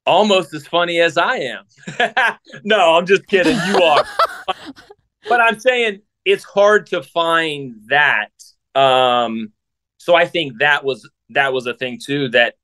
almost 0.05 0.53
as 0.53 0.67
funny 0.67 0.99
as 0.99 1.17
I 1.17 1.37
am. 1.37 1.63
no, 2.63 2.95
I'm 2.95 3.05
just 3.05 3.25
kidding. 3.27 3.57
You 3.67 3.81
are. 3.81 4.05
but 5.29 5.41
I'm 5.41 5.59
saying 5.59 6.01
it's 6.25 6.43
hard 6.43 6.87
to 6.87 7.03
find 7.03 7.75
that. 7.87 8.29
Um, 8.75 9.51
so 9.97 10.15
I 10.15 10.25
think 10.25 10.59
that 10.59 10.83
was 10.83 11.09
that 11.29 11.53
was 11.53 11.67
a 11.67 11.73
thing 11.73 11.99
too 12.03 12.29
that 12.29 12.55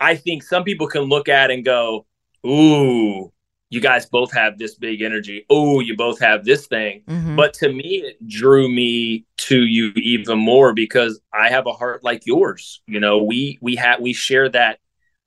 I 0.00 0.16
think 0.16 0.42
some 0.42 0.64
people 0.64 0.86
can 0.86 1.02
look 1.02 1.28
at 1.28 1.50
and 1.50 1.64
go, 1.64 2.06
"Ooh, 2.46 3.32
you 3.70 3.80
guys 3.80 4.06
both 4.06 4.32
have 4.32 4.58
this 4.58 4.74
big 4.74 5.02
energy. 5.02 5.44
Oh, 5.50 5.80
you 5.80 5.96
both 5.96 6.20
have 6.20 6.44
this 6.44 6.66
thing." 6.66 7.02
Mhm. 7.08 7.36
But 7.36 7.54
to 7.54 7.72
me, 7.72 8.02
it 8.02 8.26
drew 8.26 8.68
me 8.68 9.24
to 9.38 9.64
you 9.64 9.92
even 9.96 10.38
more 10.38 10.72
because 10.72 11.20
I 11.32 11.50
have 11.50 11.66
a 11.66 11.72
heart 11.72 12.04
like 12.04 12.26
yours. 12.26 12.82
You 12.86 13.00
know, 13.00 13.22
we 13.22 13.58
we 13.60 13.76
have 13.76 14.00
we 14.00 14.12
share 14.12 14.48
that 14.50 14.78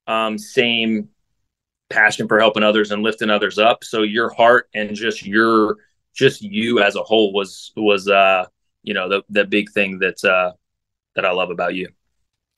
um, 0.08 0.38
same 0.38 1.10
passion 1.89 2.28
for 2.28 2.39
helping 2.39 2.63
others 2.63 2.91
and 2.91 3.04
lifting 3.04 3.30
others 3.30 3.58
up. 3.58 3.84
So 3.84 4.04
your 4.04 4.30
heart 4.30 4.69
and 4.73 4.95
just 4.95 5.26
your 5.26 5.78
just 6.13 6.41
you 6.41 6.82
as 6.82 6.95
a 6.95 7.04
whole 7.04 7.34
was 7.34 7.71
was 7.76 8.08
uh 8.08 8.45
you 8.83 8.93
know 8.93 9.09
the 9.09 9.23
the 9.29 9.45
big 9.45 9.71
thing 9.71 9.99
that 9.99 10.23
uh 10.23 10.53
that 11.15 11.25
I 11.25 11.31
love 11.31 11.49
about 11.49 11.75
you. 11.75 11.89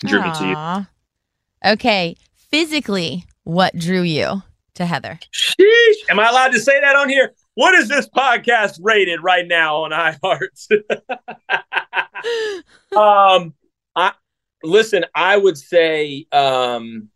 Drew 0.05 0.21
me 0.21 0.32
to 0.34 0.47
you. 0.47 1.71
Okay, 1.71 2.15
physically, 2.36 3.25
what 3.43 3.75
drew 3.77 4.01
you 4.01 4.43
to 4.75 4.86
Heather? 4.86 5.19
Sheesh. 5.34 6.10
Am 6.10 6.19
I 6.19 6.29
allowed 6.29 6.53
to 6.53 6.60
say 6.60 6.79
that 6.79 6.95
on 6.95 7.10
here? 7.10 7.34
What 7.55 7.75
is 7.75 7.89
this 7.89 8.08
podcast 8.08 8.79
rated 8.82 9.21
right 9.21 9.45
now 9.45 9.84
on 9.84 9.91
iHeart? 9.91 10.71
um, 12.95 13.53
I 13.95 14.13
listen. 14.63 15.05
I 15.13 15.36
would 15.36 15.58
say, 15.58 16.25
um, 16.32 17.10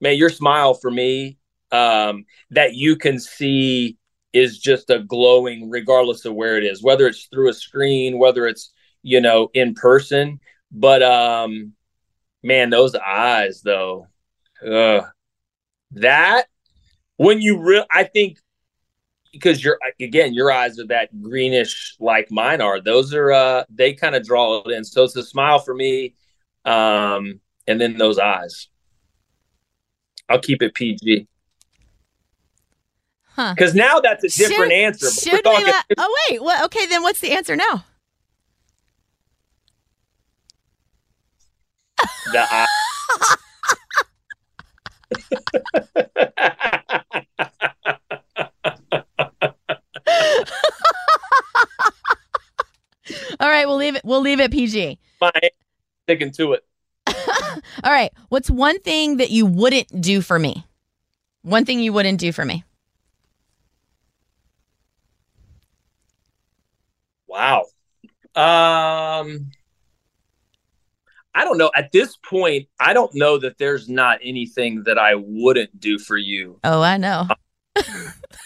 man, 0.00 0.16
your 0.16 0.30
smile 0.30 0.72
for 0.74 0.90
me, 0.90 1.36
um, 1.70 2.24
that 2.50 2.74
you 2.74 2.96
can 2.96 3.18
see 3.18 3.98
is 4.36 4.58
just 4.58 4.90
a 4.90 5.00
glowing, 5.00 5.70
regardless 5.70 6.24
of 6.24 6.34
where 6.34 6.56
it 6.56 6.64
is, 6.64 6.82
whether 6.82 7.06
it's 7.06 7.26
through 7.32 7.48
a 7.48 7.54
screen, 7.54 8.18
whether 8.18 8.46
it's 8.46 8.72
you 9.02 9.20
know 9.20 9.50
in 9.54 9.74
person. 9.74 10.40
But 10.70 11.02
um, 11.02 11.72
man, 12.42 12.70
those 12.70 12.94
eyes 12.94 13.62
though, 13.62 14.08
ugh, 14.66 15.04
that 15.92 16.46
when 17.16 17.40
you 17.40 17.60
real, 17.60 17.84
I 17.90 18.04
think 18.04 18.38
because 19.32 19.62
you're 19.62 19.78
again 20.00 20.32
your 20.32 20.50
eyes 20.50 20.78
are 20.78 20.86
that 20.86 21.22
greenish 21.22 21.96
like 22.00 22.30
mine 22.30 22.60
are. 22.60 22.80
Those 22.80 23.12
are 23.14 23.32
uh 23.32 23.64
they 23.68 23.92
kind 23.92 24.14
of 24.14 24.24
draw 24.24 24.62
it 24.64 24.72
in. 24.72 24.84
So 24.84 25.04
it's 25.04 25.16
a 25.16 25.22
smile 25.22 25.58
for 25.58 25.74
me 25.74 26.14
um 26.64 27.40
and 27.66 27.80
then 27.80 27.98
those 27.98 28.18
eyes. 28.18 28.68
I'll 30.28 30.40
keep 30.40 30.62
it 30.62 30.74
pg 30.74 31.28
Huh. 33.36 33.52
because 33.54 33.74
now 33.74 34.00
that's 34.00 34.24
a 34.24 34.28
different 34.28 34.72
Should- 34.72 34.72
answer 34.72 35.10
Should 35.10 35.44
we? 35.44 35.64
la- 35.64 35.82
oh 35.98 36.16
wait. 36.30 36.42
Well, 36.42 36.64
okay. 36.64 36.86
Then 36.86 37.02
what's 37.02 37.20
the 37.20 37.32
answer 37.32 37.54
now? 37.54 37.84
the 42.32 42.44
eye. 42.50 42.66
All 53.38 53.48
right, 53.48 53.66
we'll 53.66 53.76
leave 53.76 53.96
it. 53.96 54.02
We'll 54.04 54.20
leave 54.20 54.40
it 54.40 54.50
PG. 54.50 54.98
my 55.20 55.30
sticking 56.04 56.30
to 56.32 56.52
it 56.52 56.64
All 57.84 57.92
right. 57.92 58.12
What's 58.28 58.50
one 58.50 58.78
thing 58.80 59.16
that 59.18 59.30
you 59.30 59.46
wouldn't 59.46 60.00
do 60.00 60.20
for 60.20 60.38
me? 60.38 60.64
One 61.42 61.64
thing 61.64 61.80
you 61.80 61.92
wouldn't 61.92 62.18
do 62.20 62.32
for 62.32 62.44
me. 62.44 62.64
Wow. 67.36 67.66
Um 68.34 69.50
I 71.34 71.44
don't 71.44 71.58
know. 71.58 71.70
At 71.76 71.92
this 71.92 72.16
point, 72.16 72.66
I 72.80 72.94
don't 72.94 73.14
know 73.14 73.36
that 73.38 73.58
there's 73.58 73.90
not 73.90 74.20
anything 74.22 74.84
that 74.84 74.98
I 74.98 75.16
wouldn't 75.16 75.78
do 75.78 75.98
for 75.98 76.16
you, 76.16 76.58
Oh, 76.64 76.80
I 76.80 76.96
know. 76.96 77.28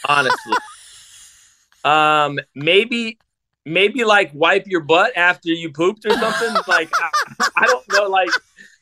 honestly. 0.09 0.57
um 1.85 2.39
maybe 2.55 3.19
maybe 3.65 4.05
like 4.05 4.33
wipe 4.35 4.67
your 4.67 4.81
butt 4.81 5.17
after 5.17 5.51
you 5.51 5.71
pooped 5.73 6.05
or 6.05 6.11
something. 6.11 6.55
like 6.67 6.91
I, 6.99 7.11
I 7.57 7.67
don't 7.67 7.85
know 7.93 8.09
like 8.09 8.31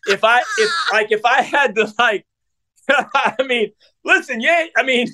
if 0.09 0.25
I 0.25 0.39
if 0.59 0.73
like 0.91 1.13
if 1.13 1.25
I 1.25 1.43
had 1.43 1.75
to 1.75 1.93
like 1.99 2.25
I 2.91 3.35
mean, 3.47 3.73
listen, 4.03 4.41
yeah, 4.41 4.65
I 4.75 4.83
mean 4.83 5.09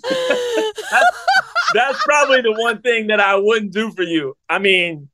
that's, 1.74 2.02
probably 2.04 2.40
the 2.40 2.52
one 2.52 2.80
thing 2.80 3.08
that 3.08 3.20
I 3.20 3.36
wouldn't 3.36 3.72
do 3.72 3.90
for 3.90 4.02
you. 4.02 4.36
I 4.48 4.58
mean, 4.58 5.08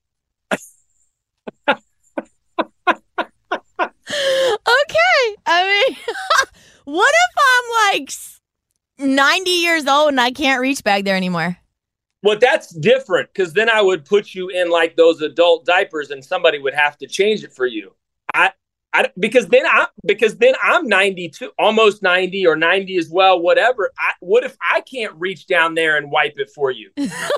okay. 4.08 5.36
I 5.46 5.84
mean, 5.88 5.96
what 6.84 7.14
if 7.14 7.30
I'm 7.38 7.98
like 7.98 8.10
90 8.98 9.50
years 9.50 9.86
old 9.86 10.10
and 10.10 10.20
I 10.20 10.30
can't 10.30 10.60
reach 10.60 10.84
back 10.84 11.04
there 11.04 11.16
anymore? 11.16 11.56
Well, 12.22 12.38
that's 12.38 12.74
different 12.74 13.32
because 13.32 13.54
then 13.54 13.70
I 13.70 13.80
would 13.80 14.04
put 14.04 14.34
you 14.34 14.50
in 14.50 14.68
like 14.70 14.96
those 14.96 15.22
adult 15.22 15.64
diapers, 15.64 16.10
and 16.10 16.22
somebody 16.22 16.58
would 16.58 16.74
have 16.74 16.98
to 16.98 17.06
change 17.06 17.42
it 17.44 17.52
for 17.52 17.66
you. 17.66 17.94
I, 18.34 18.52
I 18.92 19.08
because 19.18 19.46
then 19.48 19.66
I 19.66 19.86
because 20.04 20.36
then 20.38 20.54
I'm 20.62 20.88
92, 20.88 21.52
almost 21.58 22.02
90 22.02 22.46
or 22.46 22.56
90 22.56 22.96
as 22.96 23.08
well, 23.08 23.40
whatever. 23.40 23.90
I, 23.98 24.12
what 24.20 24.44
if 24.44 24.56
I 24.60 24.80
can't 24.80 25.14
reach 25.16 25.46
down 25.46 25.74
there 25.74 25.96
and 25.96 26.10
wipe 26.10 26.34
it 26.38 26.50
for 26.50 26.70
you? 26.70 26.90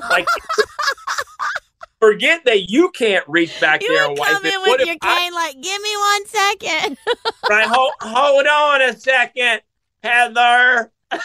Like, 0.09 0.27
forget 1.99 2.43
that 2.45 2.69
you 2.69 2.89
can't 2.89 3.23
reach 3.27 3.59
back 3.61 3.81
You 3.81 3.89
there 3.89 4.09
and 4.09 4.17
wipe 4.17 4.31
come 4.31 4.45
it. 4.45 4.53
in 4.53 4.59
What 4.61 4.79
with 4.79 4.81
if 4.81 4.87
your 4.87 4.97
I, 5.01 5.19
cane, 5.19 5.33
like, 5.33 5.61
give 5.61 5.81
me 5.81 5.95
one 5.95 6.25
second. 6.25 6.97
right? 7.49 7.67
Hold, 7.67 7.93
hold 8.01 8.47
on 8.47 8.81
a 8.81 8.97
second, 8.97 9.61
Heather. 10.01 10.91
and 11.11 11.21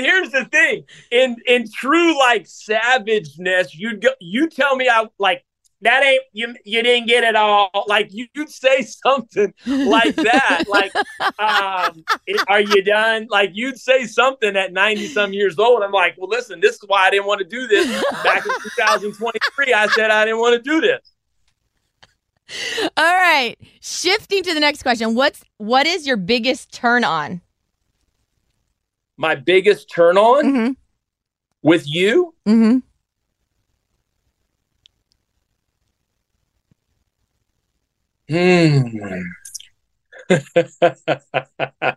here's 0.00 0.30
the 0.30 0.44
thing: 0.44 0.84
in 1.10 1.36
in 1.46 1.70
true 1.70 2.16
like 2.18 2.46
savageness, 2.46 3.74
you'd 3.74 4.00
go, 4.00 4.10
you 4.20 4.48
tell 4.48 4.76
me 4.76 4.88
I 4.88 5.06
like 5.18 5.44
that 5.84 6.02
ain't 6.02 6.22
you 6.32 6.54
you 6.64 6.82
didn't 6.82 7.06
get 7.06 7.22
it 7.24 7.36
all. 7.36 7.70
Like 7.86 8.08
you- 8.12 8.26
you'd 8.34 8.50
say 8.50 8.82
something 9.06 9.54
like 9.66 10.14
that, 10.16 10.64
like 10.68 10.92
um, 11.38 12.04
it- 12.26 12.42
are 12.48 12.60
you 12.60 12.82
done? 12.82 13.28
Like 13.30 13.50
you'd 13.54 13.78
say 13.78 14.04
something 14.06 14.56
at 14.56 14.72
ninety 14.72 15.06
some 15.06 15.32
years 15.32 15.58
old. 15.58 15.82
I'm 15.82 15.92
like, 15.92 16.16
well, 16.18 16.28
listen, 16.28 16.60
this 16.60 16.74
is 16.74 16.82
why 16.86 17.06
I 17.06 17.10
didn't 17.10 17.26
want 17.26 17.38
to 17.40 17.46
do 17.46 17.66
this 17.68 17.86
back 18.24 18.44
in 18.44 18.52
2023. 18.76 19.72
I 19.72 19.86
said 19.88 20.10
I 20.10 20.24
didn't 20.24 20.40
want 20.40 20.62
to 20.62 20.70
do 20.70 20.80
this. 20.80 21.00
All 22.96 23.04
right. 23.16 23.56
Shifting 23.80 24.42
to 24.42 24.52
the 24.52 24.60
next 24.60 24.82
question. 24.82 25.14
What's 25.14 25.42
what 25.58 25.86
is 25.86 26.06
your 26.06 26.16
biggest 26.18 26.72
turn 26.72 27.02
on? 27.04 27.40
My 29.16 29.34
biggest 29.34 29.90
turn 29.90 30.18
on 30.18 30.44
Mm-hmm. 30.44 30.72
with 31.62 31.84
you 31.86 32.34
Mm-hmm. 32.46 32.78
Hmm. 38.28 38.88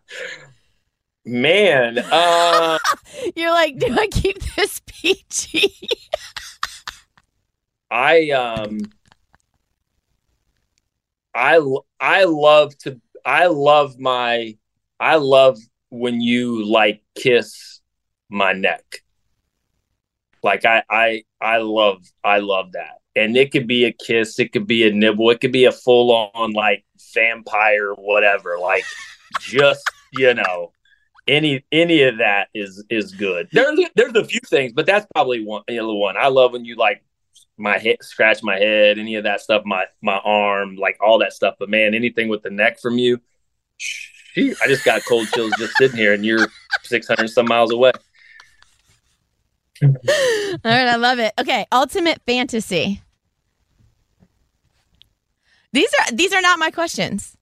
Man, 1.25 1.97
uh, 1.99 2.77
You're 3.35 3.51
like, 3.51 3.77
do 3.77 3.93
I 3.97 4.07
keep 4.07 4.39
this 4.55 4.81
PG? 4.87 5.89
I 7.89 8.29
um, 8.31 8.79
I 11.33 11.61
I 11.99 12.23
love 12.25 12.77
to 12.79 12.99
I 13.25 13.47
love 13.47 13.97
my 13.99 14.57
I 14.99 15.15
love 15.15 15.57
when 15.89 16.19
you 16.21 16.65
like 16.65 17.01
kiss 17.15 17.81
my 18.29 18.53
neck. 18.53 19.03
Like 20.43 20.65
I 20.65 20.83
I 20.89 21.23
I 21.39 21.57
love 21.57 22.03
I 22.23 22.39
love 22.39 22.73
that. 22.73 22.99
And 23.17 23.35
it 23.35 23.51
could 23.51 23.67
be 23.67 23.85
a 23.85 23.91
kiss, 23.91 24.37
it 24.39 24.53
could 24.53 24.67
be 24.67 24.87
a 24.87 24.93
nibble, 24.93 25.31
it 25.31 25.41
could 25.41 25.51
be 25.51 25.65
a 25.65 25.71
full 25.71 26.11
on 26.33 26.51
like 26.51 26.85
vampire 27.13 27.93
whatever. 27.93 28.59
Like 28.59 28.83
just, 29.41 29.83
you 30.13 30.33
know, 30.35 30.71
any 31.27 31.65
any 31.71 32.03
of 32.03 32.19
that 32.19 32.49
is 32.53 32.83
is 32.89 33.11
good. 33.11 33.49
There's 33.51 33.79
there's 33.95 34.15
a 34.15 34.23
few 34.23 34.39
things, 34.47 34.73
but 34.73 34.85
that's 34.85 35.07
probably 35.13 35.43
one 35.43 35.63
the 35.67 35.79
one. 35.81 36.15
I 36.15 36.27
love 36.27 36.53
when 36.53 36.63
you 36.63 36.75
like 36.75 37.03
my 37.57 37.79
head 37.79 37.97
scratch 38.01 38.43
my 38.43 38.57
head, 38.57 38.99
any 38.99 39.15
of 39.15 39.23
that 39.23 39.41
stuff, 39.41 39.63
my 39.65 39.85
my 40.01 40.17
arm, 40.23 40.75
like 40.75 40.97
all 41.01 41.19
that 41.19 41.33
stuff. 41.33 41.55
But 41.59 41.69
man, 41.69 41.93
anything 41.95 42.29
with 42.29 42.43
the 42.43 42.51
neck 42.51 42.79
from 42.79 42.97
you, 42.99 43.19
I 44.37 44.67
just 44.67 44.85
got 44.85 45.01
cold 45.05 45.27
chills 45.33 45.53
just 45.57 45.75
sitting 45.77 45.97
here, 45.97 46.13
and 46.13 46.23
you're 46.23 46.47
six 46.83 47.07
hundred 47.07 47.29
some 47.29 47.47
miles 47.47 47.71
away. 47.71 47.91
All 49.81 49.89
right, 50.63 50.87
I 50.87 50.95
love 50.95 51.19
it. 51.19 51.33
Okay, 51.39 51.65
ultimate 51.71 52.21
fantasy. 52.25 53.01
These 55.77 55.93
are 55.99 56.11
these 56.11 56.33
are 56.33 56.41
not 56.41 56.57
my 56.57 56.71
questions. 56.71 57.37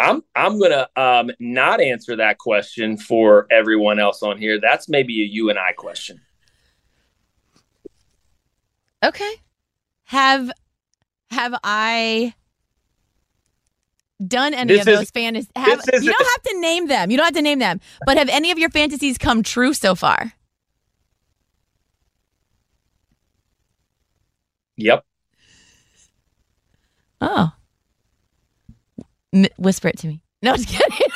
I'm 0.00 0.24
I'm 0.34 0.58
gonna 0.58 0.88
um, 0.96 1.30
not 1.38 1.80
answer 1.80 2.16
that 2.16 2.38
question 2.38 2.96
for 2.96 3.46
everyone 3.52 4.00
else 4.00 4.20
on 4.24 4.36
here. 4.36 4.58
That's 4.60 4.88
maybe 4.88 5.22
a 5.22 5.24
you 5.26 5.48
and 5.50 5.60
I 5.60 5.70
question. 5.70 6.20
Okay. 9.00 9.32
Have 10.06 10.50
have 11.30 11.54
I 11.62 12.34
done 14.26 14.52
any 14.52 14.72
This 14.72 14.82
of 14.82 14.88
is- 14.88 14.98
those 14.98 15.10
fantasies? 15.10 15.50
Have, 15.54 15.80
you 15.92 16.12
don't 16.12 16.30
have 16.34 16.42
to 16.52 16.60
name 16.60 16.88
them. 16.88 17.12
You 17.12 17.16
don't 17.16 17.26
have 17.26 17.34
to 17.34 17.42
name 17.42 17.60
them. 17.60 17.80
But 18.04 18.16
have 18.18 18.28
any 18.28 18.50
of 18.50 18.58
your 18.58 18.70
fantasies 18.70 19.18
come 19.18 19.44
true 19.44 19.72
so 19.72 19.94
far? 19.94 20.32
Yep. 24.74 25.04
Oh. 27.20 27.52
M- 29.32 29.46
whisper 29.58 29.88
it 29.88 29.98
to 29.98 30.06
me. 30.08 30.20
No, 30.42 30.56
just 30.56 30.68
kidding. 30.68 31.06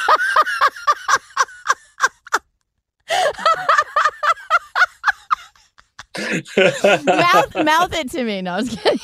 mouth, 7.04 7.54
mouth 7.64 7.92
it 7.94 8.10
to 8.10 8.24
me. 8.24 8.42
No, 8.42 8.52
I 8.52 8.56
was 8.56 8.68
kidding. 8.68 8.98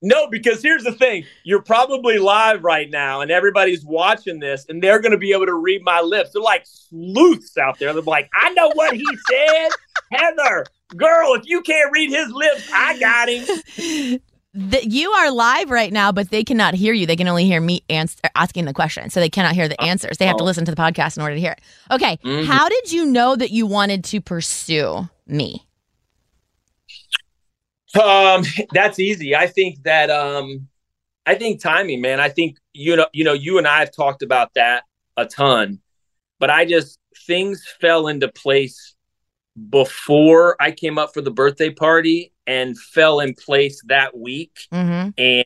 No, 0.00 0.28
because 0.28 0.62
here's 0.62 0.84
the 0.84 0.92
thing. 0.92 1.24
You're 1.42 1.62
probably 1.62 2.18
live 2.18 2.62
right 2.62 2.88
now 2.88 3.20
and 3.20 3.30
everybody's 3.32 3.84
watching 3.84 4.38
this 4.38 4.64
and 4.68 4.80
they're 4.82 5.00
going 5.00 5.12
to 5.12 5.18
be 5.18 5.32
able 5.32 5.46
to 5.46 5.54
read 5.54 5.82
my 5.82 6.00
lips. 6.00 6.30
They're 6.32 6.42
like 6.42 6.64
sleuths 6.66 7.58
out 7.58 7.78
there. 7.78 7.92
They're 7.92 8.02
like, 8.02 8.30
I 8.32 8.50
know 8.50 8.70
what 8.74 8.94
he 8.94 9.06
said. 9.28 9.68
Heather, 10.12 10.66
girl, 10.96 11.34
if 11.34 11.46
you 11.46 11.62
can't 11.62 11.90
read 11.92 12.10
his 12.10 12.30
lips, 12.30 12.70
I 12.72 12.98
got 12.98 13.28
him. 13.28 14.20
that 14.54 14.86
you 14.86 15.10
are 15.10 15.30
live 15.30 15.70
right 15.70 15.92
now, 15.92 16.10
but 16.10 16.30
they 16.30 16.42
cannot 16.42 16.74
hear 16.74 16.92
you. 16.92 17.06
They 17.06 17.16
can 17.16 17.28
only 17.28 17.44
hear 17.44 17.60
me 17.60 17.82
ans- 17.90 18.16
asking 18.34 18.64
the 18.64 18.72
question, 18.72 19.10
so 19.10 19.20
they 19.20 19.28
cannot 19.28 19.54
hear 19.54 19.68
the 19.68 19.80
answers. 19.80 20.16
They 20.18 20.26
have 20.26 20.36
to 20.38 20.42
Oh. 20.42 20.46
listen 20.46 20.64
to 20.64 20.70
the 20.70 20.76
podcast 20.80 21.16
in 21.16 21.22
order 21.22 21.34
to 21.34 21.40
hear 21.40 21.52
it. 21.52 21.60
Okay, 21.90 22.18
Mhm. 22.24 22.46
how 22.46 22.68
did 22.68 22.90
you 22.90 23.04
know 23.04 23.36
that 23.36 23.50
you 23.50 23.66
wanted 23.66 24.04
to 24.04 24.20
pursue 24.20 25.08
me? 25.26 25.64
Um, 28.02 28.42
that's 28.72 28.98
easy. 28.98 29.34
I 29.34 29.46
think 29.46 29.82
that 29.84 30.10
um 30.10 30.68
I 31.26 31.34
think 31.34 31.60
timing, 31.60 32.00
man. 32.00 32.20
I 32.20 32.28
think 32.28 32.56
you 32.72 32.96
know, 32.96 33.06
you 33.12 33.24
know, 33.24 33.32
you 33.32 33.58
and 33.58 33.66
I 33.66 33.80
have 33.80 33.92
talked 33.94 34.22
about 34.22 34.54
that 34.54 34.84
a 35.16 35.26
ton, 35.26 35.80
but 36.38 36.50
I 36.50 36.64
just 36.64 36.98
things 37.26 37.64
fell 37.80 38.08
into 38.08 38.28
place 38.28 38.94
before 39.70 40.56
I 40.60 40.70
came 40.70 40.98
up 40.98 41.12
for 41.12 41.20
the 41.20 41.30
birthday 41.30 41.70
party 41.70 42.32
and 42.48 42.76
fell 42.76 43.20
in 43.20 43.34
place 43.34 43.80
that 43.86 44.16
week 44.16 44.58
Mm-hmm. 44.72 45.10
and 45.16 45.44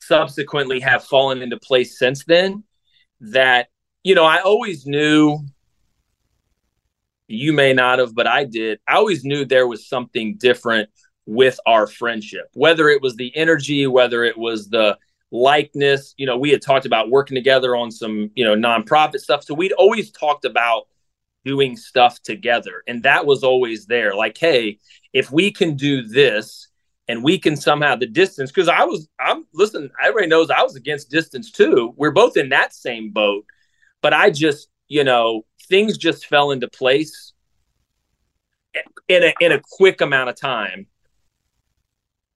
subsequently 0.00 0.80
have 0.80 1.02
fallen 1.04 1.40
into 1.40 1.56
place 1.56 1.98
since 1.98 2.24
then 2.26 2.62
that 3.20 3.68
you 4.02 4.14
know 4.14 4.24
i 4.24 4.40
always 4.40 4.84
knew 4.84 5.38
you 7.26 7.54
may 7.54 7.72
not 7.72 7.98
have 7.98 8.14
but 8.14 8.26
i 8.26 8.44
did 8.44 8.78
i 8.86 8.96
always 8.96 9.24
knew 9.24 9.46
there 9.46 9.66
was 9.66 9.88
something 9.88 10.36
different 10.36 10.90
with 11.24 11.58
our 11.64 11.86
friendship 11.86 12.48
whether 12.52 12.90
it 12.90 13.00
was 13.00 13.16
the 13.16 13.34
energy 13.34 13.86
whether 13.86 14.24
it 14.24 14.36
was 14.36 14.68
the 14.68 14.94
likeness 15.30 16.12
you 16.18 16.26
know 16.26 16.36
we 16.36 16.50
had 16.50 16.60
talked 16.60 16.84
about 16.84 17.08
working 17.08 17.34
together 17.34 17.74
on 17.74 17.90
some 17.90 18.30
you 18.34 18.44
know 18.44 18.54
nonprofit 18.54 19.20
stuff 19.20 19.42
so 19.42 19.54
we'd 19.54 19.72
always 19.72 20.10
talked 20.10 20.44
about 20.44 20.86
doing 21.44 21.76
stuff 21.76 22.22
together. 22.22 22.82
And 22.86 23.02
that 23.02 23.26
was 23.26 23.42
always 23.42 23.86
there. 23.86 24.14
Like 24.14 24.38
hey 24.38 24.78
if 25.12 25.30
we 25.30 25.50
can 25.50 25.76
do 25.76 26.02
this 26.02 26.68
and 27.08 27.22
we 27.22 27.38
can 27.38 27.56
somehow 27.56 27.96
the 27.96 28.06
distance 28.06 28.50
because 28.50 28.68
I 28.68 28.84
was 28.84 29.08
I'm 29.18 29.46
listen, 29.54 29.90
everybody 30.02 30.26
knows 30.26 30.50
I 30.50 30.62
was 30.62 30.76
against 30.76 31.10
distance 31.10 31.50
too. 31.50 31.94
We're 31.96 32.10
both 32.10 32.36
in 32.36 32.50
that 32.50 32.74
same 32.74 33.10
boat, 33.10 33.44
but 34.02 34.12
I 34.12 34.30
just 34.30 34.68
you 34.88 35.04
know 35.04 35.44
things 35.68 35.96
just 35.96 36.26
fell 36.26 36.50
into 36.50 36.68
place 36.68 37.32
in 39.08 39.22
a 39.22 39.34
in 39.40 39.52
a 39.52 39.60
quick 39.72 40.00
amount 40.00 40.30
of 40.30 40.36
time 40.36 40.86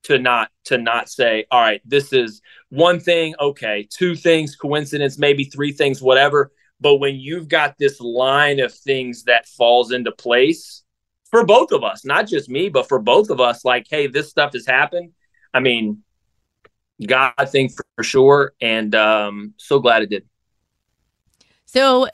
to 0.05 0.19
not 0.19 0.51
to 0.65 0.79
not 0.79 1.09
say 1.09 1.45
all 1.51 1.61
right 1.61 1.83
this 1.85 2.13
is 2.13 2.41
one 2.71 3.01
thing 3.01 3.35
okay 3.41 3.87
two 3.91 4.15
things 4.15 4.55
coincidence 4.55 5.19
maybe 5.19 5.45
three 5.45 5.73
things 5.73 6.01
whatever 6.01 6.53
but 6.81 6.97
when 6.97 7.17
you've 7.17 7.49
got 7.49 7.77
this 7.79 8.01
line 8.01 8.61
of 8.61 8.73
things 8.73 9.25
that 9.25 9.49
falls 9.49 9.93
into 9.93 10.13
place 10.13 10.85
for 11.31 11.45
both 11.45 11.73
of 11.73 11.85
us, 11.85 12.05
not 12.05 12.27
just 12.27 12.49
me, 12.49 12.69
but 12.69 12.89
for 12.89 12.99
both 12.99 13.31
of 13.31 13.41
us, 13.41 13.65
like, 13.65 13.87
hey, 13.91 14.07
this 14.07 14.31
stuff 14.31 14.53
has 14.53 14.67
happened. 14.67 15.13
I 15.53 15.61
mean, 15.61 16.03
God 17.05 17.33
thing 17.47 17.69
for, 17.69 17.85
for 17.97 18.05
sure. 18.05 18.53
And 18.61 18.95
um, 18.95 19.55
so 19.57 19.79
glad 19.81 20.03
it 20.03 20.11
did. 20.11 20.27
So, 21.67 22.09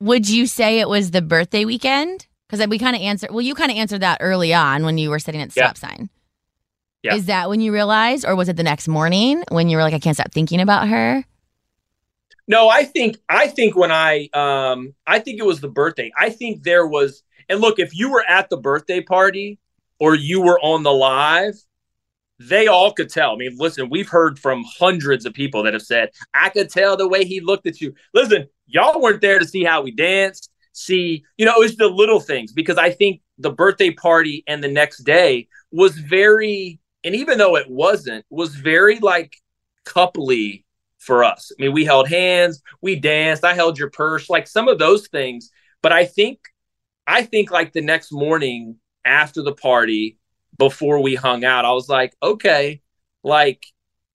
would 0.00 0.28
you 0.28 0.46
say 0.46 0.80
it 0.80 0.88
was 0.88 1.10
the 1.10 1.22
birthday 1.22 1.64
weekend? 1.64 2.26
Because 2.48 2.66
we 2.68 2.78
kind 2.78 2.96
of 2.96 3.02
answered. 3.02 3.30
Well, 3.30 3.40
you 3.40 3.54
kind 3.54 3.70
of 3.70 3.76
answered 3.76 4.00
that 4.02 4.18
early 4.20 4.52
on 4.52 4.84
when 4.84 4.98
you 4.98 5.10
were 5.10 5.18
sitting 5.18 5.40
at 5.40 5.50
the 5.50 5.60
Yeah. 5.60 5.72
stop 5.72 5.76
sign. 5.78 6.10
Yeah. 7.02 7.14
Is 7.14 7.26
that 7.26 7.48
when 7.48 7.60
you 7.60 7.72
realized, 7.72 8.26
or 8.26 8.36
was 8.36 8.48
it 8.48 8.56
the 8.56 8.62
next 8.62 8.88
morning 8.88 9.42
when 9.50 9.68
you 9.68 9.76
were 9.76 9.82
like, 9.82 9.94
I 9.94 9.98
can't 9.98 10.16
stop 10.16 10.32
thinking 10.32 10.60
about 10.60 10.88
her? 10.88 11.24
No, 12.50 12.68
I 12.68 12.82
think 12.82 13.16
I 13.28 13.46
think 13.46 13.76
when 13.76 13.92
I 13.92 14.28
um 14.34 14.92
I 15.06 15.20
think 15.20 15.38
it 15.38 15.46
was 15.46 15.60
the 15.60 15.68
birthday. 15.68 16.10
I 16.18 16.30
think 16.30 16.64
there 16.64 16.84
was 16.84 17.22
and 17.48 17.60
look, 17.60 17.78
if 17.78 17.96
you 17.96 18.10
were 18.10 18.24
at 18.28 18.50
the 18.50 18.56
birthday 18.56 19.00
party 19.00 19.60
or 20.00 20.16
you 20.16 20.42
were 20.42 20.58
on 20.58 20.82
the 20.82 20.90
live, 20.92 21.54
they 22.40 22.66
all 22.66 22.92
could 22.92 23.08
tell. 23.08 23.34
I 23.34 23.36
mean, 23.36 23.54
listen, 23.56 23.88
we've 23.88 24.08
heard 24.08 24.36
from 24.36 24.64
hundreds 24.80 25.26
of 25.26 25.32
people 25.32 25.62
that 25.62 25.74
have 25.74 25.82
said, 25.82 26.10
I 26.34 26.48
could 26.48 26.70
tell 26.70 26.96
the 26.96 27.06
way 27.06 27.24
he 27.24 27.38
looked 27.38 27.68
at 27.68 27.80
you. 27.80 27.94
Listen, 28.14 28.48
y'all 28.66 29.00
weren't 29.00 29.20
there 29.20 29.38
to 29.38 29.46
see 29.46 29.62
how 29.62 29.82
we 29.82 29.92
danced, 29.92 30.50
see, 30.72 31.22
you 31.36 31.46
know, 31.46 31.54
it 31.54 31.60
was 31.60 31.76
the 31.76 31.86
little 31.86 32.18
things 32.18 32.52
because 32.52 32.78
I 32.78 32.90
think 32.90 33.20
the 33.38 33.52
birthday 33.52 33.92
party 33.92 34.42
and 34.48 34.60
the 34.64 34.68
next 34.68 35.04
day 35.04 35.46
was 35.70 35.96
very, 35.96 36.80
and 37.04 37.14
even 37.14 37.38
though 37.38 37.54
it 37.54 37.70
wasn't, 37.70 38.24
was 38.28 38.56
very 38.56 38.98
like 38.98 39.36
coupley 39.86 40.64
for 41.00 41.24
us. 41.24 41.50
I 41.58 41.62
mean, 41.62 41.72
we 41.72 41.84
held 41.84 42.08
hands, 42.08 42.62
we 42.80 42.94
danced, 42.94 43.44
I 43.44 43.54
held 43.54 43.78
your 43.78 43.90
purse, 43.90 44.30
like 44.30 44.46
some 44.46 44.68
of 44.68 44.78
those 44.78 45.08
things. 45.08 45.50
But 45.82 45.92
I 45.92 46.04
think, 46.04 46.38
I 47.06 47.22
think 47.22 47.50
like 47.50 47.72
the 47.72 47.80
next 47.80 48.12
morning 48.12 48.76
after 49.04 49.42
the 49.42 49.54
party, 49.54 50.18
before 50.58 51.02
we 51.02 51.14
hung 51.14 51.42
out, 51.42 51.64
I 51.64 51.72
was 51.72 51.88
like, 51.88 52.14
okay, 52.22 52.82
like 53.24 53.64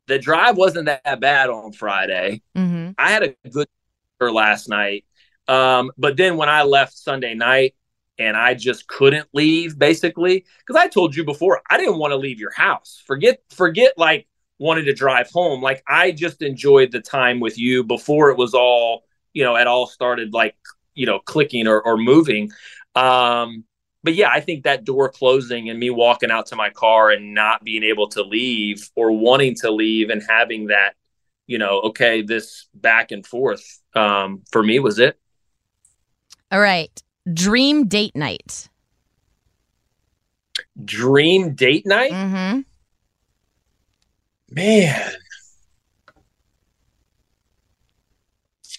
the 0.07 0.19
drive 0.19 0.57
wasn't 0.57 0.85
that 0.85 1.19
bad 1.19 1.49
on 1.49 1.73
Friday. 1.73 2.43
Mm-hmm. 2.55 2.91
I 2.99 3.09
had 3.11 3.23
a 3.23 3.49
good 3.49 3.67
last 4.21 4.69
night. 4.69 5.05
Um, 5.47 5.91
but 5.97 6.17
then 6.17 6.37
when 6.37 6.49
I 6.49 6.63
left 6.63 6.97
Sunday 6.97 7.33
night 7.33 7.75
and 8.17 8.37
I 8.37 8.53
just 8.53 8.87
couldn't 8.87 9.27
leave 9.33 9.77
basically, 9.77 10.45
because 10.59 10.81
I 10.81 10.87
told 10.87 11.15
you 11.15 11.25
before, 11.25 11.61
I 11.69 11.77
didn't 11.77 11.97
want 11.97 12.11
to 12.11 12.17
leave 12.17 12.39
your 12.39 12.53
house. 12.53 13.03
Forget, 13.05 13.41
forget 13.49 13.93
like 13.97 14.27
wanted 14.57 14.83
to 14.83 14.93
drive 14.93 15.29
home. 15.29 15.61
Like 15.61 15.83
I 15.87 16.11
just 16.11 16.41
enjoyed 16.41 16.91
the 16.91 17.01
time 17.01 17.39
with 17.39 17.57
you 17.57 17.83
before 17.83 18.29
it 18.29 18.37
was 18.37 18.53
all, 18.53 19.03
you 19.33 19.43
know, 19.43 19.55
it 19.55 19.67
all 19.67 19.87
started 19.87 20.33
like, 20.33 20.55
you 20.93 21.05
know, 21.05 21.19
clicking 21.19 21.67
or, 21.67 21.81
or 21.81 21.97
moving. 21.97 22.51
Um, 22.95 23.65
but 24.03 24.13
yeah, 24.13 24.29
I 24.29 24.39
think 24.39 24.63
that 24.63 24.85
door 24.85 25.09
closing 25.09 25.69
and 25.69 25.79
me 25.79 25.89
walking 25.89 26.31
out 26.31 26.45
to 26.47 26.55
my 26.55 26.69
car 26.69 27.09
and 27.09 27.33
not 27.33 27.63
being 27.63 27.83
able 27.83 28.07
to 28.09 28.21
leave 28.23 28.89
or 28.95 29.11
wanting 29.11 29.55
to 29.55 29.71
leave 29.71 30.09
and 30.09 30.21
having 30.29 30.67
that, 30.67 30.93
you 31.47 31.57
know, 31.57 31.81
okay, 31.81 32.21
this 32.21 32.67
back 32.73 33.11
and 33.11 33.25
forth 33.25 33.81
um, 33.95 34.43
for 34.51 34.63
me 34.63 34.79
was 34.79 34.99
it. 34.99 35.19
All 36.51 36.59
right. 36.59 37.01
Dream 37.33 37.87
date 37.87 38.15
night. 38.15 38.69
Dream 40.83 41.55
date 41.55 41.85
night, 41.85 42.11
Mm-hmm. 42.11 42.61
Man. 44.55 45.11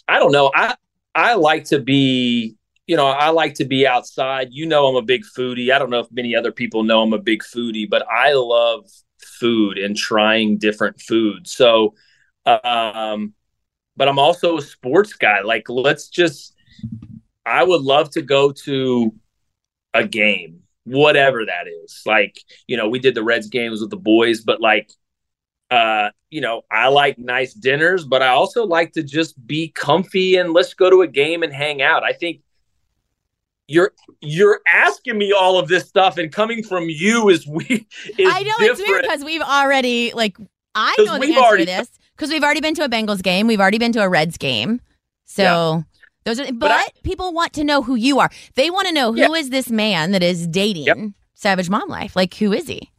I 0.08 0.18
don't 0.18 0.32
know. 0.32 0.50
I 0.54 0.74
I 1.14 1.34
like 1.34 1.64
to 1.66 1.80
be, 1.80 2.56
you 2.86 2.96
know, 2.96 3.06
I 3.06 3.30
like 3.30 3.54
to 3.54 3.64
be 3.64 3.86
outside. 3.86 4.48
You 4.50 4.66
know, 4.66 4.86
I'm 4.86 4.96
a 4.96 5.02
big 5.02 5.22
foodie. 5.36 5.72
I 5.72 5.78
don't 5.78 5.90
know 5.90 6.00
if 6.00 6.12
many 6.12 6.34
other 6.34 6.52
people 6.52 6.82
know 6.82 7.02
I'm 7.02 7.12
a 7.12 7.18
big 7.18 7.42
foodie, 7.42 7.88
but 7.88 8.06
I 8.08 8.34
love 8.34 8.88
food 9.18 9.78
and 9.78 9.96
trying 9.96 10.58
different 10.58 11.00
foods. 11.00 11.52
So, 11.52 11.94
um, 12.44 13.34
but 13.96 14.08
I'm 14.08 14.18
also 14.18 14.58
a 14.58 14.62
sports 14.62 15.14
guy. 15.14 15.42
Like, 15.42 15.68
let's 15.68 16.08
just, 16.08 16.54
I 17.46 17.64
would 17.64 17.82
love 17.82 18.10
to 18.10 18.22
go 18.22 18.52
to 18.52 19.14
a 19.94 20.06
game, 20.06 20.60
whatever 20.84 21.46
that 21.46 21.66
is. 21.68 22.02
Like, 22.06 22.38
you 22.66 22.76
know, 22.76 22.88
we 22.88 22.98
did 22.98 23.14
the 23.14 23.24
Reds 23.24 23.48
games 23.48 23.80
with 23.80 23.90
the 23.90 23.96
boys, 23.96 24.42
but 24.42 24.60
like, 24.60 24.90
uh, 25.70 26.10
you 26.30 26.40
know, 26.40 26.62
I 26.70 26.88
like 26.88 27.18
nice 27.18 27.54
dinners, 27.54 28.04
but 28.04 28.22
I 28.22 28.28
also 28.28 28.64
like 28.66 28.92
to 28.92 29.02
just 29.02 29.44
be 29.46 29.68
comfy 29.68 30.36
and 30.36 30.52
let's 30.52 30.74
go 30.74 30.90
to 30.90 31.02
a 31.02 31.06
game 31.08 31.42
and 31.42 31.52
hang 31.52 31.82
out. 31.82 32.04
I 32.04 32.12
think 32.12 32.40
you're 33.68 33.92
you're 34.20 34.60
asking 34.72 35.18
me 35.18 35.32
all 35.32 35.58
of 35.58 35.66
this 35.68 35.88
stuff, 35.88 36.18
and 36.18 36.32
coming 36.32 36.62
from 36.62 36.84
you 36.88 37.28
is 37.28 37.46
we. 37.46 37.64
Is 38.18 38.32
I 38.32 38.42
know 38.42 38.52
it's 38.60 38.60
weird 38.60 38.76
different. 38.78 39.02
because 39.02 39.24
we've 39.24 39.42
already 39.42 40.12
like 40.12 40.36
I 40.74 40.94
know 40.98 41.18
the 41.18 41.26
answer 41.26 41.40
already- 41.40 41.64
to 41.66 41.70
this 41.72 41.88
Because 42.16 42.30
we've 42.30 42.44
already 42.44 42.60
been 42.60 42.74
to 42.76 42.84
a 42.84 42.88
Bengals 42.88 43.22
game, 43.22 43.46
we've 43.46 43.60
already 43.60 43.78
been 43.78 43.92
to 43.92 44.02
a 44.02 44.08
Reds 44.08 44.36
game. 44.38 44.80
So 45.24 45.42
Yeah. 45.42 45.80
those 46.24 46.40
are, 46.40 46.44
but, 46.44 46.58
But 46.60 46.70
I- 46.70 46.86
people 47.02 47.32
want 47.32 47.54
to 47.54 47.64
know 47.64 47.82
who 47.82 47.94
you 47.96 48.20
are. 48.20 48.30
They 48.54 48.70
want 48.70 48.86
to 48.86 48.94
know 48.94 49.12
who 49.12 49.34
is 49.34 49.46
Yeah. 49.48 49.50
this 49.50 49.70
man 49.70 50.12
that 50.12 50.22
is 50.22 50.46
dating 50.46 50.84
Yep. 50.84 50.98
Savage 51.34 51.68
Mom 51.68 51.88
Life? 51.88 52.14
Like, 52.14 52.34
who 52.34 52.52
is 52.52 52.68
he? 52.68 52.90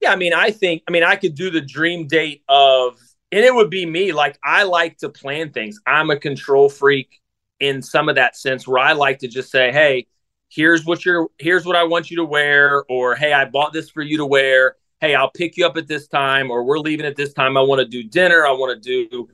Yeah, 0.00 0.12
I 0.12 0.16
mean, 0.16 0.32
I 0.32 0.50
think, 0.50 0.82
I 0.88 0.90
mean, 0.90 1.02
I 1.02 1.16
could 1.16 1.34
do 1.34 1.50
the 1.50 1.60
dream 1.60 2.06
date 2.06 2.42
of, 2.48 2.98
and 3.32 3.44
it 3.44 3.54
would 3.54 3.70
be 3.70 3.84
me. 3.84 4.12
Like, 4.12 4.38
I 4.42 4.62
like 4.62 4.98
to 4.98 5.08
plan 5.08 5.52
things. 5.52 5.78
I'm 5.86 6.10
a 6.10 6.16
control 6.16 6.68
freak 6.68 7.20
in 7.60 7.82
some 7.82 8.08
of 8.08 8.14
that 8.14 8.36
sense 8.36 8.66
where 8.66 8.78
I 8.78 8.92
like 8.92 9.18
to 9.18 9.28
just 9.28 9.50
say, 9.50 9.70
hey, 9.70 10.06
here's 10.48 10.86
what 10.86 11.04
you're, 11.04 11.28
here's 11.38 11.66
what 11.66 11.76
I 11.76 11.84
want 11.84 12.10
you 12.10 12.16
to 12.16 12.24
wear, 12.24 12.84
or 12.88 13.14
hey, 13.14 13.32
I 13.32 13.44
bought 13.44 13.72
this 13.72 13.90
for 13.90 14.02
you 14.02 14.16
to 14.16 14.26
wear. 14.26 14.76
Hey, 15.00 15.14
I'll 15.14 15.30
pick 15.30 15.56
you 15.56 15.66
up 15.66 15.76
at 15.76 15.86
this 15.86 16.08
time, 16.08 16.50
or 16.50 16.64
we're 16.64 16.78
leaving 16.78 17.06
at 17.06 17.16
this 17.16 17.32
time. 17.32 17.56
I 17.56 17.60
want 17.60 17.80
to 17.80 17.86
do 17.86 18.02
dinner. 18.02 18.46
I 18.46 18.52
want 18.52 18.82
to 18.82 19.08
do 19.08 19.28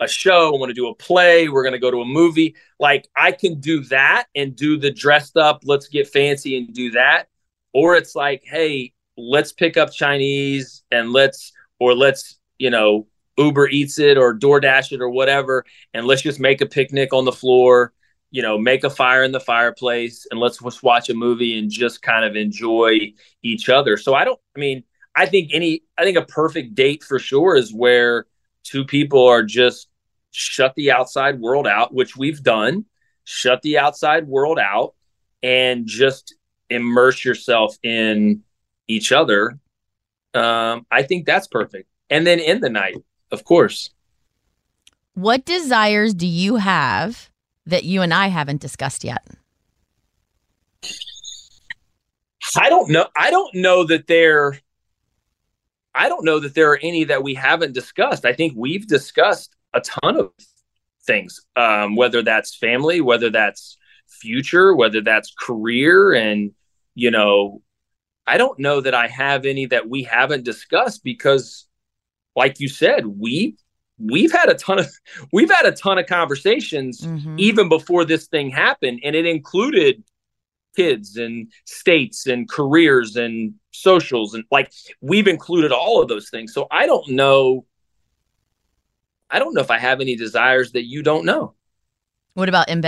a 0.00 0.08
show. 0.08 0.54
I 0.54 0.58
want 0.58 0.70
to 0.70 0.74
do 0.74 0.88
a 0.88 0.94
play. 0.94 1.48
We're 1.48 1.62
going 1.62 1.72
to 1.72 1.78
go 1.78 1.90
to 1.90 2.00
a 2.00 2.04
movie. 2.04 2.56
Like, 2.78 3.08
I 3.16 3.32
can 3.32 3.60
do 3.60 3.84
that 3.84 4.26
and 4.34 4.56
do 4.56 4.76
the 4.76 4.90
dressed 4.90 5.36
up, 5.36 5.62
let's 5.64 5.88
get 5.88 6.08
fancy 6.08 6.58
and 6.58 6.74
do 6.74 6.90
that. 6.92 7.28
Or 7.72 7.96
it's 7.96 8.14
like, 8.14 8.42
hey, 8.44 8.92
let's 9.28 9.52
pick 9.52 9.76
up 9.76 9.92
Chinese 9.92 10.82
and 10.90 11.12
let's 11.12 11.52
or 11.78 11.94
let's 11.94 12.38
you 12.58 12.70
know 12.70 13.06
Uber 13.38 13.68
eats 13.68 13.98
it 13.98 14.18
or 14.18 14.34
DoorDash 14.36 14.92
it 14.92 15.00
or 15.00 15.10
whatever, 15.10 15.64
and 15.94 16.06
let's 16.06 16.22
just 16.22 16.40
make 16.40 16.60
a 16.60 16.66
picnic 16.66 17.12
on 17.12 17.24
the 17.24 17.32
floor. 17.32 17.92
You 18.32 18.42
know, 18.42 18.58
make 18.58 18.84
a 18.84 18.90
fire 18.90 19.24
in 19.24 19.32
the 19.32 19.40
fireplace 19.40 20.26
and 20.30 20.38
let's 20.38 20.58
just 20.58 20.84
watch 20.84 21.08
a 21.10 21.14
movie 21.14 21.58
and 21.58 21.68
just 21.68 22.00
kind 22.00 22.24
of 22.24 22.36
enjoy 22.36 23.12
each 23.42 23.68
other. 23.68 23.96
So 23.96 24.14
I 24.14 24.24
don't. 24.24 24.38
I 24.56 24.60
mean, 24.60 24.84
I 25.16 25.26
think 25.26 25.50
any. 25.52 25.82
I 25.98 26.04
think 26.04 26.16
a 26.16 26.24
perfect 26.24 26.74
date 26.74 27.02
for 27.02 27.18
sure 27.18 27.56
is 27.56 27.74
where 27.74 28.26
two 28.62 28.84
people 28.84 29.26
are 29.26 29.42
just 29.42 29.88
shut 30.30 30.74
the 30.76 30.92
outside 30.92 31.40
world 31.40 31.66
out, 31.66 31.92
which 31.92 32.16
we've 32.16 32.42
done. 32.42 32.84
Shut 33.24 33.62
the 33.62 33.78
outside 33.78 34.26
world 34.26 34.58
out 34.58 34.94
and 35.42 35.86
just 35.86 36.34
immerse 36.68 37.24
yourself 37.24 37.76
in 37.82 38.42
each 38.90 39.12
other, 39.12 39.58
um, 40.34 40.86
I 40.90 41.02
think 41.02 41.26
that's 41.26 41.46
perfect. 41.46 41.88
And 42.10 42.26
then 42.26 42.40
in 42.40 42.60
the 42.60 42.68
night, 42.70 42.96
of 43.30 43.44
course. 43.44 43.90
What 45.14 45.44
desires 45.44 46.14
do 46.14 46.26
you 46.26 46.56
have 46.56 47.30
that 47.66 47.84
you 47.84 48.02
and 48.02 48.12
I 48.12 48.28
haven't 48.28 48.60
discussed 48.60 49.04
yet? 49.04 49.24
I 52.56 52.68
don't 52.68 52.90
know. 52.90 53.06
I 53.16 53.30
don't 53.30 53.54
know 53.54 53.84
that 53.84 54.06
there. 54.06 54.58
I 55.94 56.08
don't 56.08 56.24
know 56.24 56.40
that 56.40 56.54
there 56.54 56.72
are 56.72 56.78
any 56.82 57.04
that 57.04 57.22
we 57.22 57.34
haven't 57.34 57.74
discussed. 57.74 58.24
I 58.24 58.32
think 58.32 58.54
we've 58.56 58.86
discussed 58.86 59.54
a 59.72 59.80
ton 59.80 60.16
of 60.16 60.30
things, 61.02 61.40
um, 61.56 61.96
whether 61.96 62.22
that's 62.22 62.56
family, 62.56 63.00
whether 63.00 63.30
that's 63.30 63.76
future, 64.08 64.74
whether 64.74 65.00
that's 65.00 65.32
career, 65.38 66.12
and 66.12 66.52
you 66.94 67.10
know, 67.10 67.62
I 68.30 68.36
don't 68.36 68.60
know 68.60 68.80
that 68.80 68.94
I 68.94 69.08
have 69.08 69.44
any 69.44 69.66
that 69.66 69.88
we 69.88 70.04
haven't 70.04 70.44
discussed 70.44 71.02
because, 71.02 71.66
like 72.36 72.60
you 72.60 72.68
said, 72.68 73.04
we 73.06 73.56
we've 73.98 74.30
had 74.32 74.48
a 74.48 74.54
ton 74.54 74.78
of 74.78 74.86
we've 75.32 75.50
had 75.50 75.66
a 75.66 75.72
ton 75.72 75.98
of 75.98 76.06
conversations 76.06 77.00
Mhm. 77.00 77.34
even 77.40 77.68
before 77.68 78.04
this 78.04 78.28
thing 78.28 78.50
happened, 78.50 79.00
and 79.02 79.16
it 79.16 79.26
included 79.26 80.04
kids 80.76 81.16
and 81.16 81.50
states 81.64 82.28
and 82.28 82.48
careers 82.48 83.16
and 83.16 83.54
socials 83.72 84.34
and 84.34 84.44
like 84.52 84.72
we've 85.00 85.26
included 85.26 85.72
all 85.72 86.00
of 86.00 86.06
those 86.08 86.30
things. 86.30 86.54
So 86.54 86.68
I 86.70 86.86
don't 86.86 87.08
know. 87.10 87.66
I 89.28 89.40
don't 89.40 89.54
know 89.54 89.60
if 89.60 89.72
I 89.72 89.78
have 89.78 90.00
any 90.00 90.14
desires 90.14 90.70
that 90.72 90.84
you 90.84 91.02
don't 91.02 91.24
know. 91.24 91.54
What 92.34 92.48
about 92.48 92.68
in 92.68 92.80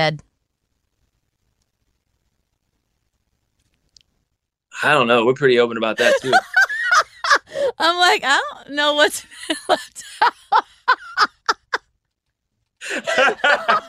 I 4.82 4.92
don't 4.92 5.06
know. 5.06 5.24
We're 5.24 5.34
pretty 5.34 5.58
open 5.58 5.76
about 5.76 5.98
that 5.98 6.14
too. 6.20 6.32
I'm 7.78 7.96
like, 7.98 8.22
I 8.24 8.42
don't 8.54 8.74
know 8.74 8.94
what's 8.94 9.24
left 9.68 10.04
out. 10.22 10.64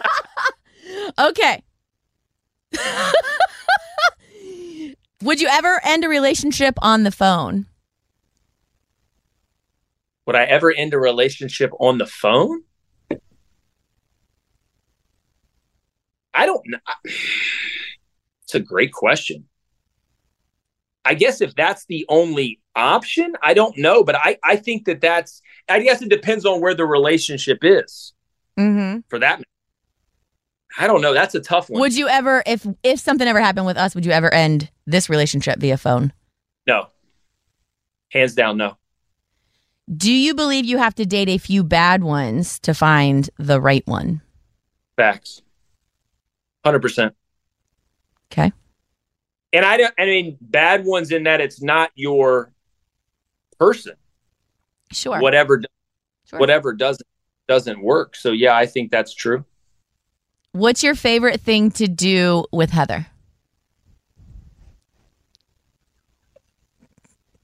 Okay. 1.17 1.63
Would 5.21 5.39
you 5.41 5.47
ever 5.49 5.79
end 5.83 6.03
a 6.03 6.09
relationship 6.09 6.75
on 6.81 7.03
the 7.03 7.11
phone? 7.11 7.67
Would 10.25 10.35
I 10.35 10.43
ever 10.43 10.71
end 10.71 10.93
a 10.93 10.99
relationship 10.99 11.71
on 11.79 11.97
the 11.97 12.05
phone? 12.05 12.63
I 16.33 16.45
don't 16.45 16.65
know. 16.67 16.79
It's 18.43 18.55
a 18.55 18.59
great 18.59 18.91
question. 18.91 19.45
I 21.05 21.13
guess 21.15 21.41
if 21.41 21.53
that's 21.55 21.85
the 21.85 22.05
only 22.09 22.59
option, 22.75 23.35
I 23.41 23.53
don't 23.53 23.77
know, 23.77 24.03
but 24.03 24.15
I, 24.15 24.37
I 24.43 24.55
think 24.55 24.85
that 24.85 25.01
that's, 25.01 25.41
I 25.67 25.79
guess 25.81 26.01
it 26.01 26.09
depends 26.09 26.45
on 26.45 26.61
where 26.61 26.73
the 26.73 26.85
relationship 26.85 27.59
is 27.63 28.13
Mm-hmm. 28.57 28.99
for 29.09 29.19
that. 29.19 29.41
I 30.77 30.87
don't 30.87 31.01
know. 31.01 31.13
That's 31.13 31.35
a 31.35 31.39
tough 31.39 31.69
one. 31.69 31.79
Would 31.81 31.95
you 31.95 32.07
ever, 32.07 32.41
if 32.45 32.65
if 32.83 32.99
something 32.99 33.27
ever 33.27 33.39
happened 33.39 33.65
with 33.65 33.77
us, 33.77 33.93
would 33.95 34.05
you 34.05 34.11
ever 34.11 34.33
end 34.33 34.69
this 34.87 35.09
relationship 35.09 35.59
via 35.59 35.77
phone? 35.77 36.13
no. 36.67 36.87
Hands 38.09 38.33
down, 38.35 38.57
no. 38.57 38.77
Do 39.97 40.11
you 40.13 40.35
believe 40.35 40.65
you 40.65 40.77
have 40.77 40.93
to 40.95 41.05
date 41.05 41.29
a 41.29 41.39
few 41.39 41.63
bad 41.63 42.03
ones 42.03 42.59
to 42.59 42.73
find 42.75 43.27
the 43.39 43.59
right 43.59 43.85
one? 43.87 44.21
Facts. 44.95 45.41
100%. 46.63 47.11
Okay. 48.31 48.51
And 49.53 49.63
I 49.65 49.77
don't. 49.77 49.93
I 49.97 50.05
mean, 50.05 50.37
bad 50.41 50.83
ones 50.85 51.11
in 51.11 51.23
that 51.23 51.39
it's 51.39 51.61
not 51.61 51.91
your 51.95 52.51
person. 53.59 53.93
Sure. 54.91 55.19
Whatever, 55.21 55.61
Sure. 56.25 56.39
whatever 56.39 56.73
doesn't 56.73 57.07
doesn't 57.47 57.81
work. 57.81 58.15
So 58.15 58.31
yeah, 58.31 58.55
I 58.55 58.65
think 58.65 58.91
that's 58.91 59.13
true. 59.13 59.45
What's 60.51 60.83
your 60.83 60.95
favorite 60.95 61.39
thing 61.41 61.71
to 61.71 61.87
do 61.87 62.45
with 62.51 62.69
Heather? 62.71 63.07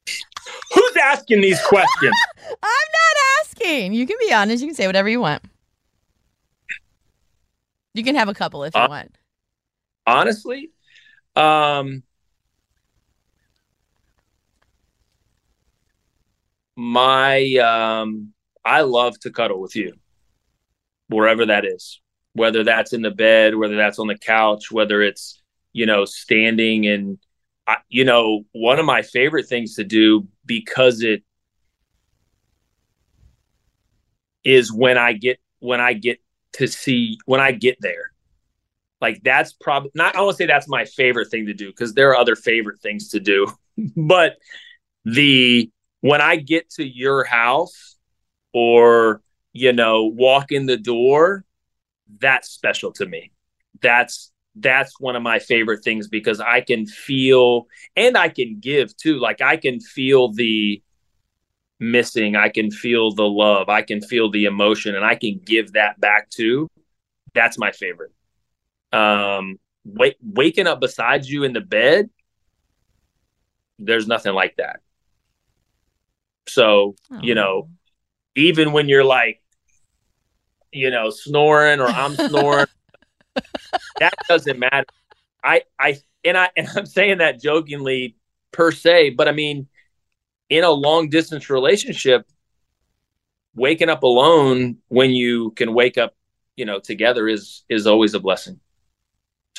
Who's 0.74 0.98
asking 1.02 1.42
these 1.42 1.60
questions? 1.66 2.14
I'm 2.48 2.52
not 2.62 3.18
asking. 3.42 3.94
You 3.94 4.06
can 4.08 4.18
be 4.20 4.32
honest. 4.34 4.62
You 4.62 4.68
can 4.68 4.76
say 4.76 4.88
whatever 4.88 5.10
you 5.10 5.20
want. 5.20 5.44
You 7.94 8.04
can 8.04 8.16
have 8.16 8.30
a 8.30 8.34
couple 8.34 8.64
if 8.64 8.76
you 8.76 8.82
Uh, 8.82 8.88
want. 8.88 9.16
Honestly, 10.06 10.70
um, 11.36 12.04
my 16.76 17.56
um, 17.56 18.34
I 18.64 18.82
love 18.82 19.20
to 19.22 19.32
cuddle 19.32 19.62
with 19.62 19.76
you, 19.76 19.94
wherever 21.08 21.46
that 21.46 21.66
is. 21.66 22.02
Whether 22.34 22.64
that's 22.64 22.94
in 22.94 23.02
the 23.02 23.12
bed, 23.12 23.56
whether 23.56 23.76
that's 23.76 24.00
on 24.00 24.08
the 24.08 24.18
couch, 24.18 24.72
whether 24.72 25.02
it's 25.02 25.42
you 25.74 25.86
know 25.86 26.06
standing 26.06 26.88
and 26.88 27.18
I, 27.68 27.78
you 27.90 28.06
know 28.06 28.46
one 28.52 28.80
of 28.80 28.86
my 28.86 29.02
favorite 29.02 29.48
things 29.48 29.76
to 29.76 29.84
do 29.84 30.28
because 30.46 31.02
it 31.02 31.24
is 34.44 34.72
when 34.72 34.98
I 34.98 35.14
get 35.14 35.40
when 35.60 35.82
I 35.82 35.94
get 35.94 36.20
to 36.54 36.68
see 36.68 37.18
when 37.26 37.42
I 37.42 37.52
get 37.52 37.78
there. 37.82 38.12
Like 39.02 39.22
that's 39.24 39.54
probably 39.54 39.92
not 39.94 40.16
I 40.16 40.22
won't 40.22 40.38
say 40.38 40.46
that's 40.46 40.68
my 40.68 40.86
favorite 40.86 41.30
thing 41.30 41.46
to 41.46 41.54
do 41.54 41.68
because 41.68 41.94
there 41.94 42.10
are 42.10 42.18
other 42.18 42.36
favorite 42.36 42.80
things 42.82 43.10
to 43.10 43.20
do. 43.20 43.48
but 43.96 44.38
the 45.06 45.72
when 46.02 46.22
I 46.22 46.36
get 46.38 46.70
to 46.72 46.84
your 46.84 47.24
house 47.24 47.98
or 48.54 49.22
you 49.54 49.74
know 49.74 50.06
walk 50.06 50.52
in 50.52 50.66
the 50.66 50.78
door, 50.78 51.46
that's 52.20 52.50
special 52.50 52.92
to 52.94 53.06
me. 53.06 53.32
That's 53.82 54.32
that's 54.56 55.00
one 55.00 55.16
of 55.16 55.24
my 55.24 55.40
favorite 55.40 55.84
things 55.84 56.08
because 56.08 56.40
I 56.42 56.62
can 56.62 56.86
feel 56.86 57.68
and 57.96 58.18
I 58.18 58.30
can 58.30 58.60
give 58.60 58.96
too. 58.98 59.20
Like 59.20 59.42
I 59.42 59.58
can 59.58 59.80
feel 59.80 60.34
the 60.34 60.82
missing, 61.80 62.36
I 62.36 62.50
can 62.50 62.72
feel 62.72 63.12
the 63.14 63.28
love, 63.28 63.70
I 63.70 63.82
can 63.82 64.02
feel 64.02 64.30
the 64.30 64.46
emotion, 64.46 64.96
and 64.96 65.06
I 65.06 65.16
can 65.16 65.40
give 65.44 65.74
that 65.74 66.00
back 66.00 66.30
too. 66.30 66.68
That's 67.34 67.58
my 67.58 67.72
favorite. 67.72 68.12
Um, 68.92 69.60
wake, 69.86 70.18
waking 70.22 70.68
up 70.68 70.80
beside 70.80 71.26
you 71.26 71.44
in 71.44 71.54
the 71.54 71.62
bed, 71.62 72.10
there's 73.78 74.08
nothing 74.08 74.34
like 74.34 74.56
that. 74.58 74.82
So, 76.48 76.96
you 77.22 77.36
know, 77.36 77.70
even 78.36 78.72
when 78.72 78.90
you're 78.90 79.04
like, 79.04 79.42
you 80.72 80.90
know, 80.90 81.10
snoring 81.10 81.80
or 81.80 81.88
I'm 81.88 82.16
snoring, 82.16 82.68
that 84.00 84.14
doesn't 84.28 84.60
matter. 84.60 84.86
I, 85.44 85.64
I, 85.80 85.98
and 86.24 86.38
I, 86.38 86.50
and 86.58 86.68
I'm 86.76 86.86
saying 86.86 87.20
that 87.20 87.42
jokingly 87.42 88.16
per 88.52 88.72
se, 88.72 89.12
but 89.12 89.28
I 89.28 89.32
mean, 89.32 89.68
in 90.50 90.64
a 90.64 90.72
long 90.72 91.10
distance 91.10 91.50
relationship, 91.50 92.26
waking 93.56 93.90
up 93.90 94.04
alone 94.04 94.78
when 94.88 95.12
you 95.12 95.52
can 95.52 95.74
wake 95.74 95.98
up, 95.98 96.16
you 96.56 96.66
know, 96.66 96.80
together 96.80 97.28
is 97.28 97.64
is 97.70 97.88
always 97.88 98.14
a 98.14 98.20
blessing 98.20 98.60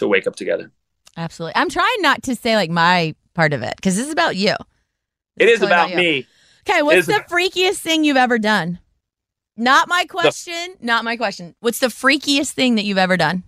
to 0.00 0.08
wake 0.08 0.26
up 0.26 0.36
together. 0.36 0.70
Absolutely. 1.16 1.56
I'm 1.56 1.70
trying 1.70 2.00
not 2.00 2.22
to 2.24 2.34
say 2.34 2.56
like 2.56 2.70
my 2.70 3.14
part 3.34 3.52
of 3.52 3.62
it 3.62 3.76
because 3.76 3.96
this 3.96 4.06
is 4.06 4.12
about 4.12 4.36
you. 4.36 4.54
This 5.36 5.48
it 5.48 5.48
is, 5.48 5.60
totally 5.60 5.72
about, 5.72 5.88
about 5.88 5.96
me. 5.96 6.26
Okay, 6.68 6.82
what's 6.82 7.06
the 7.06 7.24
freakiest 7.30 7.78
thing 7.78 8.04
you've 8.04 8.16
ever 8.16 8.38
done? 8.38 8.78
Not 9.56 9.88
my 9.88 10.04
question. 10.08 10.76
The, 10.78 10.86
not 10.86 11.04
my 11.04 11.16
question. 11.16 11.54
What's 11.60 11.78
the 11.78 11.88
freakiest 11.88 12.52
thing 12.52 12.74
that 12.76 12.84
you've 12.84 12.98
ever 12.98 13.16
done? 13.16 13.44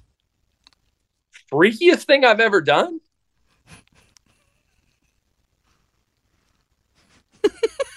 Freakiest 1.50 2.04
thing 2.04 2.24
I've 2.24 2.40
ever 2.40 2.60
done? 2.60 3.00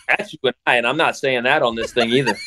That's 0.07 0.33
you 0.33 0.39
and 0.43 0.55
I, 0.65 0.77
and 0.77 0.87
I'm 0.87 0.97
not 0.97 1.17
saying 1.17 1.43
that 1.43 1.61
on 1.61 1.75
this 1.75 1.93
thing 1.93 2.09
either. 2.11 2.37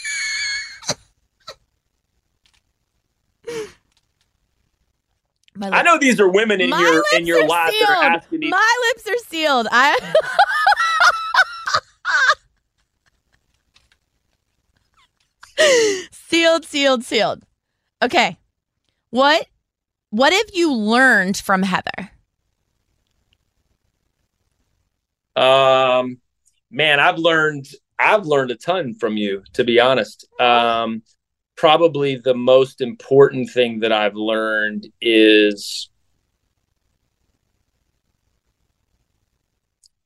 I 5.61 5.83
know 5.83 5.99
these 5.99 6.21
are 6.21 6.29
women 6.29 6.61
in 6.61 6.71
your 6.71 7.05
in 7.15 7.27
your 7.27 7.47
life 7.47 7.75
that 7.81 7.91
are 7.91 8.05
asking 8.17 8.41
these. 8.41 8.51
My 8.51 8.77
lips 8.89 9.09
are 9.09 9.19
sealed. 9.27 9.67
I 9.71 9.99
sealed, 16.13 16.65
sealed, 16.65 17.05
sealed. 17.05 17.43
Okay. 18.03 18.37
What 19.11 19.47
what 20.11 20.33
have 20.33 20.51
you 20.55 20.73
learned 20.73 21.37
from 21.37 21.63
Heather? 21.63 22.11
Um 25.37 26.19
man, 26.71 27.01
I've 27.01 27.19
learned 27.19 27.69
I've 27.99 28.27
learned 28.27 28.51
a 28.51 28.57
ton 28.57 28.95
from 28.95 29.17
you, 29.17 29.43
to 29.55 29.65
be 29.65 29.81
honest. 29.81 30.27
Um 30.41 31.03
probably 31.59 32.15
the 32.17 32.35
most 32.35 32.81
important 32.81 33.51
thing 33.51 33.81
that 33.81 33.93
I've 33.93 34.15
learned 34.15 34.87
is 35.01 35.91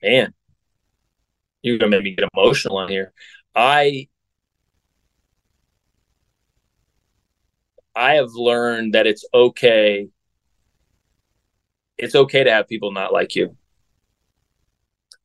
man, 0.02 0.32
you're 1.62 1.78
gonna 1.78 1.90
make 1.90 2.04
me 2.04 2.14
get 2.14 2.28
emotional 2.34 2.78
on 2.78 2.88
here. 2.88 3.12
I 3.54 4.08
I 7.94 8.14
have 8.14 8.32
learned 8.32 8.94
that 8.94 9.06
it's 9.06 9.24
okay. 9.34 10.08
It's 11.98 12.14
okay 12.14 12.44
to 12.44 12.50
have 12.50 12.66
people 12.66 12.92
not 12.92 13.12
like 13.12 13.36
you. 13.36 13.56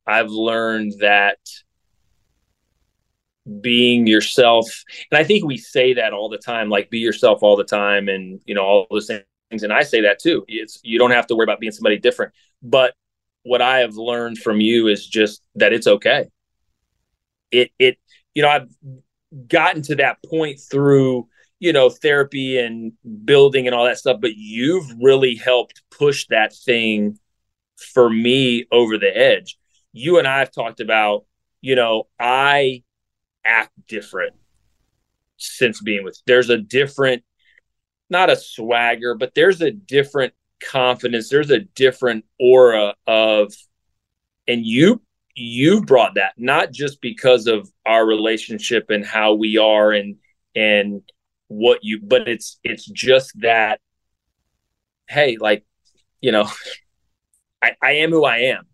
I've 0.06 0.28
learned 0.28 0.92
that 1.00 1.38
being 3.60 4.06
yourself, 4.06 4.84
and 5.10 5.18
I 5.18 5.24
think 5.24 5.44
we 5.44 5.56
say 5.56 5.94
that 5.94 6.12
all 6.12 6.28
the 6.28 6.38
time, 6.38 6.68
like 6.68 6.90
be 6.90 6.98
yourself 6.98 7.42
all 7.42 7.56
the 7.56 7.64
time, 7.64 8.08
and 8.08 8.40
you 8.46 8.54
know 8.54 8.62
all 8.62 8.86
those 8.90 9.06
things. 9.06 9.62
And 9.62 9.72
I 9.72 9.82
say 9.82 10.02
that 10.02 10.18
too. 10.18 10.44
It's 10.48 10.80
you 10.82 10.98
don't 10.98 11.12
have 11.12 11.26
to 11.28 11.36
worry 11.36 11.44
about 11.44 11.60
being 11.60 11.72
somebody 11.72 11.98
different. 11.98 12.32
But 12.62 12.94
what 13.44 13.62
I 13.62 13.78
have 13.78 13.96
learned 13.96 14.38
from 14.38 14.60
you 14.60 14.88
is 14.88 15.06
just 15.06 15.42
that 15.54 15.72
it's 15.72 15.86
okay. 15.86 16.28
It 17.50 17.70
it 17.78 17.98
you 18.34 18.42
know 18.42 18.48
I've 18.48 18.68
gotten 19.48 19.82
to 19.82 19.96
that 19.96 20.18
point 20.24 20.60
through 20.60 21.28
you 21.60 21.72
know, 21.72 21.90
therapy 21.90 22.58
and 22.58 22.92
building 23.24 23.66
and 23.66 23.74
all 23.74 23.84
that 23.84 23.98
stuff, 23.98 24.20
but 24.20 24.36
you've 24.36 24.86
really 25.00 25.34
helped 25.34 25.82
push 25.90 26.26
that 26.28 26.54
thing 26.54 27.18
for 27.76 28.08
me 28.08 28.66
over 28.70 28.98
the 28.98 29.16
edge. 29.16 29.58
You 29.92 30.18
and 30.18 30.28
I 30.28 30.38
have 30.38 30.52
talked 30.52 30.80
about, 30.80 31.24
you 31.60 31.74
know, 31.74 32.04
I 32.18 32.84
act 33.48 33.70
different 33.88 34.34
since 35.38 35.80
being 35.80 36.04
with 36.04 36.20
there's 36.26 36.50
a 36.50 36.58
different 36.58 37.22
not 38.10 38.30
a 38.30 38.36
swagger, 38.36 39.14
but 39.14 39.34
there's 39.34 39.60
a 39.60 39.70
different 39.70 40.32
confidence, 40.60 41.28
there's 41.28 41.50
a 41.50 41.60
different 41.60 42.24
aura 42.40 42.94
of 43.06 43.52
and 44.46 44.64
you 44.64 45.02
you 45.34 45.82
brought 45.82 46.16
that 46.16 46.32
not 46.36 46.72
just 46.72 47.00
because 47.00 47.46
of 47.46 47.70
our 47.86 48.04
relationship 48.04 48.90
and 48.90 49.06
how 49.06 49.34
we 49.34 49.56
are 49.56 49.92
and 49.92 50.16
and 50.56 51.00
what 51.46 51.78
you 51.82 52.00
but 52.02 52.26
it's 52.26 52.58
it's 52.64 52.84
just 52.86 53.30
that 53.40 53.80
hey 55.08 55.36
like 55.38 55.64
you 56.20 56.32
know 56.32 56.48
I, 57.62 57.72
I 57.82 57.92
am 57.92 58.10
who 58.10 58.24
i 58.24 58.38
am. 58.38 58.64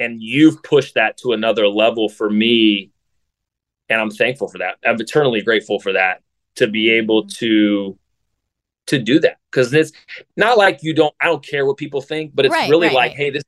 And 0.00 0.22
you've 0.22 0.62
pushed 0.62 0.94
that 0.94 1.16
to 1.18 1.32
another 1.32 1.66
level 1.66 2.08
for 2.08 2.30
me 2.30 2.92
and 3.88 4.00
i'm 4.00 4.10
thankful 4.10 4.48
for 4.48 4.58
that. 4.58 4.76
I'm 4.84 5.00
eternally 5.00 5.42
grateful 5.42 5.80
for 5.80 5.92
that 5.92 6.22
to 6.56 6.66
be 6.66 6.90
able 6.90 7.26
to 7.26 7.98
to 8.86 8.98
do 8.98 9.20
that. 9.20 9.36
Because 9.50 9.72
it's 9.72 9.92
not 10.36 10.58
like 10.58 10.82
you 10.82 10.94
don't 10.94 11.14
i 11.20 11.26
don't 11.26 11.44
care 11.44 11.64
what 11.64 11.76
people 11.76 12.00
think 12.00 12.32
but 12.34 12.44
it's 12.44 12.52
right, 12.52 12.70
really 12.70 12.88
right, 12.88 12.94
like 12.94 13.10
right. 13.10 13.16
hey 13.16 13.30
this 13.30 13.44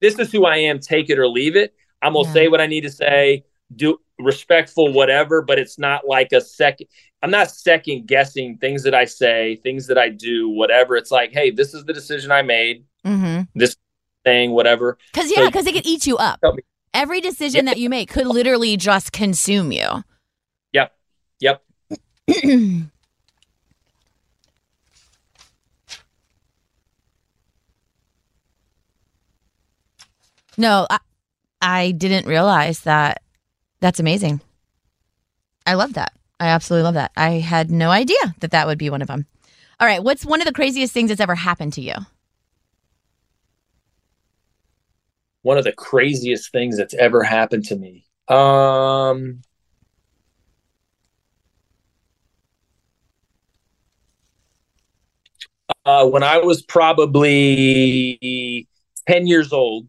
this 0.00 0.18
is 0.18 0.32
who 0.32 0.44
i 0.44 0.56
am 0.56 0.78
take 0.78 1.10
it 1.10 1.18
or 1.18 1.28
leave 1.28 1.56
it. 1.56 1.74
I'm 2.02 2.12
gonna 2.12 2.26
yeah. 2.28 2.34
say 2.34 2.48
what 2.48 2.60
i 2.60 2.66
need 2.66 2.82
to 2.82 2.90
say 2.90 3.44
do 3.74 3.98
respectful 4.18 4.92
whatever 4.92 5.42
but 5.42 5.58
it's 5.58 5.78
not 5.78 6.06
like 6.06 6.32
a 6.32 6.40
second 6.40 6.86
i'm 7.22 7.30
not 7.30 7.50
second 7.50 8.06
guessing 8.06 8.58
things 8.58 8.82
that 8.84 8.94
i 8.94 9.04
say 9.04 9.56
things 9.56 9.86
that 9.86 9.98
i 9.98 10.08
do 10.08 10.48
whatever. 10.48 10.96
It's 10.96 11.10
like 11.10 11.32
hey 11.32 11.50
this 11.50 11.74
is 11.74 11.84
the 11.84 11.92
decision 11.92 12.30
i 12.30 12.42
made. 12.42 12.84
Mm-hmm. 13.04 13.42
this 13.54 13.76
thing 14.24 14.52
whatever. 14.52 14.98
Because 15.12 15.30
yeah 15.30 15.46
because 15.46 15.64
so, 15.64 15.70
it 15.70 15.74
could 15.74 15.86
eat 15.86 16.06
you 16.06 16.16
up 16.16 16.40
every 16.94 17.20
decision 17.20 17.66
that 17.66 17.76
you 17.78 17.90
make 17.90 18.08
could 18.08 18.26
literally 18.26 18.76
just 18.76 19.12
consume 19.12 19.72
you 19.72 20.04
yep 20.72 20.92
yep 21.40 21.62
no 30.56 30.86
I, 30.88 30.98
I 31.60 31.90
didn't 31.92 32.26
realize 32.26 32.80
that 32.80 33.22
that's 33.84 34.00
amazing. 34.00 34.40
I 35.66 35.74
love 35.74 35.92
that. 35.92 36.12
I 36.40 36.46
absolutely 36.48 36.84
love 36.84 36.94
that. 36.94 37.12
I 37.18 37.32
had 37.32 37.70
no 37.70 37.90
idea 37.90 38.34
that 38.40 38.52
that 38.52 38.66
would 38.66 38.78
be 38.78 38.88
one 38.88 39.02
of 39.02 39.08
them. 39.08 39.26
All 39.78 39.86
right. 39.86 40.02
What's 40.02 40.24
one 40.24 40.40
of 40.40 40.46
the 40.46 40.54
craziest 40.54 40.92
things 40.94 41.08
that's 41.08 41.20
ever 41.20 41.34
happened 41.34 41.74
to 41.74 41.82
you? 41.82 41.94
One 45.44 45.58
of 45.58 45.64
the 45.64 45.72
craziest 45.72 46.50
things 46.52 46.78
that's 46.78 46.94
ever 46.94 47.22
happened 47.22 47.66
to 47.66 47.76
me. 47.76 48.06
Um, 48.28 49.42
uh, 55.84 56.06
when 56.08 56.22
I 56.22 56.38
was 56.38 56.62
probably 56.62 58.18
10 59.06 59.26
years 59.26 59.52
old, 59.52 59.86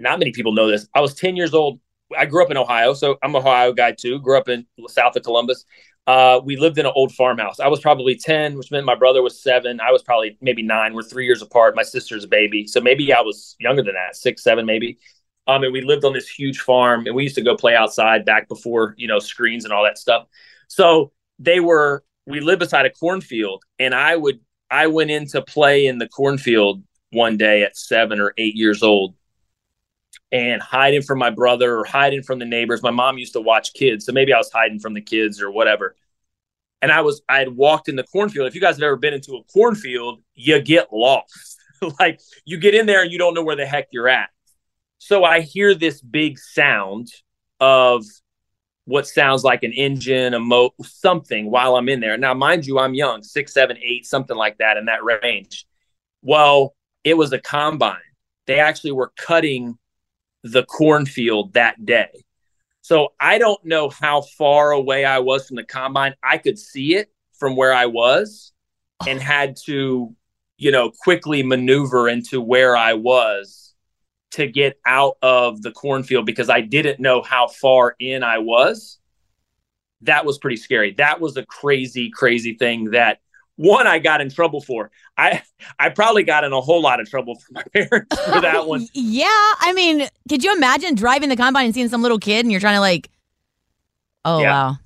not 0.00 0.18
many 0.18 0.32
people 0.32 0.52
know 0.52 0.68
this. 0.68 0.88
I 0.92 1.00
was 1.00 1.14
10 1.14 1.36
years 1.36 1.54
old 1.54 1.78
I 2.18 2.26
grew 2.26 2.44
up 2.44 2.50
in 2.50 2.56
Ohio, 2.56 2.94
so 2.94 3.16
I'm 3.22 3.34
a 3.34 3.38
Ohio 3.38 3.72
guy 3.72 3.92
too. 3.92 4.18
Grew 4.18 4.36
up 4.36 4.48
in 4.48 4.66
south 4.88 5.16
of 5.16 5.22
Columbus. 5.22 5.64
Uh, 6.06 6.40
we 6.44 6.56
lived 6.56 6.78
in 6.78 6.86
an 6.86 6.92
old 6.96 7.12
farmhouse. 7.12 7.60
I 7.60 7.68
was 7.68 7.80
probably 7.80 8.16
10, 8.16 8.58
which 8.58 8.70
meant 8.72 8.84
my 8.84 8.96
brother 8.96 9.22
was 9.22 9.40
seven. 9.40 9.80
I 9.80 9.92
was 9.92 10.02
probably 10.02 10.36
maybe 10.40 10.62
nine. 10.62 10.94
We're 10.94 11.02
three 11.02 11.26
years 11.26 11.42
apart. 11.42 11.76
My 11.76 11.84
sister's 11.84 12.24
a 12.24 12.28
baby. 12.28 12.66
So 12.66 12.80
maybe 12.80 13.12
I 13.12 13.20
was 13.20 13.54
younger 13.60 13.82
than 13.82 13.94
that, 13.94 14.16
six, 14.16 14.42
seven, 14.42 14.66
maybe. 14.66 14.98
Um, 15.46 15.62
and 15.62 15.72
we 15.72 15.80
lived 15.80 16.04
on 16.04 16.12
this 16.12 16.28
huge 16.28 16.60
farm 16.60 17.06
and 17.06 17.14
we 17.14 17.24
used 17.24 17.36
to 17.36 17.42
go 17.42 17.56
play 17.56 17.74
outside 17.74 18.24
back 18.24 18.48
before, 18.48 18.94
you 18.96 19.06
know, 19.06 19.18
screens 19.18 19.64
and 19.64 19.72
all 19.72 19.84
that 19.84 19.98
stuff. 19.98 20.26
So 20.68 21.12
they 21.38 21.60
were, 21.60 22.04
we 22.26 22.40
lived 22.40 22.60
beside 22.60 22.86
a 22.86 22.90
cornfield 22.90 23.62
and 23.78 23.94
I 23.94 24.16
would, 24.16 24.40
I 24.70 24.88
went 24.88 25.10
in 25.10 25.26
to 25.28 25.42
play 25.42 25.86
in 25.86 25.98
the 25.98 26.08
cornfield 26.08 26.82
one 27.10 27.36
day 27.36 27.62
at 27.62 27.76
seven 27.76 28.20
or 28.20 28.32
eight 28.38 28.56
years 28.56 28.82
old 28.82 29.14
and 30.30 30.62
hiding 30.62 31.02
from 31.02 31.18
my 31.18 31.30
brother 31.30 31.78
or 31.78 31.84
hiding 31.84 32.22
from 32.22 32.38
the 32.38 32.44
neighbors. 32.44 32.82
My 32.82 32.90
mom 32.90 33.18
used 33.18 33.32
to 33.34 33.40
watch 33.40 33.72
kids, 33.74 34.06
so 34.06 34.12
maybe 34.12 34.32
I 34.32 34.38
was 34.38 34.50
hiding 34.52 34.78
from 34.78 34.94
the 34.94 35.00
kids 35.00 35.40
or 35.40 35.50
whatever. 35.50 35.96
And 36.80 36.90
I 36.90 37.00
was 37.02 37.22
I 37.28 37.38
had 37.38 37.54
walked 37.56 37.88
in 37.88 37.96
the 37.96 38.04
cornfield. 38.04 38.46
If 38.46 38.54
you 38.54 38.60
guys 38.60 38.76
have 38.76 38.82
ever 38.82 38.96
been 38.96 39.14
into 39.14 39.34
a 39.34 39.44
cornfield, 39.44 40.20
you 40.34 40.60
get 40.60 40.92
lost. 40.92 41.58
like 42.00 42.20
you 42.44 42.58
get 42.58 42.74
in 42.74 42.86
there 42.86 43.02
and 43.02 43.12
you 43.12 43.18
don't 43.18 43.34
know 43.34 43.42
where 43.42 43.56
the 43.56 43.66
heck 43.66 43.88
you're 43.90 44.08
at. 44.08 44.30
So 44.98 45.24
I 45.24 45.40
hear 45.40 45.74
this 45.74 46.00
big 46.00 46.38
sound 46.38 47.08
of 47.60 48.04
what 48.84 49.06
sounds 49.06 49.44
like 49.44 49.62
an 49.62 49.72
engine, 49.72 50.34
a 50.34 50.40
mo 50.40 50.70
something 50.82 51.50
while 51.50 51.76
I'm 51.76 51.88
in 51.88 52.00
there. 52.00 52.16
Now, 52.16 52.34
mind 52.34 52.66
you, 52.66 52.78
I'm 52.78 52.94
young, 52.94 53.22
six, 53.22 53.52
seven, 53.52 53.78
eight, 53.82 54.06
something 54.06 54.36
like 54.36 54.58
that 54.58 54.76
in 54.76 54.86
that 54.86 55.04
range. 55.04 55.66
Well, 56.22 56.74
it 57.04 57.14
was 57.14 57.32
a 57.32 57.38
combine. 57.38 57.96
They 58.46 58.58
actually 58.58 58.92
were 58.92 59.12
cutting 59.16 59.78
the 60.42 60.64
cornfield 60.64 61.54
that 61.54 61.84
day. 61.84 62.24
So 62.80 63.12
I 63.20 63.38
don't 63.38 63.64
know 63.64 63.90
how 63.90 64.22
far 64.22 64.72
away 64.72 65.04
I 65.04 65.20
was 65.20 65.46
from 65.46 65.56
the 65.56 65.64
combine. 65.64 66.14
I 66.22 66.38
could 66.38 66.58
see 66.58 66.96
it 66.96 67.12
from 67.32 67.56
where 67.56 67.72
I 67.72 67.86
was 67.86 68.52
and 69.06 69.20
had 69.20 69.56
to, 69.66 70.14
you 70.56 70.70
know, 70.70 70.90
quickly 70.90 71.42
maneuver 71.42 72.08
into 72.08 72.40
where 72.40 72.76
I 72.76 72.94
was 72.94 73.74
to 74.32 74.46
get 74.46 74.80
out 74.86 75.16
of 75.22 75.62
the 75.62 75.70
cornfield 75.70 76.26
because 76.26 76.50
I 76.50 76.60
didn't 76.60 76.98
know 77.00 77.22
how 77.22 77.48
far 77.48 77.94
in 78.00 78.22
I 78.24 78.38
was. 78.38 78.98
that 80.02 80.26
was 80.26 80.38
pretty 80.38 80.56
scary. 80.56 80.92
That 80.94 81.20
was 81.20 81.36
a 81.36 81.46
crazy, 81.46 82.10
crazy 82.10 82.54
thing 82.54 82.90
that 82.90 83.20
one 83.62 83.86
I 83.86 83.98
got 83.98 84.20
in 84.20 84.30
trouble 84.30 84.60
for. 84.60 84.90
I 85.16 85.42
I 85.78 85.90
probably 85.90 86.22
got 86.24 86.44
in 86.44 86.52
a 86.52 86.60
whole 86.60 86.82
lot 86.82 87.00
of 87.00 87.08
trouble 87.08 87.36
for 87.36 87.52
my 87.52 87.62
parents 87.72 88.20
for 88.20 88.40
that 88.40 88.66
one. 88.68 88.88
yeah, 88.94 89.26
I 89.60 89.72
mean, 89.74 90.08
could 90.28 90.44
you 90.44 90.52
imagine 90.54 90.94
driving 90.94 91.28
the 91.28 91.36
combine 91.36 91.66
and 91.66 91.74
seeing 91.74 91.88
some 91.88 92.02
little 92.02 92.18
kid 92.18 92.44
and 92.44 92.50
you're 92.52 92.60
trying 92.60 92.76
to 92.76 92.80
like, 92.80 93.10
oh 94.24 94.40
Yeah. 94.40 94.50
wow, 94.50 94.76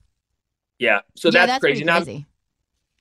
Yeah, 0.78 1.00
so 1.14 1.30
yeah, 1.30 1.46
that's, 1.46 1.60
crazy. 1.60 1.84
pretty 1.84 1.84
Not 1.84 2.04
crazy. 2.04 2.26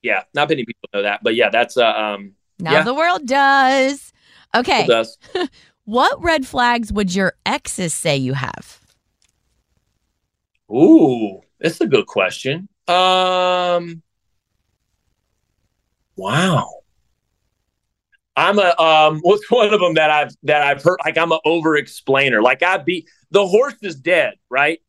yeah, 0.01 0.23
not 0.33 0.49
many 0.49 0.65
people 0.65 0.89
know 0.93 1.01
that, 1.03 1.21
but 1.23 1.35
yeah, 1.35 1.49
that's 1.49 1.77
uh, 1.77 1.87
um 1.87 2.35
Now 2.59 2.71
yeah. 2.73 2.83
the 2.83 2.93
world 2.93 3.25
does. 3.27 4.13
Okay, 4.55 4.87
does. 4.87 5.17
what 5.85 6.21
red 6.23 6.47
flags 6.47 6.91
would 6.93 7.13
your 7.13 7.33
exes 7.45 7.93
say 7.93 8.15
you 8.17 8.33
have? 8.33 8.79
Ooh, 10.71 11.41
that's 11.59 11.81
a 11.81 11.87
good 11.87 12.07
question. 12.07 12.67
Um, 12.87 14.01
wow. 16.15 16.69
I'm 18.35 18.59
a 18.59 18.75
um. 18.79 19.19
What's 19.23 19.49
one 19.49 19.73
of 19.73 19.79
them 19.79 19.95
that 19.95 20.11
I've 20.11 20.31
that 20.43 20.61
I've 20.61 20.83
heard? 20.83 20.97
Like 21.05 21.17
I'm 21.17 21.31
an 21.31 21.39
over 21.45 21.75
explainer. 21.77 22.41
Like 22.41 22.63
I 22.63 22.77
be 22.77 23.07
the 23.31 23.47
horse 23.47 23.75
is 23.81 23.95
dead, 23.95 24.35
right? 24.49 24.79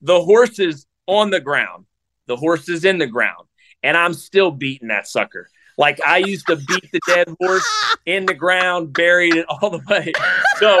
The 0.00 0.20
horse 0.22 0.58
is 0.58 0.86
on 1.06 1.30
the 1.30 1.40
ground. 1.40 1.86
The 2.26 2.36
horse 2.36 2.68
is 2.68 2.84
in 2.84 2.98
the 2.98 3.06
ground, 3.06 3.46
and 3.82 3.96
I'm 3.96 4.14
still 4.14 4.50
beating 4.50 4.88
that 4.88 5.06
sucker. 5.06 5.48
Like 5.76 6.00
I 6.06 6.18
used 6.18 6.46
to 6.46 6.56
beat 6.56 6.90
the 6.92 7.00
dead 7.06 7.28
horse 7.40 7.68
in 8.06 8.26
the 8.26 8.34
ground, 8.34 8.92
buried 8.92 9.34
it 9.34 9.46
all 9.48 9.70
the 9.70 9.80
way. 9.88 10.12
So 10.58 10.80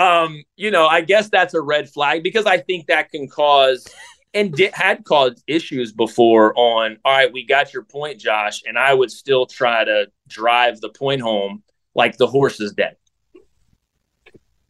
um, 0.00 0.42
you 0.56 0.70
know, 0.70 0.86
I 0.86 1.02
guess 1.02 1.28
that's 1.28 1.52
a 1.52 1.60
red 1.60 1.90
flag 1.90 2.22
because 2.22 2.46
I 2.46 2.58
think 2.58 2.86
that 2.86 3.10
can 3.10 3.28
cause 3.28 3.86
and 4.32 4.56
had 4.72 5.04
caused 5.04 5.42
issues 5.46 5.92
before 5.92 6.52
on, 6.56 6.98
all 7.04 7.12
right, 7.12 7.32
we 7.32 7.44
got 7.44 7.72
your 7.74 7.82
point, 7.82 8.20
Josh, 8.20 8.62
and 8.64 8.78
I 8.78 8.94
would 8.94 9.10
still 9.10 9.46
try 9.46 9.84
to 9.84 10.06
drive 10.28 10.80
the 10.80 10.88
point 10.88 11.20
home 11.20 11.62
like 11.94 12.16
the 12.16 12.26
horse 12.26 12.60
is 12.60 12.72
dead. 12.72 12.96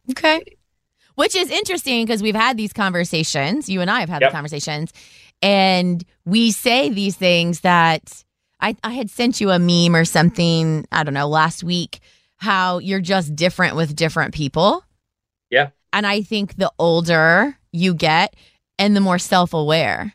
Okay. 0.09 0.41
Which 1.15 1.35
is 1.35 1.51
interesting 1.51 2.05
because 2.05 2.23
we've 2.23 2.35
had 2.35 2.57
these 2.57 2.73
conversations. 2.73 3.69
You 3.69 3.81
and 3.81 3.91
I 3.91 3.99
have 3.99 4.09
had 4.09 4.21
Yep. 4.21 4.31
the 4.31 4.35
conversations, 4.35 4.93
and 5.41 6.03
we 6.25 6.51
say 6.51 6.89
these 6.89 7.15
things 7.15 7.61
that 7.61 8.23
I, 8.59 8.75
I 8.83 8.91
had 8.91 9.09
sent 9.09 9.41
you 9.41 9.51
a 9.51 9.59
meme 9.59 9.95
or 9.95 10.05
something, 10.05 10.85
I 10.91 11.03
don't 11.03 11.13
know, 11.13 11.27
last 11.27 11.63
week, 11.63 11.99
how 12.37 12.79
you're 12.79 13.01
just 13.01 13.35
different 13.35 13.75
with 13.75 13.95
different 13.95 14.33
people. 14.33 14.83
Yeah. 15.49 15.69
And 15.93 16.07
I 16.07 16.21
think 16.21 16.55
the 16.55 16.71
older 16.79 17.57
you 17.71 17.93
get 17.93 18.35
and 18.81 18.95
the 18.95 19.01
more 19.01 19.19
self 19.19 19.53
aware. 19.53 20.13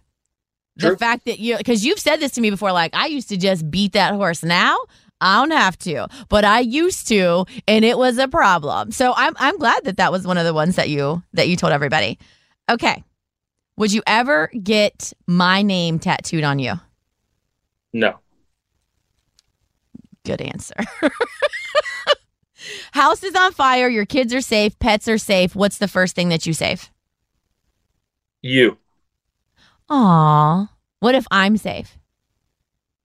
The 0.79 0.95
fact 0.99 1.25
that 1.25 1.39
you, 1.39 1.57
because 1.57 1.87
you've 1.87 1.99
said 1.99 2.17
this 2.17 2.33
to 2.33 2.43
me 2.43 2.51
before, 2.51 2.71
like, 2.71 2.95
I 2.95 3.07
used 3.07 3.31
to 3.31 3.39
just 3.39 3.71
beat 3.71 3.93
that 3.93 4.13
horse. 4.13 4.43
Now 4.43 4.77
I 5.23 5.41
don't 5.41 5.57
have 5.57 5.79
to, 5.79 6.09
but 6.29 6.45
I 6.45 6.61
used 6.61 7.09
to, 7.09 7.47
and 7.67 7.83
it 7.83 7.97
was 7.97 8.19
a 8.19 8.29
problem. 8.29 8.93
So 8.93 9.15
I'm 9.17 9.33
I'm 9.39 9.57
glad 9.57 9.85
that 9.85 9.97
that 9.97 10.13
was 10.13 10.27
one 10.27 10.37
of 10.37 10.45
the 10.45 10.53
ones 10.53 10.77
that 10.77 10.91
you 10.91 11.23
that 11.33 11.49
you 11.49 11.57
told 11.57 11.73
everybody. 11.73 12.19
Okay, 12.69 13.03
would 13.79 13.93
you 13.93 14.03
ever 14.07 14.51
get 14.63 15.15
my 15.27 15.63
name 15.63 15.99
tattooed 15.99 16.45
on 16.45 16.59
you? 16.59 16.75
No. 17.95 18.19
Good 20.27 20.43
answer. 20.43 20.75
House 22.93 23.23
is 23.23 23.35
on 23.35 23.53
fire. 23.53 23.89
Your 23.89 24.07
kids 24.07 24.35
are 24.35 24.41
safe. 24.41 24.79
Pets 24.79 25.09
are 25.09 25.19
safe. 25.19 25.55
What's 25.55 25.79
the 25.79 25.89
first 25.89 26.15
thing 26.17 26.31
that 26.31 26.47
you 26.47 26.53
save? 26.53 26.91
You. 28.43 28.79
Aw. 29.89 30.71
What 31.01 31.15
if 31.15 31.27
I'm 31.31 31.57
safe? 31.57 31.97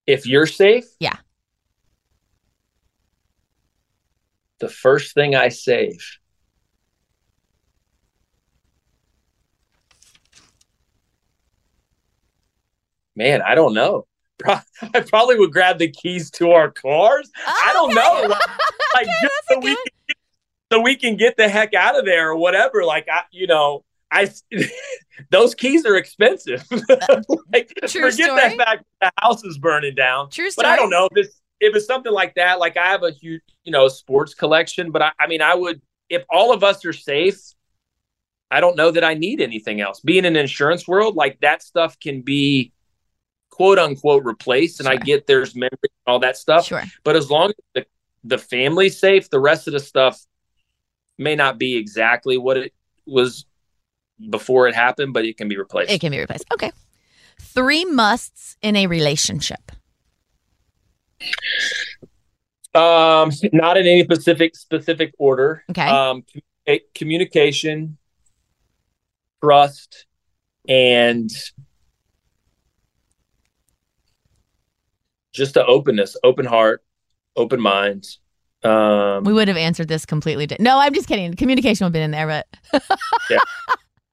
If 0.08 0.26
you're 0.26 0.48
safe, 0.48 0.86
Yeah. 1.00 1.18
the 4.60 4.70
first 4.70 5.14
thing 5.14 5.36
I 5.36 5.50
save. 5.50 6.18
Man, 13.16 13.42
I 13.42 13.56
don't 13.56 13.74
know. 13.74 14.06
Pro- 14.40 14.60
I 14.94 15.02
probably 15.02 15.38
would 15.38 15.52
grab 15.52 15.78
the 15.78 15.90
keys 15.90 16.32
to 16.32 16.52
our 16.52 16.72
cars. 16.72 17.30
I 17.46 17.72
don't 17.74 17.94
know. 17.94 18.28
Like, 18.28 18.42
like, 18.94 19.08
just 19.22 19.34
so 19.50 19.60
we 19.60 19.76
can 19.76 19.86
get, 20.08 20.18
so 20.72 20.80
we 20.82 20.96
can 20.96 21.18
get 21.18 21.38
the 21.38 21.50
heck 21.50 21.74
out 21.74 21.98
of 22.00 22.06
there 22.06 22.30
or 22.32 22.38
whatever. 22.38 22.84
Like 22.86 23.08
I, 23.12 23.24
you 23.32 23.48
know, 23.48 23.84
I 24.12 24.30
those 25.30 25.56
keys 25.56 25.86
are 25.86 25.96
expensive. 25.96 26.66
like, 27.54 27.74
True 27.88 28.12
forget 28.12 28.14
story. 28.14 28.42
that 28.42 28.58
fact 28.58 28.84
the 29.00 29.12
house 29.20 29.44
is 29.44 29.58
burning 29.58 29.96
down. 29.96 30.30
True 30.30 30.50
But. 30.56 30.66
I 30.66 30.76
don't 30.76 30.90
know 30.90 31.08
if 31.12 31.26
it's 31.26 31.42
if 31.60 31.76
it's 31.76 31.86
something 31.86 32.12
like 32.12 32.36
that. 32.36 32.60
Like 32.60 32.78
I 32.78 32.88
have 32.88 33.04
a 33.04 33.12
huge, 33.12 33.42
you 33.64 33.72
know, 33.72 33.88
sports 33.88 34.34
collection. 34.34 34.92
But 34.92 35.02
I, 35.02 35.12
I 35.20 35.28
mean, 35.28 35.42
I 35.42 35.56
would 35.56 35.82
if 36.10 36.26
all 36.30 36.54
of 36.54 36.64
us 36.64 36.84
are 36.86 36.94
safe. 36.94 37.40
I 38.54 38.60
don't 38.60 38.76
know 38.76 38.92
that 38.92 39.04
I 39.06 39.14
need 39.14 39.40
anything 39.40 39.80
else. 39.80 40.02
Being 40.02 40.26
in 40.26 40.34
the 40.34 40.42
insurance 40.42 40.86
world, 40.86 41.16
like 41.16 41.40
that 41.40 41.64
stuff 41.64 41.98
can 41.98 42.22
be 42.22 42.74
quote 43.50 43.80
unquote 43.80 44.26
replaced. 44.26 44.82
And 44.82 44.90
I 44.90 44.98
get 44.98 45.26
there's 45.26 45.56
memory 45.56 45.70
and 45.84 45.92
all 46.06 46.20
that 46.20 46.36
stuff. 46.36 46.66
Sure. 46.66 46.84
But 47.06 47.16
as 47.16 47.32
long 47.32 47.52
as 47.52 47.56
the, 47.74 47.86
the 48.26 48.38
family's 48.38 49.00
safe, 49.00 49.30
the 49.30 49.40
rest 49.40 49.68
of 49.68 49.74
the 49.74 49.80
stuff 49.80 50.20
may 51.18 51.36
not 51.36 51.60
be 51.60 51.78
exactly 51.78 52.38
what 52.38 52.58
it 52.58 52.74
was 53.06 53.46
before 54.30 54.68
it 54.68 54.76
happened, 54.76 55.14
but 55.14 55.26
it 55.26 55.38
can 55.38 55.48
be 55.48 55.58
replaced. 55.58 55.92
It 55.92 56.00
can 56.02 56.12
be 56.12 56.20
replaced. 56.20 56.46
Okay. 56.54 56.72
Three 57.40 57.86
musts 57.86 58.58
in 58.62 58.76
a 58.76 58.88
relationship. 58.88 59.72
Um, 62.74 63.32
not 63.52 63.78
in 63.78 63.86
any 63.86 64.04
specific 64.04 64.56
specific 64.56 65.14
order. 65.18 65.64
Okay. 65.70 65.88
Um, 65.88 66.24
communication, 66.96 67.98
trust, 69.44 70.06
and 70.70 71.30
just 75.34 75.54
the 75.54 75.66
openness, 75.66 76.16
open 76.24 76.46
heart, 76.46 76.84
open 77.36 77.60
mind. 77.60 78.06
Um, 78.64 79.24
We 79.24 79.34
would 79.34 79.48
have 79.48 79.58
answered 79.58 79.88
this 79.88 80.06
completely. 80.06 80.46
Di- 80.48 80.58
no, 80.60 80.78
I'm 80.80 80.94
just 80.94 81.08
kidding. 81.08 81.34
Communication 81.36 81.84
would 81.86 81.88
have 81.90 81.94
been 81.94 82.04
in 82.04 82.12
there, 82.12 82.46
but 82.72 82.82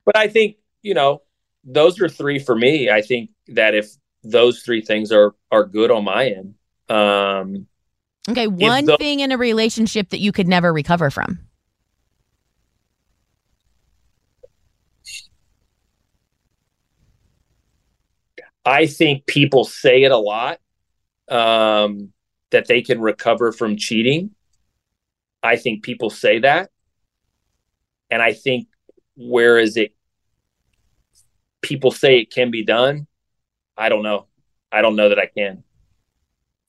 but 0.09 0.17
I 0.17 0.27
think 0.27 0.57
you 0.81 0.95
know 0.95 1.21
those 1.65 2.01
are 2.01 2.09
three 2.09 2.39
for 2.39 2.57
me. 2.57 2.89
I 2.89 3.03
think 3.03 3.29
that 3.49 3.75
if 3.75 3.91
those 4.25 4.63
three 4.63 4.81
things 4.81 5.13
are 5.13 5.35
are 5.53 5.67
good 5.67 5.91
on 5.91 6.05
my 6.05 6.29
end, 6.29 6.55
um, 6.89 7.67
okay. 8.27 8.47
One 8.47 8.87
the- 8.87 8.97
thing 8.97 9.21
in 9.21 9.33
a 9.33 9.37
relationship 9.37 10.09
that 10.09 10.21
you 10.21 10.33
could 10.33 10.49
never 10.49 10.73
recover 10.73 11.11
from. 11.11 11.41
I 18.65 18.87
think 18.87 19.27
people 19.27 19.65
say 19.65 20.05
it 20.05 20.13
a 20.13 20.17
lot 20.17 20.59
um, 21.29 22.15
that 22.51 22.67
they 22.67 22.81
can 22.81 22.99
recover 23.03 23.53
from 23.53 23.77
cheating. 23.77 24.31
I 25.43 25.57
think 25.57 25.83
people 25.83 26.09
say 26.09 26.39
that. 26.39 26.71
And 28.11 28.23
I 28.23 28.33
think 28.33 28.69
whereas 29.17 29.77
it 29.77 29.95
people 31.63 31.91
say 31.91 32.19
it 32.19 32.33
can 32.33 32.51
be 32.51 32.65
done, 32.65 33.07
I 33.77 33.89
don't 33.89 34.03
know. 34.03 34.27
I 34.71 34.83
don't 34.83 34.97
know 34.97 35.09
that 35.09 35.19
I 35.19 35.27
can. 35.27 35.63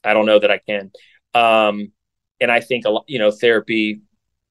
I 0.04 0.14
don't 0.14 0.26
know 0.26 0.40
that 0.40 0.52
I 0.52 0.60
can. 0.60 0.92
Um, 1.34 1.92
and 2.40 2.52
I 2.52 2.62
think 2.62 2.86
a 2.86 2.90
lot, 2.90 3.06
you 3.08 3.20
know, 3.20 3.32
therapy, 3.32 4.02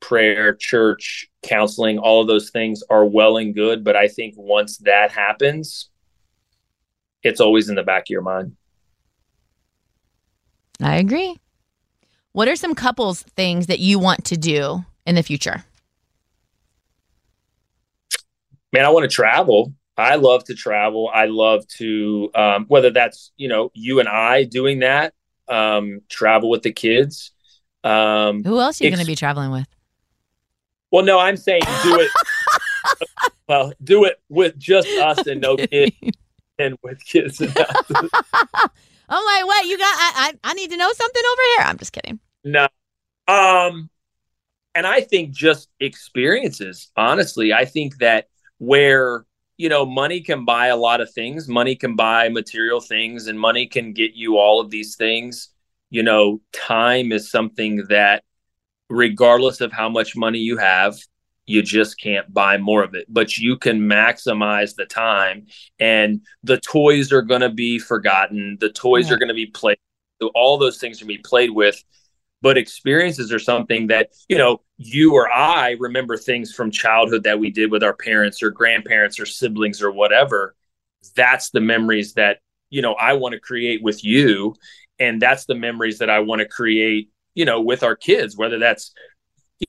prayer, 0.00 0.54
church, 0.54 1.28
counseling, 1.42 1.98
all 1.98 2.20
of 2.20 2.28
those 2.28 2.50
things 2.50 2.82
are 2.90 3.04
well 3.04 3.38
and 3.38 3.54
good. 3.54 3.84
But 3.84 3.96
I 3.96 4.08
think 4.08 4.34
once 4.36 4.78
that 4.78 5.12
happens, 5.12 5.88
it's 7.22 7.40
always 7.40 7.68
in 7.68 7.74
the 7.74 7.82
back 7.82 8.02
of 8.02 8.10
your 8.10 8.22
mind. 8.22 8.56
I 10.80 10.96
agree. 10.96 11.38
What 12.32 12.48
are 12.48 12.56
some 12.56 12.74
couples 12.74 13.22
things 13.22 13.66
that 13.66 13.80
you 13.80 13.98
want 13.98 14.24
to 14.26 14.36
do 14.36 14.84
in 15.06 15.14
the 15.14 15.22
future? 15.22 15.64
Man, 18.72 18.84
I 18.84 18.90
want 18.90 19.04
to 19.10 19.14
travel. 19.14 19.72
I 19.98 20.14
love 20.14 20.44
to 20.44 20.54
travel. 20.54 21.10
I 21.12 21.26
love 21.26 21.66
to, 21.78 22.30
um, 22.34 22.66
whether 22.68 22.90
that's, 22.90 23.32
you 23.36 23.48
know, 23.48 23.70
you 23.74 23.98
and 23.98 24.08
I 24.08 24.44
doing 24.44 24.78
that, 24.78 25.12
um, 25.48 26.00
travel 26.08 26.48
with 26.50 26.62
the 26.62 26.72
kids. 26.72 27.32
Um, 27.82 28.44
Who 28.44 28.60
else 28.60 28.80
are 28.80 28.84
you 28.84 28.88
Ex- 28.88 28.96
going 28.96 29.04
to 29.04 29.10
be 29.10 29.16
traveling 29.16 29.50
with? 29.50 29.66
well, 30.92 31.04
no, 31.04 31.18
I'm 31.18 31.36
saying 31.36 31.62
do 31.82 32.00
it. 32.00 32.10
well, 33.48 33.72
do 33.82 34.04
it 34.04 34.20
with 34.28 34.56
just 34.56 34.88
us 34.88 35.26
and 35.26 35.40
no 35.40 35.56
kids 35.56 35.96
and 36.58 36.76
with 36.82 37.04
kids. 37.04 37.40
And. 37.40 37.52
I'm 39.10 39.24
like, 39.24 39.46
what? 39.46 39.66
You 39.66 39.78
got? 39.78 39.84
I, 39.84 40.12
I 40.14 40.32
I 40.44 40.54
need 40.54 40.70
to 40.70 40.76
know 40.76 40.92
something 40.92 41.22
over 41.32 41.42
here. 41.56 41.66
I'm 41.66 41.78
just 41.78 41.92
kidding. 41.92 42.20
No. 42.44 42.68
Um 43.26 43.90
and 44.74 44.86
I 44.86 45.00
think 45.00 45.32
just 45.32 45.68
experiences, 45.80 46.90
honestly. 46.96 47.52
I 47.52 47.64
think 47.64 47.98
that 47.98 48.28
where 48.58 49.24
you 49.58 49.68
know, 49.68 49.84
money 49.84 50.20
can 50.20 50.44
buy 50.44 50.68
a 50.68 50.76
lot 50.76 51.00
of 51.00 51.12
things. 51.12 51.48
Money 51.48 51.74
can 51.74 51.96
buy 51.96 52.28
material 52.28 52.80
things, 52.80 53.26
and 53.26 53.38
money 53.38 53.66
can 53.66 53.92
get 53.92 54.14
you 54.14 54.38
all 54.38 54.60
of 54.60 54.70
these 54.70 54.96
things. 54.96 55.50
You 55.90 56.04
know, 56.04 56.40
time 56.52 57.12
is 57.12 57.30
something 57.30 57.84
that, 57.88 58.22
regardless 58.88 59.60
of 59.60 59.72
how 59.72 59.88
much 59.88 60.16
money 60.16 60.38
you 60.38 60.56
have, 60.58 60.96
you 61.46 61.62
just 61.62 61.98
can't 61.98 62.32
buy 62.32 62.56
more 62.58 62.84
of 62.84 62.94
it. 62.94 63.06
But 63.08 63.36
you 63.36 63.56
can 63.56 63.80
maximize 63.80 64.76
the 64.76 64.86
time, 64.86 65.46
and 65.80 66.20
the 66.44 66.60
toys 66.60 67.12
are 67.12 67.22
going 67.22 67.40
to 67.40 67.50
be 67.50 67.78
forgotten. 67.78 68.58
The 68.60 68.70
toys 68.70 69.08
Yeah. 69.08 69.16
are 69.16 69.18
going 69.18 69.28
to 69.28 69.34
be 69.34 69.46
played. 69.46 69.78
So 70.22 70.30
all 70.34 70.58
those 70.58 70.78
things 70.78 71.00
are 71.00 71.04
going 71.04 71.16
to 71.16 71.22
be 71.22 71.28
played 71.28 71.50
with 71.50 71.82
but 72.40 72.58
experiences 72.58 73.32
are 73.32 73.38
something 73.38 73.88
that 73.88 74.10
you 74.28 74.38
know 74.38 74.60
you 74.76 75.14
or 75.14 75.30
i 75.30 75.76
remember 75.80 76.16
things 76.16 76.52
from 76.52 76.70
childhood 76.70 77.24
that 77.24 77.38
we 77.38 77.50
did 77.50 77.70
with 77.70 77.82
our 77.82 77.94
parents 77.94 78.42
or 78.42 78.50
grandparents 78.50 79.18
or 79.18 79.26
siblings 79.26 79.82
or 79.82 79.90
whatever. 79.90 80.54
That's 81.16 81.50
the 81.50 81.60
memories 81.60 82.14
that 82.14 82.38
you 82.70 82.82
know 82.82 82.94
i 82.94 83.14
want 83.14 83.32
to 83.32 83.40
create 83.40 83.82
with 83.82 84.04
you. 84.04 84.54
And 85.00 85.22
that's 85.22 85.44
the 85.46 85.54
memories 85.54 85.98
that 85.98 86.10
i 86.10 86.20
want 86.20 86.40
to 86.40 86.48
create 86.48 87.10
you 87.34 87.44
know 87.44 87.60
with 87.60 87.82
our 87.82 87.96
kids 87.96 88.36
whether 88.36 88.58
that's 88.58 88.92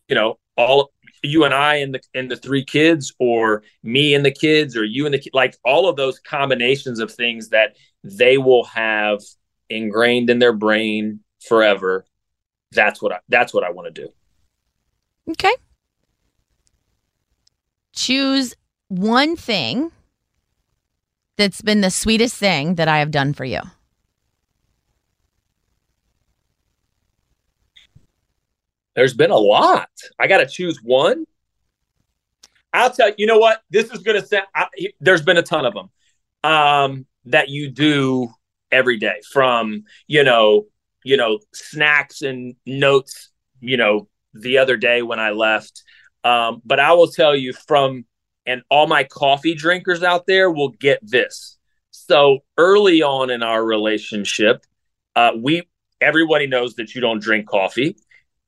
you 0.08 0.16
know 0.16 0.40
all 0.58 0.92
you 1.24 1.44
and 1.44 1.54
i 1.54 1.76
and 1.76 1.94
the 1.94 2.02
and 2.14 2.30
the 2.30 2.36
three 2.36 2.64
kids 2.64 3.14
or 3.20 3.64
me 3.84 4.14
and 4.14 4.26
the 4.26 4.32
kids 4.32 4.76
or 4.76 4.84
you 4.84 5.06
and 5.06 5.14
the 5.14 5.30
like 5.34 5.56
all 5.64 5.88
of 5.88 5.96
those 5.96 6.20
combinations 6.20 7.00
of 7.00 7.12
things 7.12 7.50
that 7.50 7.76
they 8.04 8.38
will 8.38 8.64
have 8.64 9.20
ingrained 9.70 10.30
in 10.30 10.40
their 10.40 10.54
brain 10.54 11.20
forever 11.42 12.06
that's 12.72 13.02
what 13.02 13.12
I 13.12 13.20
that's 13.30 13.54
what 13.54 13.64
I 13.64 13.72
want 13.72 13.94
to 13.94 14.02
do. 14.02 14.10
Okay. 15.32 15.54
Choose 17.94 18.56
one 18.88 19.36
thing 19.36 19.92
that's 21.38 21.62
been 21.62 21.82
the 21.82 21.92
sweetest 21.92 22.36
thing 22.36 22.76
that 22.76 22.88
I 22.88 23.00
have 23.00 23.12
done 23.12 23.34
for 23.34 23.46
you. 23.46 23.62
There's 28.96 29.14
been 29.14 29.32
a 29.32 29.38
lot. 29.38 29.90
I 30.20 30.28
got 30.28 30.40
to 30.40 30.46
choose 30.46 30.80
one. 30.84 31.26
I'll 32.74 32.92
tell 32.92 33.10
you. 33.10 33.16
You 33.20 33.26
know 33.28 33.38
what? 33.38 33.62
This 33.70 33.92
is 33.92 34.00
going 34.00 34.20
to 34.22 34.28
sound. 34.28 34.48
I, 34.54 34.68
there's 35.00 35.22
been 35.22 35.38
a 35.38 35.42
ton 35.42 35.66
of 35.66 35.74
them 35.74 35.90
um, 36.44 37.06
that 37.26 37.50
you 37.50 37.70
do 37.70 38.30
every 38.72 38.98
day, 38.98 39.22
from 39.32 39.86
you 40.08 40.24
know, 40.24 40.66
you 41.10 41.18
know, 41.18 41.40
snacks 41.54 42.22
and 42.22 42.56
notes. 42.68 43.32
You 43.62 43.78
know, 43.78 44.08
the 44.34 44.60
other 44.60 44.78
day 44.78 45.02
when 45.02 45.20
I 45.20 45.32
left. 45.32 45.84
Um, 46.24 46.62
but 46.64 46.80
I 46.80 46.94
will 46.94 47.08
tell 47.08 47.36
you 47.36 47.52
from, 47.54 48.06
and 48.46 48.62
all 48.70 48.88
my 48.88 49.04
coffee 49.04 49.56
drinkers 49.56 50.04
out 50.04 50.28
there 50.28 50.52
will 50.52 50.70
get 50.70 51.00
this. 51.02 51.58
So 51.92 52.40
early 52.58 53.02
on 53.02 53.32
in 53.32 53.42
our 53.42 53.64
relationship, 53.64 54.64
uh, 55.16 55.32
we 55.36 55.68
everybody 56.00 56.48
knows 56.48 56.76
that 56.76 56.94
you 56.94 57.02
don't 57.02 57.22
drink 57.22 57.48
coffee. 57.48 57.98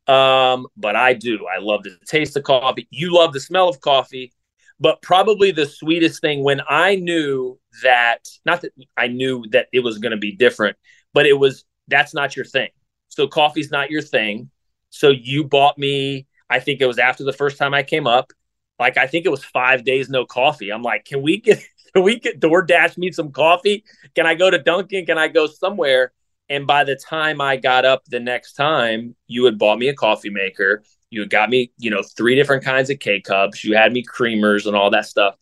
Um, 0.07 0.67
but 0.77 0.95
I 0.95 1.13
do. 1.13 1.47
I 1.47 1.59
love 1.59 1.83
the 1.83 1.97
taste 2.05 2.37
of 2.37 2.43
coffee. 2.43 2.87
You 2.91 3.13
love 3.13 3.33
the 3.33 3.39
smell 3.39 3.69
of 3.69 3.81
coffee. 3.81 4.33
But 4.79 5.01
probably 5.01 5.51
the 5.51 5.67
sweetest 5.67 6.21
thing 6.21 6.43
when 6.43 6.61
I 6.67 6.95
knew 6.95 7.59
that, 7.83 8.19
not 8.45 8.61
that 8.61 8.71
I 8.97 9.07
knew 9.07 9.43
that 9.51 9.67
it 9.71 9.81
was 9.81 9.99
going 9.99 10.11
to 10.11 10.17
be 10.17 10.35
different, 10.35 10.75
but 11.13 11.27
it 11.27 11.37
was 11.37 11.65
that's 11.91 12.13
not 12.13 12.35
your 12.35 12.45
thing. 12.45 12.69
So 13.09 13.27
coffee's 13.27 13.69
not 13.69 13.91
your 13.91 14.01
thing. 14.01 14.49
So 14.89 15.09
you 15.09 15.43
bought 15.43 15.77
me, 15.77 16.27
I 16.49 16.59
think 16.59 16.81
it 16.81 16.87
was 16.87 16.99
after 16.99 17.23
the 17.23 17.33
first 17.33 17.57
time 17.57 17.73
I 17.73 17.83
came 17.83 18.07
up. 18.07 18.31
Like 18.79 18.97
I 18.97 19.05
think 19.05 19.25
it 19.25 19.29
was 19.29 19.43
five 19.43 19.83
days 19.83 20.09
no 20.09 20.25
coffee. 20.25 20.71
I'm 20.71 20.81
like, 20.81 21.05
can 21.05 21.21
we 21.21 21.39
get 21.39 21.59
can 21.93 22.03
we 22.03 22.19
get 22.19 22.39
DoorDash 22.39 22.97
me 22.97 23.11
some 23.11 23.31
coffee? 23.31 23.83
Can 24.15 24.25
I 24.25 24.33
go 24.33 24.49
to 24.49 24.57
Dunkin'? 24.57 25.05
Can 25.05 25.17
I 25.17 25.27
go 25.27 25.45
somewhere? 25.45 26.13
And 26.49 26.67
by 26.67 26.83
the 26.83 26.95
time 26.95 27.39
I 27.39 27.55
got 27.57 27.85
up 27.85 28.03
the 28.05 28.19
next 28.19 28.53
time, 28.53 29.15
you 29.27 29.45
had 29.45 29.57
bought 29.57 29.79
me 29.79 29.87
a 29.87 29.93
coffee 29.93 30.29
maker. 30.29 30.83
You 31.09 31.21
had 31.21 31.29
got 31.29 31.49
me, 31.49 31.71
you 31.77 31.89
know, 31.91 32.03
three 32.03 32.35
different 32.35 32.63
kinds 32.63 32.89
of 32.89 32.99
K 32.99 33.21
cups. 33.21 33.63
You 33.63 33.75
had 33.75 33.93
me 33.93 34.03
creamers 34.03 34.65
and 34.65 34.75
all 34.75 34.89
that 34.89 35.05
stuff. 35.05 35.35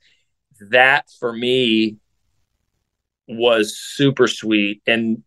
That 0.69 1.05
for 1.19 1.31
me 1.33 1.97
was 3.27 3.77
super 3.77 4.27
sweet. 4.27 4.81
And 4.85 5.23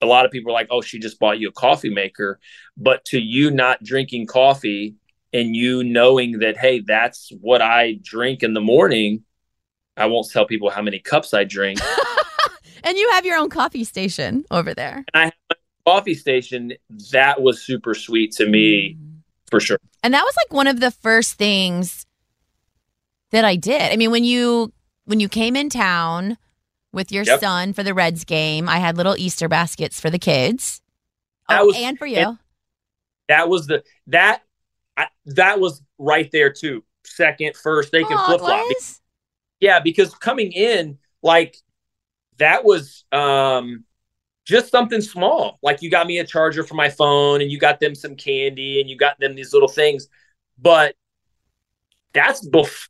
a 0.00 0.06
lot 0.06 0.24
of 0.24 0.30
people 0.30 0.50
are 0.50 0.54
like, 0.54 0.68
oh, 0.70 0.80
she 0.80 0.98
just 0.98 1.18
bought 1.18 1.38
you 1.38 1.48
a 1.48 1.52
coffee 1.52 1.90
maker. 1.90 2.38
But 2.76 3.04
to 3.06 3.18
you 3.18 3.50
not 3.50 3.82
drinking 3.82 4.26
coffee 4.26 4.94
and 5.32 5.54
you 5.54 5.82
knowing 5.84 6.38
that, 6.38 6.56
hey, 6.56 6.80
that's 6.80 7.30
what 7.40 7.60
I 7.60 7.98
drink 8.02 8.42
in 8.42 8.54
the 8.54 8.60
morning, 8.60 9.24
I 9.96 10.06
won't 10.06 10.30
tell 10.30 10.46
people 10.46 10.70
how 10.70 10.82
many 10.82 10.98
cups 11.00 11.34
I 11.34 11.44
drink. 11.44 11.80
And 12.84 12.96
you 12.96 13.10
have 13.10 13.26
your 13.26 13.36
own 13.36 13.50
coffee 13.50 13.84
station 13.84 14.44
over 14.50 14.74
there. 14.74 15.04
I 15.14 15.24
have 15.24 15.34
a 15.50 15.54
coffee 15.84 16.14
station, 16.14 16.72
that 17.12 17.40
was 17.40 17.62
super 17.62 17.94
sweet 17.94 18.32
to 18.32 18.46
me 18.46 18.96
mm. 18.98 19.18
for 19.50 19.60
sure. 19.60 19.78
And 20.02 20.14
that 20.14 20.22
was 20.22 20.34
like 20.36 20.52
one 20.52 20.66
of 20.66 20.80
the 20.80 20.90
first 20.90 21.34
things 21.34 22.06
that 23.30 23.44
I 23.44 23.56
did. 23.56 23.92
I 23.92 23.96
mean, 23.96 24.10
when 24.10 24.24
you 24.24 24.72
when 25.04 25.20
you 25.20 25.28
came 25.28 25.56
in 25.56 25.68
town 25.68 26.38
with 26.92 27.12
your 27.12 27.24
Yep. 27.24 27.40
son 27.40 27.72
for 27.72 27.82
the 27.82 27.94
Reds 27.94 28.24
game, 28.24 28.68
I 28.68 28.78
had 28.78 28.96
little 28.96 29.16
Easter 29.16 29.48
baskets 29.48 30.00
for 30.00 30.10
the 30.10 30.18
kids. 30.18 30.80
That 31.48 31.62
oh, 31.62 31.66
was- 31.66 31.76
and 31.78 31.98
for 31.98 32.06
you. 32.06 32.16
and- 32.18 32.38
That 33.28 33.48
was 33.48 33.66
the 33.66 33.84
that 34.08 34.42
I, 34.96 35.08
that 35.26 35.60
was 35.60 35.82
right 35.98 36.28
there 36.32 36.52
too. 36.52 36.82
Second, 37.04 37.56
first, 37.56 37.92
they 37.92 38.02
can 38.04 38.16
Oh, 38.18 38.26
flip 38.26 38.40
flop. 38.40 38.66
Yeah, 39.60 39.80
because 39.80 40.14
coming 40.14 40.52
in, 40.52 40.98
like 41.22 41.56
that 42.38 42.64
was 42.64 43.04
um 43.12 43.84
just 44.46 44.70
something 44.70 45.00
small. 45.02 45.58
Like 45.62 45.82
you 45.82 45.90
got 45.90 46.06
me 46.06 46.18
a 46.18 46.24
charger 46.24 46.64
for 46.64 46.74
my 46.74 46.88
phone 46.88 47.42
and 47.42 47.50
you 47.50 47.58
got 47.58 47.80
them 47.80 47.94
some 47.94 48.16
candy 48.16 48.80
and 48.80 48.88
you 48.88 48.96
got 48.96 49.18
them 49.20 49.34
these 49.34 49.52
little 49.52 49.68
things. 49.68 50.08
But 50.56 50.94
that's 52.14 52.46
bef- 52.48 52.88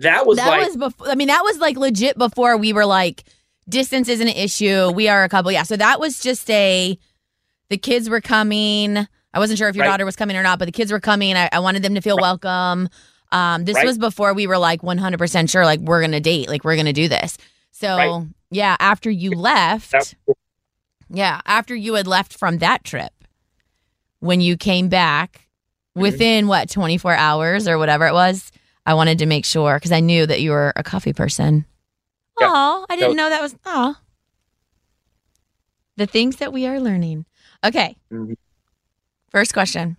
that 0.00 0.26
was 0.26 0.36
that 0.38 0.48
like 0.48 0.66
was 0.66 0.76
before. 0.76 1.08
I 1.08 1.14
mean, 1.14 1.28
that 1.28 1.42
was 1.44 1.58
like 1.58 1.76
legit 1.76 2.18
before 2.18 2.56
we 2.56 2.72
were 2.72 2.86
like 2.86 3.24
distance 3.68 4.08
isn't 4.08 4.26
an 4.28 4.34
issue. 4.36 4.90
We 4.90 5.08
are 5.08 5.22
a 5.24 5.28
couple. 5.28 5.52
Yeah. 5.52 5.62
So 5.62 5.76
that 5.76 6.00
was 6.00 6.20
just 6.20 6.50
a. 6.50 6.98
The 7.68 7.78
kids 7.78 8.10
were 8.10 8.20
coming. 8.20 8.96
I 9.32 9.38
wasn't 9.38 9.58
sure 9.58 9.68
if 9.68 9.76
your 9.76 9.84
Right. 9.84 9.90
daughter 9.92 10.04
was 10.04 10.16
coming 10.16 10.36
or 10.36 10.42
not, 10.42 10.58
but 10.58 10.64
the 10.64 10.72
kids 10.72 10.90
were 10.90 10.98
coming. 10.98 11.36
I, 11.36 11.48
I 11.52 11.60
wanted 11.60 11.82
them 11.84 11.94
to 11.94 12.00
feel 12.00 12.16
welcome. 12.18 12.88
Um, 13.30 13.64
this 13.64 13.76
Right. 13.76 13.86
was 13.86 13.96
before 13.96 14.34
we 14.34 14.48
were 14.48 14.58
like 14.58 14.82
100% 14.82 15.48
sure, 15.48 15.64
like 15.64 15.78
we're 15.78 16.00
gonna 16.00 16.18
date, 16.18 16.48
like 16.48 16.64
we're 16.64 16.74
gonna 16.74 16.92
do 16.92 17.06
this. 17.06 17.38
So 17.70 17.96
Right. 17.96 18.26
yeah, 18.50 18.76
after 18.80 19.08
you 19.08 19.30
left, 19.30 20.16
yeah, 21.08 21.40
after 21.46 21.76
you 21.76 21.94
had 21.94 22.08
left 22.08 22.36
from 22.36 22.58
that 22.58 22.82
trip, 22.82 23.12
when 24.18 24.40
you 24.40 24.56
came 24.56 24.88
back 24.88 25.46
Mm-hmm. 25.96 26.02
within 26.02 26.46
what 26.46 26.70
24 26.70 27.14
hours 27.14 27.66
or 27.66 27.76
whatever 27.76 28.06
it 28.06 28.12
was, 28.12 28.52
I 28.90 28.94
wanted 28.94 29.18
to 29.20 29.26
make 29.26 29.44
sure 29.44 29.76
because 29.76 29.92
I 29.92 30.00
knew 30.00 30.26
that 30.26 30.40
you 30.40 30.50
were 30.50 30.72
a 30.74 30.82
coffee 30.82 31.12
person. 31.12 31.64
Yeah. 32.40 32.48
Oh, 32.52 32.86
I 32.90 32.96
didn't 32.96 33.10
was- 33.10 33.16
know 33.16 33.28
that 33.30 33.40
was 33.40 33.54
oh. 33.64 33.94
The 35.96 36.06
things 36.06 36.36
that 36.36 36.52
we 36.52 36.66
are 36.66 36.80
learning. 36.80 37.24
Okay. 37.62 37.94
Mhm. 38.12 38.36
First 39.30 39.52
question. 39.54 39.96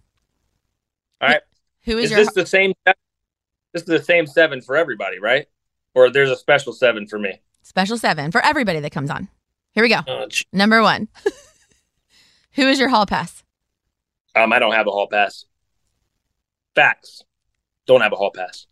All 1.21 1.29
right. 1.29 1.39
Who 1.83 1.97
is, 1.99 2.05
is 2.05 2.11
your 2.11 2.19
this 2.25 2.33
the 2.33 2.45
same 2.45 2.73
this 2.85 2.95
is 3.83 3.85
the 3.85 4.03
same 4.03 4.27
seven 4.27 4.59
for 4.61 4.75
everybody, 4.75 5.19
right? 5.19 5.47
Or 5.95 6.09
there's 6.09 6.29
a 6.29 6.35
special 6.35 6.73
seven 6.73 7.07
for 7.07 7.17
me. 7.17 7.39
special 7.61 7.97
seven 7.97 8.29
for 8.29 8.41
everybody 8.43 8.81
that 8.81 8.91
comes 8.91 9.09
on? 9.09 9.29
Here 9.71 9.83
we 9.83 9.89
go. 9.89 9.99
Oh. 10.05 10.27
Number 10.51 10.81
one. 10.81 11.07
Who 12.55 12.67
is 12.67 12.77
your 12.77 12.89
hall 12.89 13.05
pass? 13.05 13.41
um, 14.35 14.51
I 14.51 14.59
don't 14.59 14.73
have 14.73 14.87
a 14.87 14.91
hall 14.91 15.07
pass. 15.07 15.45
Facts. 16.75 17.23
Don't 17.85 18.01
have 18.01 18.11
a 18.11 18.17
hall 18.17 18.31
pass. 18.35 18.67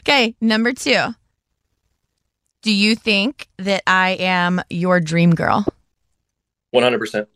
Okay, 0.00 0.34
number 0.40 0.72
two. 0.72 1.14
Do 2.62 2.72
you 2.72 2.96
think 2.96 3.48
that 3.58 3.82
I 3.86 4.10
am 4.20 4.62
your 4.70 5.00
dream 5.00 5.34
girl? 5.34 5.64
One 6.70 6.82
hundred 6.82 6.98
percent. 6.98 7.28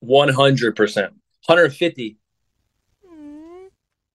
One 0.00 0.28
hundred 0.28 0.76
percent. 0.76 1.12
One 1.46 1.58
hundred 1.58 1.74
fifty. 1.74 2.18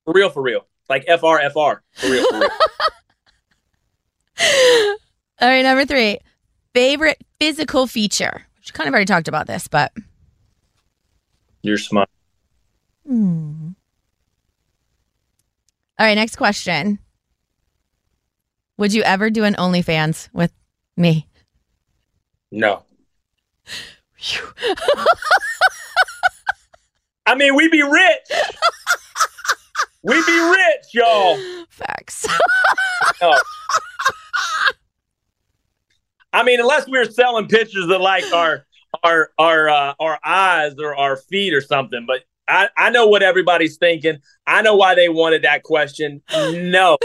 For 0.06 0.14
real, 0.14 0.30
for 0.30 0.42
real. 0.42 0.66
Like 0.90 1.06
FR, 1.06 1.38
FR. 1.52 1.84
For 1.94 2.10
real, 2.10 2.26
for 2.30 2.40
real. 2.40 2.50
All 5.42 5.48
right, 5.48 5.62
number 5.62 5.86
three. 5.86 6.20
Favorite 6.74 7.24
physical 7.40 7.88
feature? 7.88 8.46
Which 8.58 8.74
kind 8.74 8.88
of 8.88 8.94
already 8.94 9.06
talked 9.06 9.28
about 9.28 9.48
this, 9.48 9.68
but 9.68 9.92
You're 11.62 11.78
smart. 11.78 12.10
Hmm. 13.08 13.70
All 15.98 16.06
right, 16.06 16.16
next 16.16 16.36
question. 16.38 17.00
Would 18.80 18.94
you 18.94 19.04
ever 19.04 19.30
do 19.30 19.44
an 19.44 19.56
OnlyFans 19.56 20.30
with 20.32 20.54
me? 20.96 21.28
No. 22.50 22.84
I 27.26 27.36
mean, 27.36 27.56
we'd 27.56 27.72
be 27.72 27.84
rich. 27.84 28.32
We'd 30.02 30.26
be 30.26 30.40
rich, 30.40 30.94
y'all. 30.94 31.38
Facts. 31.68 32.26
No. 33.22 33.36
I 36.32 36.44
mean, 36.44 36.62
unless 36.62 36.88
we're 36.88 37.04
selling 37.04 37.50
pictures 37.50 37.90
of 37.90 38.00
like 38.00 38.32
our 38.32 38.66
our 39.04 39.32
our 39.38 39.68
uh, 39.68 39.94
our 40.00 40.20
eyes 40.24 40.76
or 40.80 40.96
our 40.96 41.18
feet 41.18 41.54
or 41.54 41.60
something. 41.60 42.06
But 42.08 42.22
I 42.48 42.70
I 42.78 42.92
know 42.92 43.08
what 43.08 43.24
everybody's 43.24 43.76
thinking. 43.76 44.20
I 44.48 44.62
know 44.62 44.78
why 44.78 44.96
they 44.96 45.10
wanted 45.10 45.42
that 45.42 45.64
question. 45.64 46.22
No. 46.32 46.98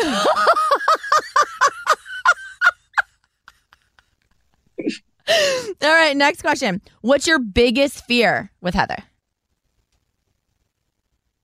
All 5.29 5.75
right, 5.83 6.17
next 6.17 6.43
question. 6.43 6.83
What's 7.01 7.27
your 7.27 7.39
biggest 7.39 8.05
fear 8.07 8.51
with 8.61 8.75
Heather? 8.75 9.03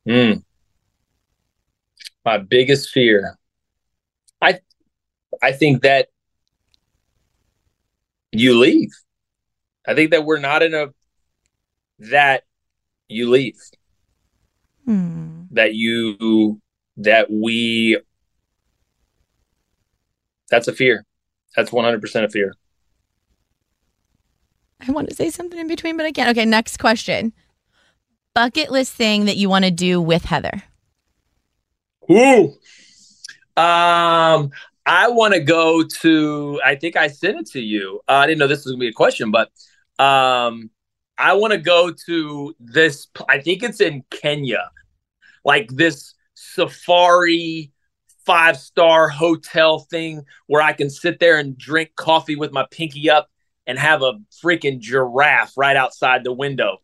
Mm. 0.07 0.43
My 2.24 2.39
biggest 2.39 2.91
fear. 2.91 3.39
I 4.43 4.61
I 5.43 5.53
think 5.53 5.83
that 5.83 6.09
you 8.33 8.59
leave. 8.59 8.91
I 9.87 9.95
think 9.95 10.11
that 10.11 10.24
we're 10.24 10.39
not 10.39 10.62
in 10.62 10.74
a 10.74 10.89
that 11.99 12.45
you 13.09 13.31
leave. 13.31 13.59
Hmm. 14.85 15.45
That 15.53 15.74
you 15.74 16.61
that 16.99 17.31
we 17.31 17.99
that's 20.51 20.68
a 20.68 20.72
fear. 20.72 21.05
That's 21.57 21.70
100% 21.70 22.24
a 22.24 22.28
fear. 22.28 22.55
I 24.87 24.93
want 24.93 25.09
to 25.09 25.14
say 25.14 25.31
something 25.31 25.59
in 25.59 25.68
between, 25.68 25.97
but 25.97 26.07
I 26.07 26.12
can't. 26.12 26.31
Okay, 26.31 26.45
next 26.45 26.78
question. 26.78 27.33
Bucket 28.35 28.70
list 28.70 28.93
thing 28.93 29.26
that 29.26 29.37
you 29.37 29.49
want 29.49 29.64
to 29.64 29.70
do 29.70 30.01
with 30.01 30.24
Heather. 30.24 30.62
Ooh. 32.11 32.55
Um, 33.57 34.51
I 34.87 35.09
want 35.09 35.35
to 35.35 35.41
go 35.41 35.83
to. 35.83 36.61
I 36.64 36.76
think 36.76 36.97
I 36.97 37.09
sent 37.09 37.39
it 37.39 37.47
to 37.51 37.61
you. 37.61 38.01
Uh, 38.09 38.12
I 38.12 38.26
didn't 38.26 38.39
know 38.39 38.47
this 38.47 38.64
was 38.64 38.72
gonna 38.72 38.81
be 38.81 38.89
a 38.89 38.93
question, 38.93 39.31
but 39.31 39.51
um, 39.99 40.70
I 41.18 41.35
want 41.35 41.53
to 41.53 41.59
go 41.59 41.93
to 42.07 42.55
this. 42.59 43.09
I 43.28 43.41
think 43.41 43.62
it's 43.62 43.81
in 43.81 44.05
Kenya, 44.11 44.70
like 45.45 45.68
this 45.70 46.14
safari 46.35 47.72
five 48.24 48.57
star 48.57 49.09
hotel 49.09 49.81
thing 49.81 50.24
where 50.47 50.62
I 50.62 50.72
can 50.72 50.89
sit 50.89 51.20
there 51.20 51.39
and 51.39 51.57
drink 51.59 51.91
coffee 51.97 52.37
with 52.37 52.53
my 52.53 52.66
pinky 52.70 53.11
up 53.11 53.28
and 53.71 53.79
have 53.79 54.03
a 54.03 54.14
freaking 54.45 54.81
giraffe 54.81 55.53
right 55.57 55.77
outside 55.77 56.25
the 56.25 56.33
window, 56.33 56.79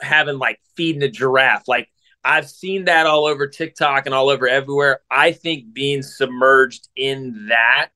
having 0.00 0.38
like 0.38 0.60
feeding 0.76 1.02
a 1.02 1.08
giraffe. 1.08 1.66
Like 1.66 1.88
I've 2.22 2.48
seen 2.48 2.84
that 2.84 3.06
all 3.08 3.26
over 3.26 3.48
TikTok 3.48 4.06
and 4.06 4.14
all 4.14 4.28
over 4.28 4.46
everywhere. 4.48 5.00
I 5.10 5.32
think 5.32 5.72
being 5.74 6.00
submerged 6.02 6.88
in 6.94 7.48
that, 7.48 7.90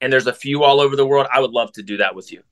and 0.00 0.12
there's 0.12 0.28
a 0.28 0.32
few 0.32 0.62
all 0.62 0.80
over 0.80 0.94
the 0.94 1.04
world, 1.04 1.26
I 1.32 1.40
would 1.40 1.50
love 1.50 1.72
to 1.72 1.82
do 1.82 1.96
that 1.96 2.14
with 2.14 2.30
you. 2.30 2.42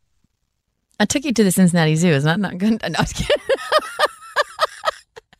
I 0.99 1.05
took 1.05 1.25
you 1.25 1.33
to 1.33 1.45
the 1.45 1.53
Cincinnati 1.53 1.95
Zoo. 1.95 2.09
Is 2.09 2.25
that 2.25 2.41
not 2.41 2.59
good? 2.59 2.83
No, 2.91 2.99
I 2.99 3.03
was 3.03 3.13
kidding. 3.13 3.37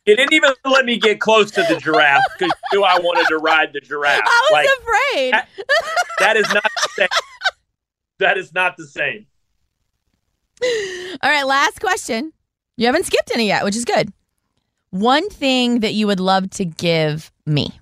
It 0.05 0.15
didn't 0.15 0.33
even 0.33 0.51
let 0.65 0.85
me 0.85 0.97
get 0.97 1.19
close 1.19 1.51
to 1.51 1.61
the 1.63 1.75
giraffe 1.75 2.23
because 2.39 2.51
you 2.71 2.79
knew 2.79 2.83
I 2.85 2.97
wanted 2.99 3.27
to 3.27 3.37
ride 3.37 3.71
the 3.73 3.81
giraffe. 3.81 4.21
I 4.25 4.47
was 4.49 4.51
Like, 4.51 4.69
afraid. 4.79 5.33
that- 5.33 5.47
that 6.19 6.37
is 6.37 6.51
not 6.53 6.63
the 6.63 6.89
same. 6.97 7.07
That 8.19 8.37
is 8.37 8.53
not 8.53 8.77
the 8.77 8.87
same. 8.87 9.25
All 10.63 11.29
right, 11.29 11.43
last 11.43 11.79
question. 11.79 12.33
You 12.77 12.85
haven't 12.87 13.05
skipped 13.05 13.31
any 13.33 13.47
yet, 13.47 13.63
which 13.63 13.75
is 13.75 13.85
good. 13.85 14.11
One 14.91 15.29
thing 15.29 15.79
that 15.79 15.93
you 15.93 16.07
would 16.07 16.19
love 16.19 16.49
to 16.51 16.65
give 16.65 17.31
me. 17.45 17.79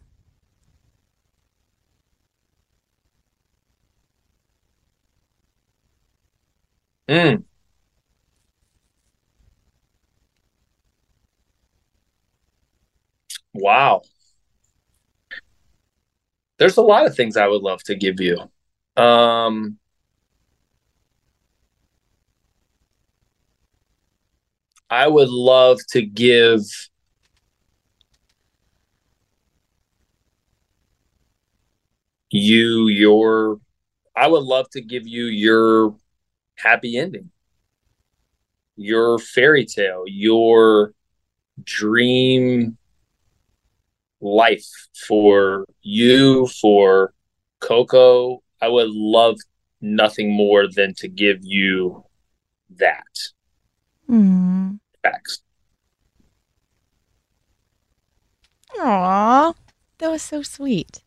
Mm. 7.07 7.43
Wow. 13.53 14.01
There's 16.59 16.77
a 16.77 16.81
lot 16.81 17.07
of 17.07 17.15
things 17.15 17.37
I 17.37 17.47
would 17.47 17.61
love 17.63 17.81
to 17.83 17.95
give 17.95 18.19
you. 18.19 18.37
Um, 19.01 19.78
I 24.89 25.07
would 25.07 25.29
love 25.29 25.79
to 25.89 26.01
give 26.01 26.63
you 32.31 32.87
your 32.87 33.59
I 34.15 34.27
would 34.27 34.43
love 34.43 34.69
to 34.71 34.81
give 34.81 35.07
you 35.07 35.25
your 35.25 35.95
happy 36.55 36.97
ending. 36.97 37.31
Your 38.75 39.17
fairy 39.19 39.65
tale, 39.65 40.03
your 40.07 40.93
dream 41.63 42.77
life 44.21 44.67
for 45.07 45.65
you, 45.81 46.47
for 46.47 47.13
Coco. 47.61 48.43
I 48.61 48.67
would 48.67 48.89
love 48.89 49.37
nothing 49.79 50.31
more 50.33 50.67
than 50.67 50.93
to 50.95 51.07
give 51.07 51.39
you 51.41 52.03
that. 52.77 53.05
Mm. 54.09 54.79
Facts. 55.03 55.41
Aw, 58.79 59.53
that 59.97 60.09
was 60.11 60.21
so 60.21 60.41
sweet. 60.41 61.03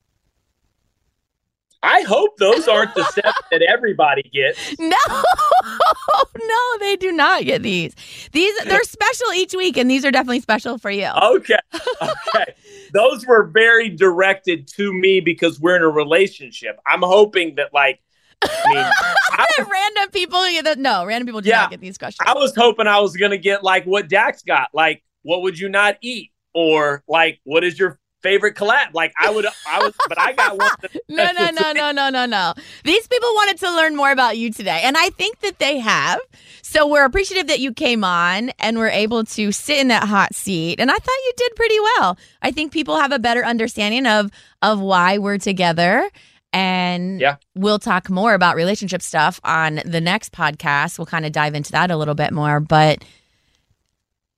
I 1.85 2.03
hope 2.03 2.37
those 2.37 2.69
aren't 2.69 2.95
the 2.95 3.05
steps 3.05 3.41
that 3.51 3.63
everybody 3.63 4.23
gets. 4.33 4.59
No, 4.79 4.97
no, 6.47 6.79
they 6.81 6.97
do 6.97 7.13
not 7.13 7.45
get 7.45 7.63
these. 7.63 7.95
These 8.33 8.57
they're 8.65 8.83
special 8.85 9.33
each 9.35 9.55
week, 9.55 9.77
and 9.77 9.91
these 9.91 10.05
are 10.05 10.11
definitely 10.11 10.41
special 10.41 10.79
for 10.79 10.91
you. 10.91 11.09
Okay. 11.23 11.59
Okay. 12.03 12.55
Those 12.93 13.27
were 13.27 13.45
very 13.45 13.89
directed 13.89 14.69
to 14.77 14.93
me 14.93 15.21
because 15.21 15.61
we're 15.61 15.77
in 15.77 15.83
a 15.83 15.89
relationship. 15.89 16.79
I'm 16.87 17.03
hoping 17.03 17.57
that, 17.57 17.73
like, 17.73 18.01
I 18.43 18.75
mean, 18.75 18.85
I, 19.31 19.47
random 19.71 20.11
people, 20.13 20.41
no, 20.83 21.05
random 21.05 21.27
people 21.27 21.41
do 21.41 21.49
Yeah. 21.49 21.63
not 21.63 21.71
get 21.71 21.81
these 21.81 21.99
questions. 21.99 22.27
I 22.29 22.35
was 22.35 22.55
hoping 22.55 22.87
I 22.87 23.01
was 23.01 23.17
going 23.17 23.31
to 23.33 23.39
get, 23.39 23.63
like, 23.63 23.85
what 23.85 24.09
Dax 24.09 24.43
got. 24.43 24.69
Like, 24.73 25.03
what 25.23 25.43
would 25.43 25.59
you 25.59 25.69
not 25.69 25.97
eat? 26.01 26.31
Or, 26.55 27.03
like, 27.09 27.41
what 27.45 27.65
is 27.65 27.79
your 27.79 27.99
favorite 28.23 28.55
collab? 28.55 28.93
Like, 28.93 29.13
I 29.21 29.31
would, 29.31 29.47
I 29.67 29.79
was, 29.81 29.95
but 30.09 30.21
I 30.21 30.33
got 30.33 30.59
one. 30.59 30.69
No, 31.09 31.29
no, 31.33 31.51
no, 31.51 31.73
no, 31.73 31.93
no, 31.93 32.09
no, 32.09 32.25
no. 32.27 32.55
These 32.85 33.07
people 33.07 33.29
wanted 33.35 33.59
to 33.59 33.71
learn 33.75 33.95
more 33.97 34.11
about 34.11 34.39
you 34.39 34.51
today, 34.51 34.81
and 34.83 34.97
I 34.97 35.11
think 35.11 35.41
that 35.41 35.59
they 35.59 35.79
have. 35.79 36.19
So 36.63 36.87
we're 36.87 37.05
appreciative 37.05 37.49
that 37.49 37.61
you 37.61 37.73
came 37.75 38.03
on 38.03 38.51
and 38.59 38.79
were 38.79 38.89
able 38.89 39.25
to 39.25 39.53
sit 39.53 39.79
in 39.79 39.89
that 39.89 40.05
hot 40.09 40.35
seat. 40.35 40.81
And 40.81 40.91
I 40.91 40.95
thought 40.95 41.07
you 41.27 41.33
did 41.37 41.55
pretty 41.55 41.79
well. 41.81 42.17
I 42.41 42.51
think 42.51 42.73
people 42.73 42.97
have 42.97 43.13
a 43.13 43.19
better 43.19 43.45
understanding 43.45 44.07
of 44.07 44.31
of 44.63 44.81
why 44.81 45.19
we're 45.19 45.39
together. 45.39 46.09
And 46.53 47.21
Yeah. 47.21 47.37
we'll 47.55 47.79
talk 47.79 48.11
more 48.11 48.35
about 48.35 48.57
relationship 48.57 49.01
stuff 49.03 49.41
on 49.45 49.81
the 49.85 50.01
next 50.01 50.33
podcast. 50.33 50.99
We'll 50.99 51.07
kind 51.07 51.25
of 51.25 51.33
dive 51.33 51.55
into 51.55 51.73
that 51.73 51.91
a 51.91 51.97
little 51.97 52.15
bit 52.15 52.33
more. 52.33 52.61
But 52.61 53.03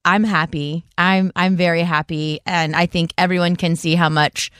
I'm 0.05 0.23
happy. 0.23 0.85
I'm 0.97 1.31
I'm 1.35 1.55
very 1.57 1.81
happy. 1.81 2.39
And 2.45 2.75
I 2.75 2.85
think 2.85 3.13
everyone 3.17 3.55
can 3.55 3.75
see 3.75 3.95
how 3.95 4.09
much 4.09 4.51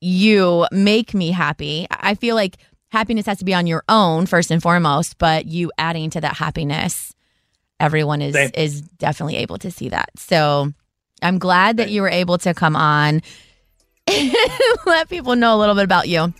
you 0.00 0.66
make 0.72 1.14
me 1.14 1.30
happy. 1.30 1.86
I 1.90 2.14
feel 2.14 2.34
like 2.34 2.56
happiness 2.90 3.26
has 3.26 3.38
to 3.38 3.44
be 3.44 3.54
on 3.54 3.66
your 3.66 3.84
own 3.88 4.26
first 4.26 4.50
and 4.50 4.62
foremost, 4.62 5.18
but 5.18 5.46
you 5.46 5.70
adding 5.78 6.10
to 6.10 6.20
that 6.22 6.36
happiness, 6.36 7.14
everyone 7.78 8.20
is 8.22 8.34
Same. 8.34 8.50
is 8.54 8.80
definitely 8.80 9.36
able 9.36 9.58
to 9.58 9.70
see 9.70 9.90
that. 9.90 10.10
So 10.16 10.72
I'm 11.22 11.38
glad 11.38 11.76
that 11.76 11.90
you 11.90 12.02
were 12.02 12.08
able 12.08 12.38
to 12.38 12.52
come 12.54 12.74
on 12.74 13.22
and 14.08 14.34
let 14.86 15.08
people 15.08 15.36
know 15.36 15.54
a 15.56 15.58
little 15.58 15.74
bit 15.76 15.84
about 15.84 16.08
you. 16.08 16.34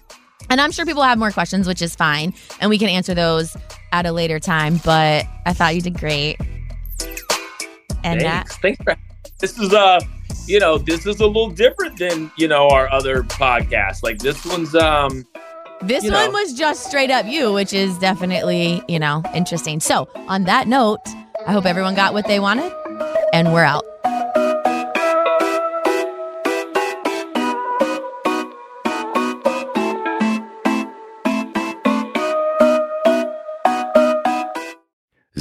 And 0.52 0.60
I'm 0.60 0.70
sure 0.70 0.84
people 0.84 1.02
have 1.02 1.18
more 1.18 1.30
questions, 1.30 1.66
which 1.66 1.80
is 1.80 1.96
fine, 1.96 2.34
and 2.60 2.68
we 2.68 2.76
can 2.76 2.90
answer 2.90 3.14
those 3.14 3.56
at 3.90 4.04
a 4.04 4.12
later 4.12 4.38
time. 4.38 4.78
But 4.84 5.24
I 5.46 5.54
thought 5.54 5.74
you 5.74 5.80
did 5.80 5.98
great. 5.98 6.38
And 8.04 8.20
that 8.20 8.48
Thanks. 8.48 8.58
Thanks 8.58 8.84
for 8.84 8.94
this 9.40 9.58
is 9.58 9.72
uh 9.72 9.98
you 10.46 10.60
know 10.60 10.76
this 10.76 11.06
is 11.06 11.20
a 11.20 11.26
little 11.26 11.48
different 11.48 11.98
than 11.98 12.30
you 12.36 12.48
know 12.48 12.68
our 12.68 12.86
other 12.92 13.22
podcasts 13.22 14.02
like 14.02 14.18
this 14.18 14.44
one's 14.44 14.74
um 14.74 15.24
This 15.80 16.04
one 16.04 16.12
know. 16.12 16.30
was 16.32 16.52
just 16.52 16.84
straight 16.86 17.10
up 17.10 17.24
you, 17.24 17.50
which 17.50 17.72
is 17.72 17.98
definitely, 17.98 18.82
you 18.88 18.98
know, 18.98 19.22
interesting. 19.34 19.80
So, 19.80 20.06
on 20.28 20.44
that 20.44 20.68
note, 20.68 21.00
I 21.46 21.52
hope 21.52 21.64
everyone 21.64 21.94
got 21.94 22.12
what 22.12 22.26
they 22.26 22.40
wanted, 22.40 22.70
and 23.32 23.54
we're 23.54 23.64
out. 23.64 23.86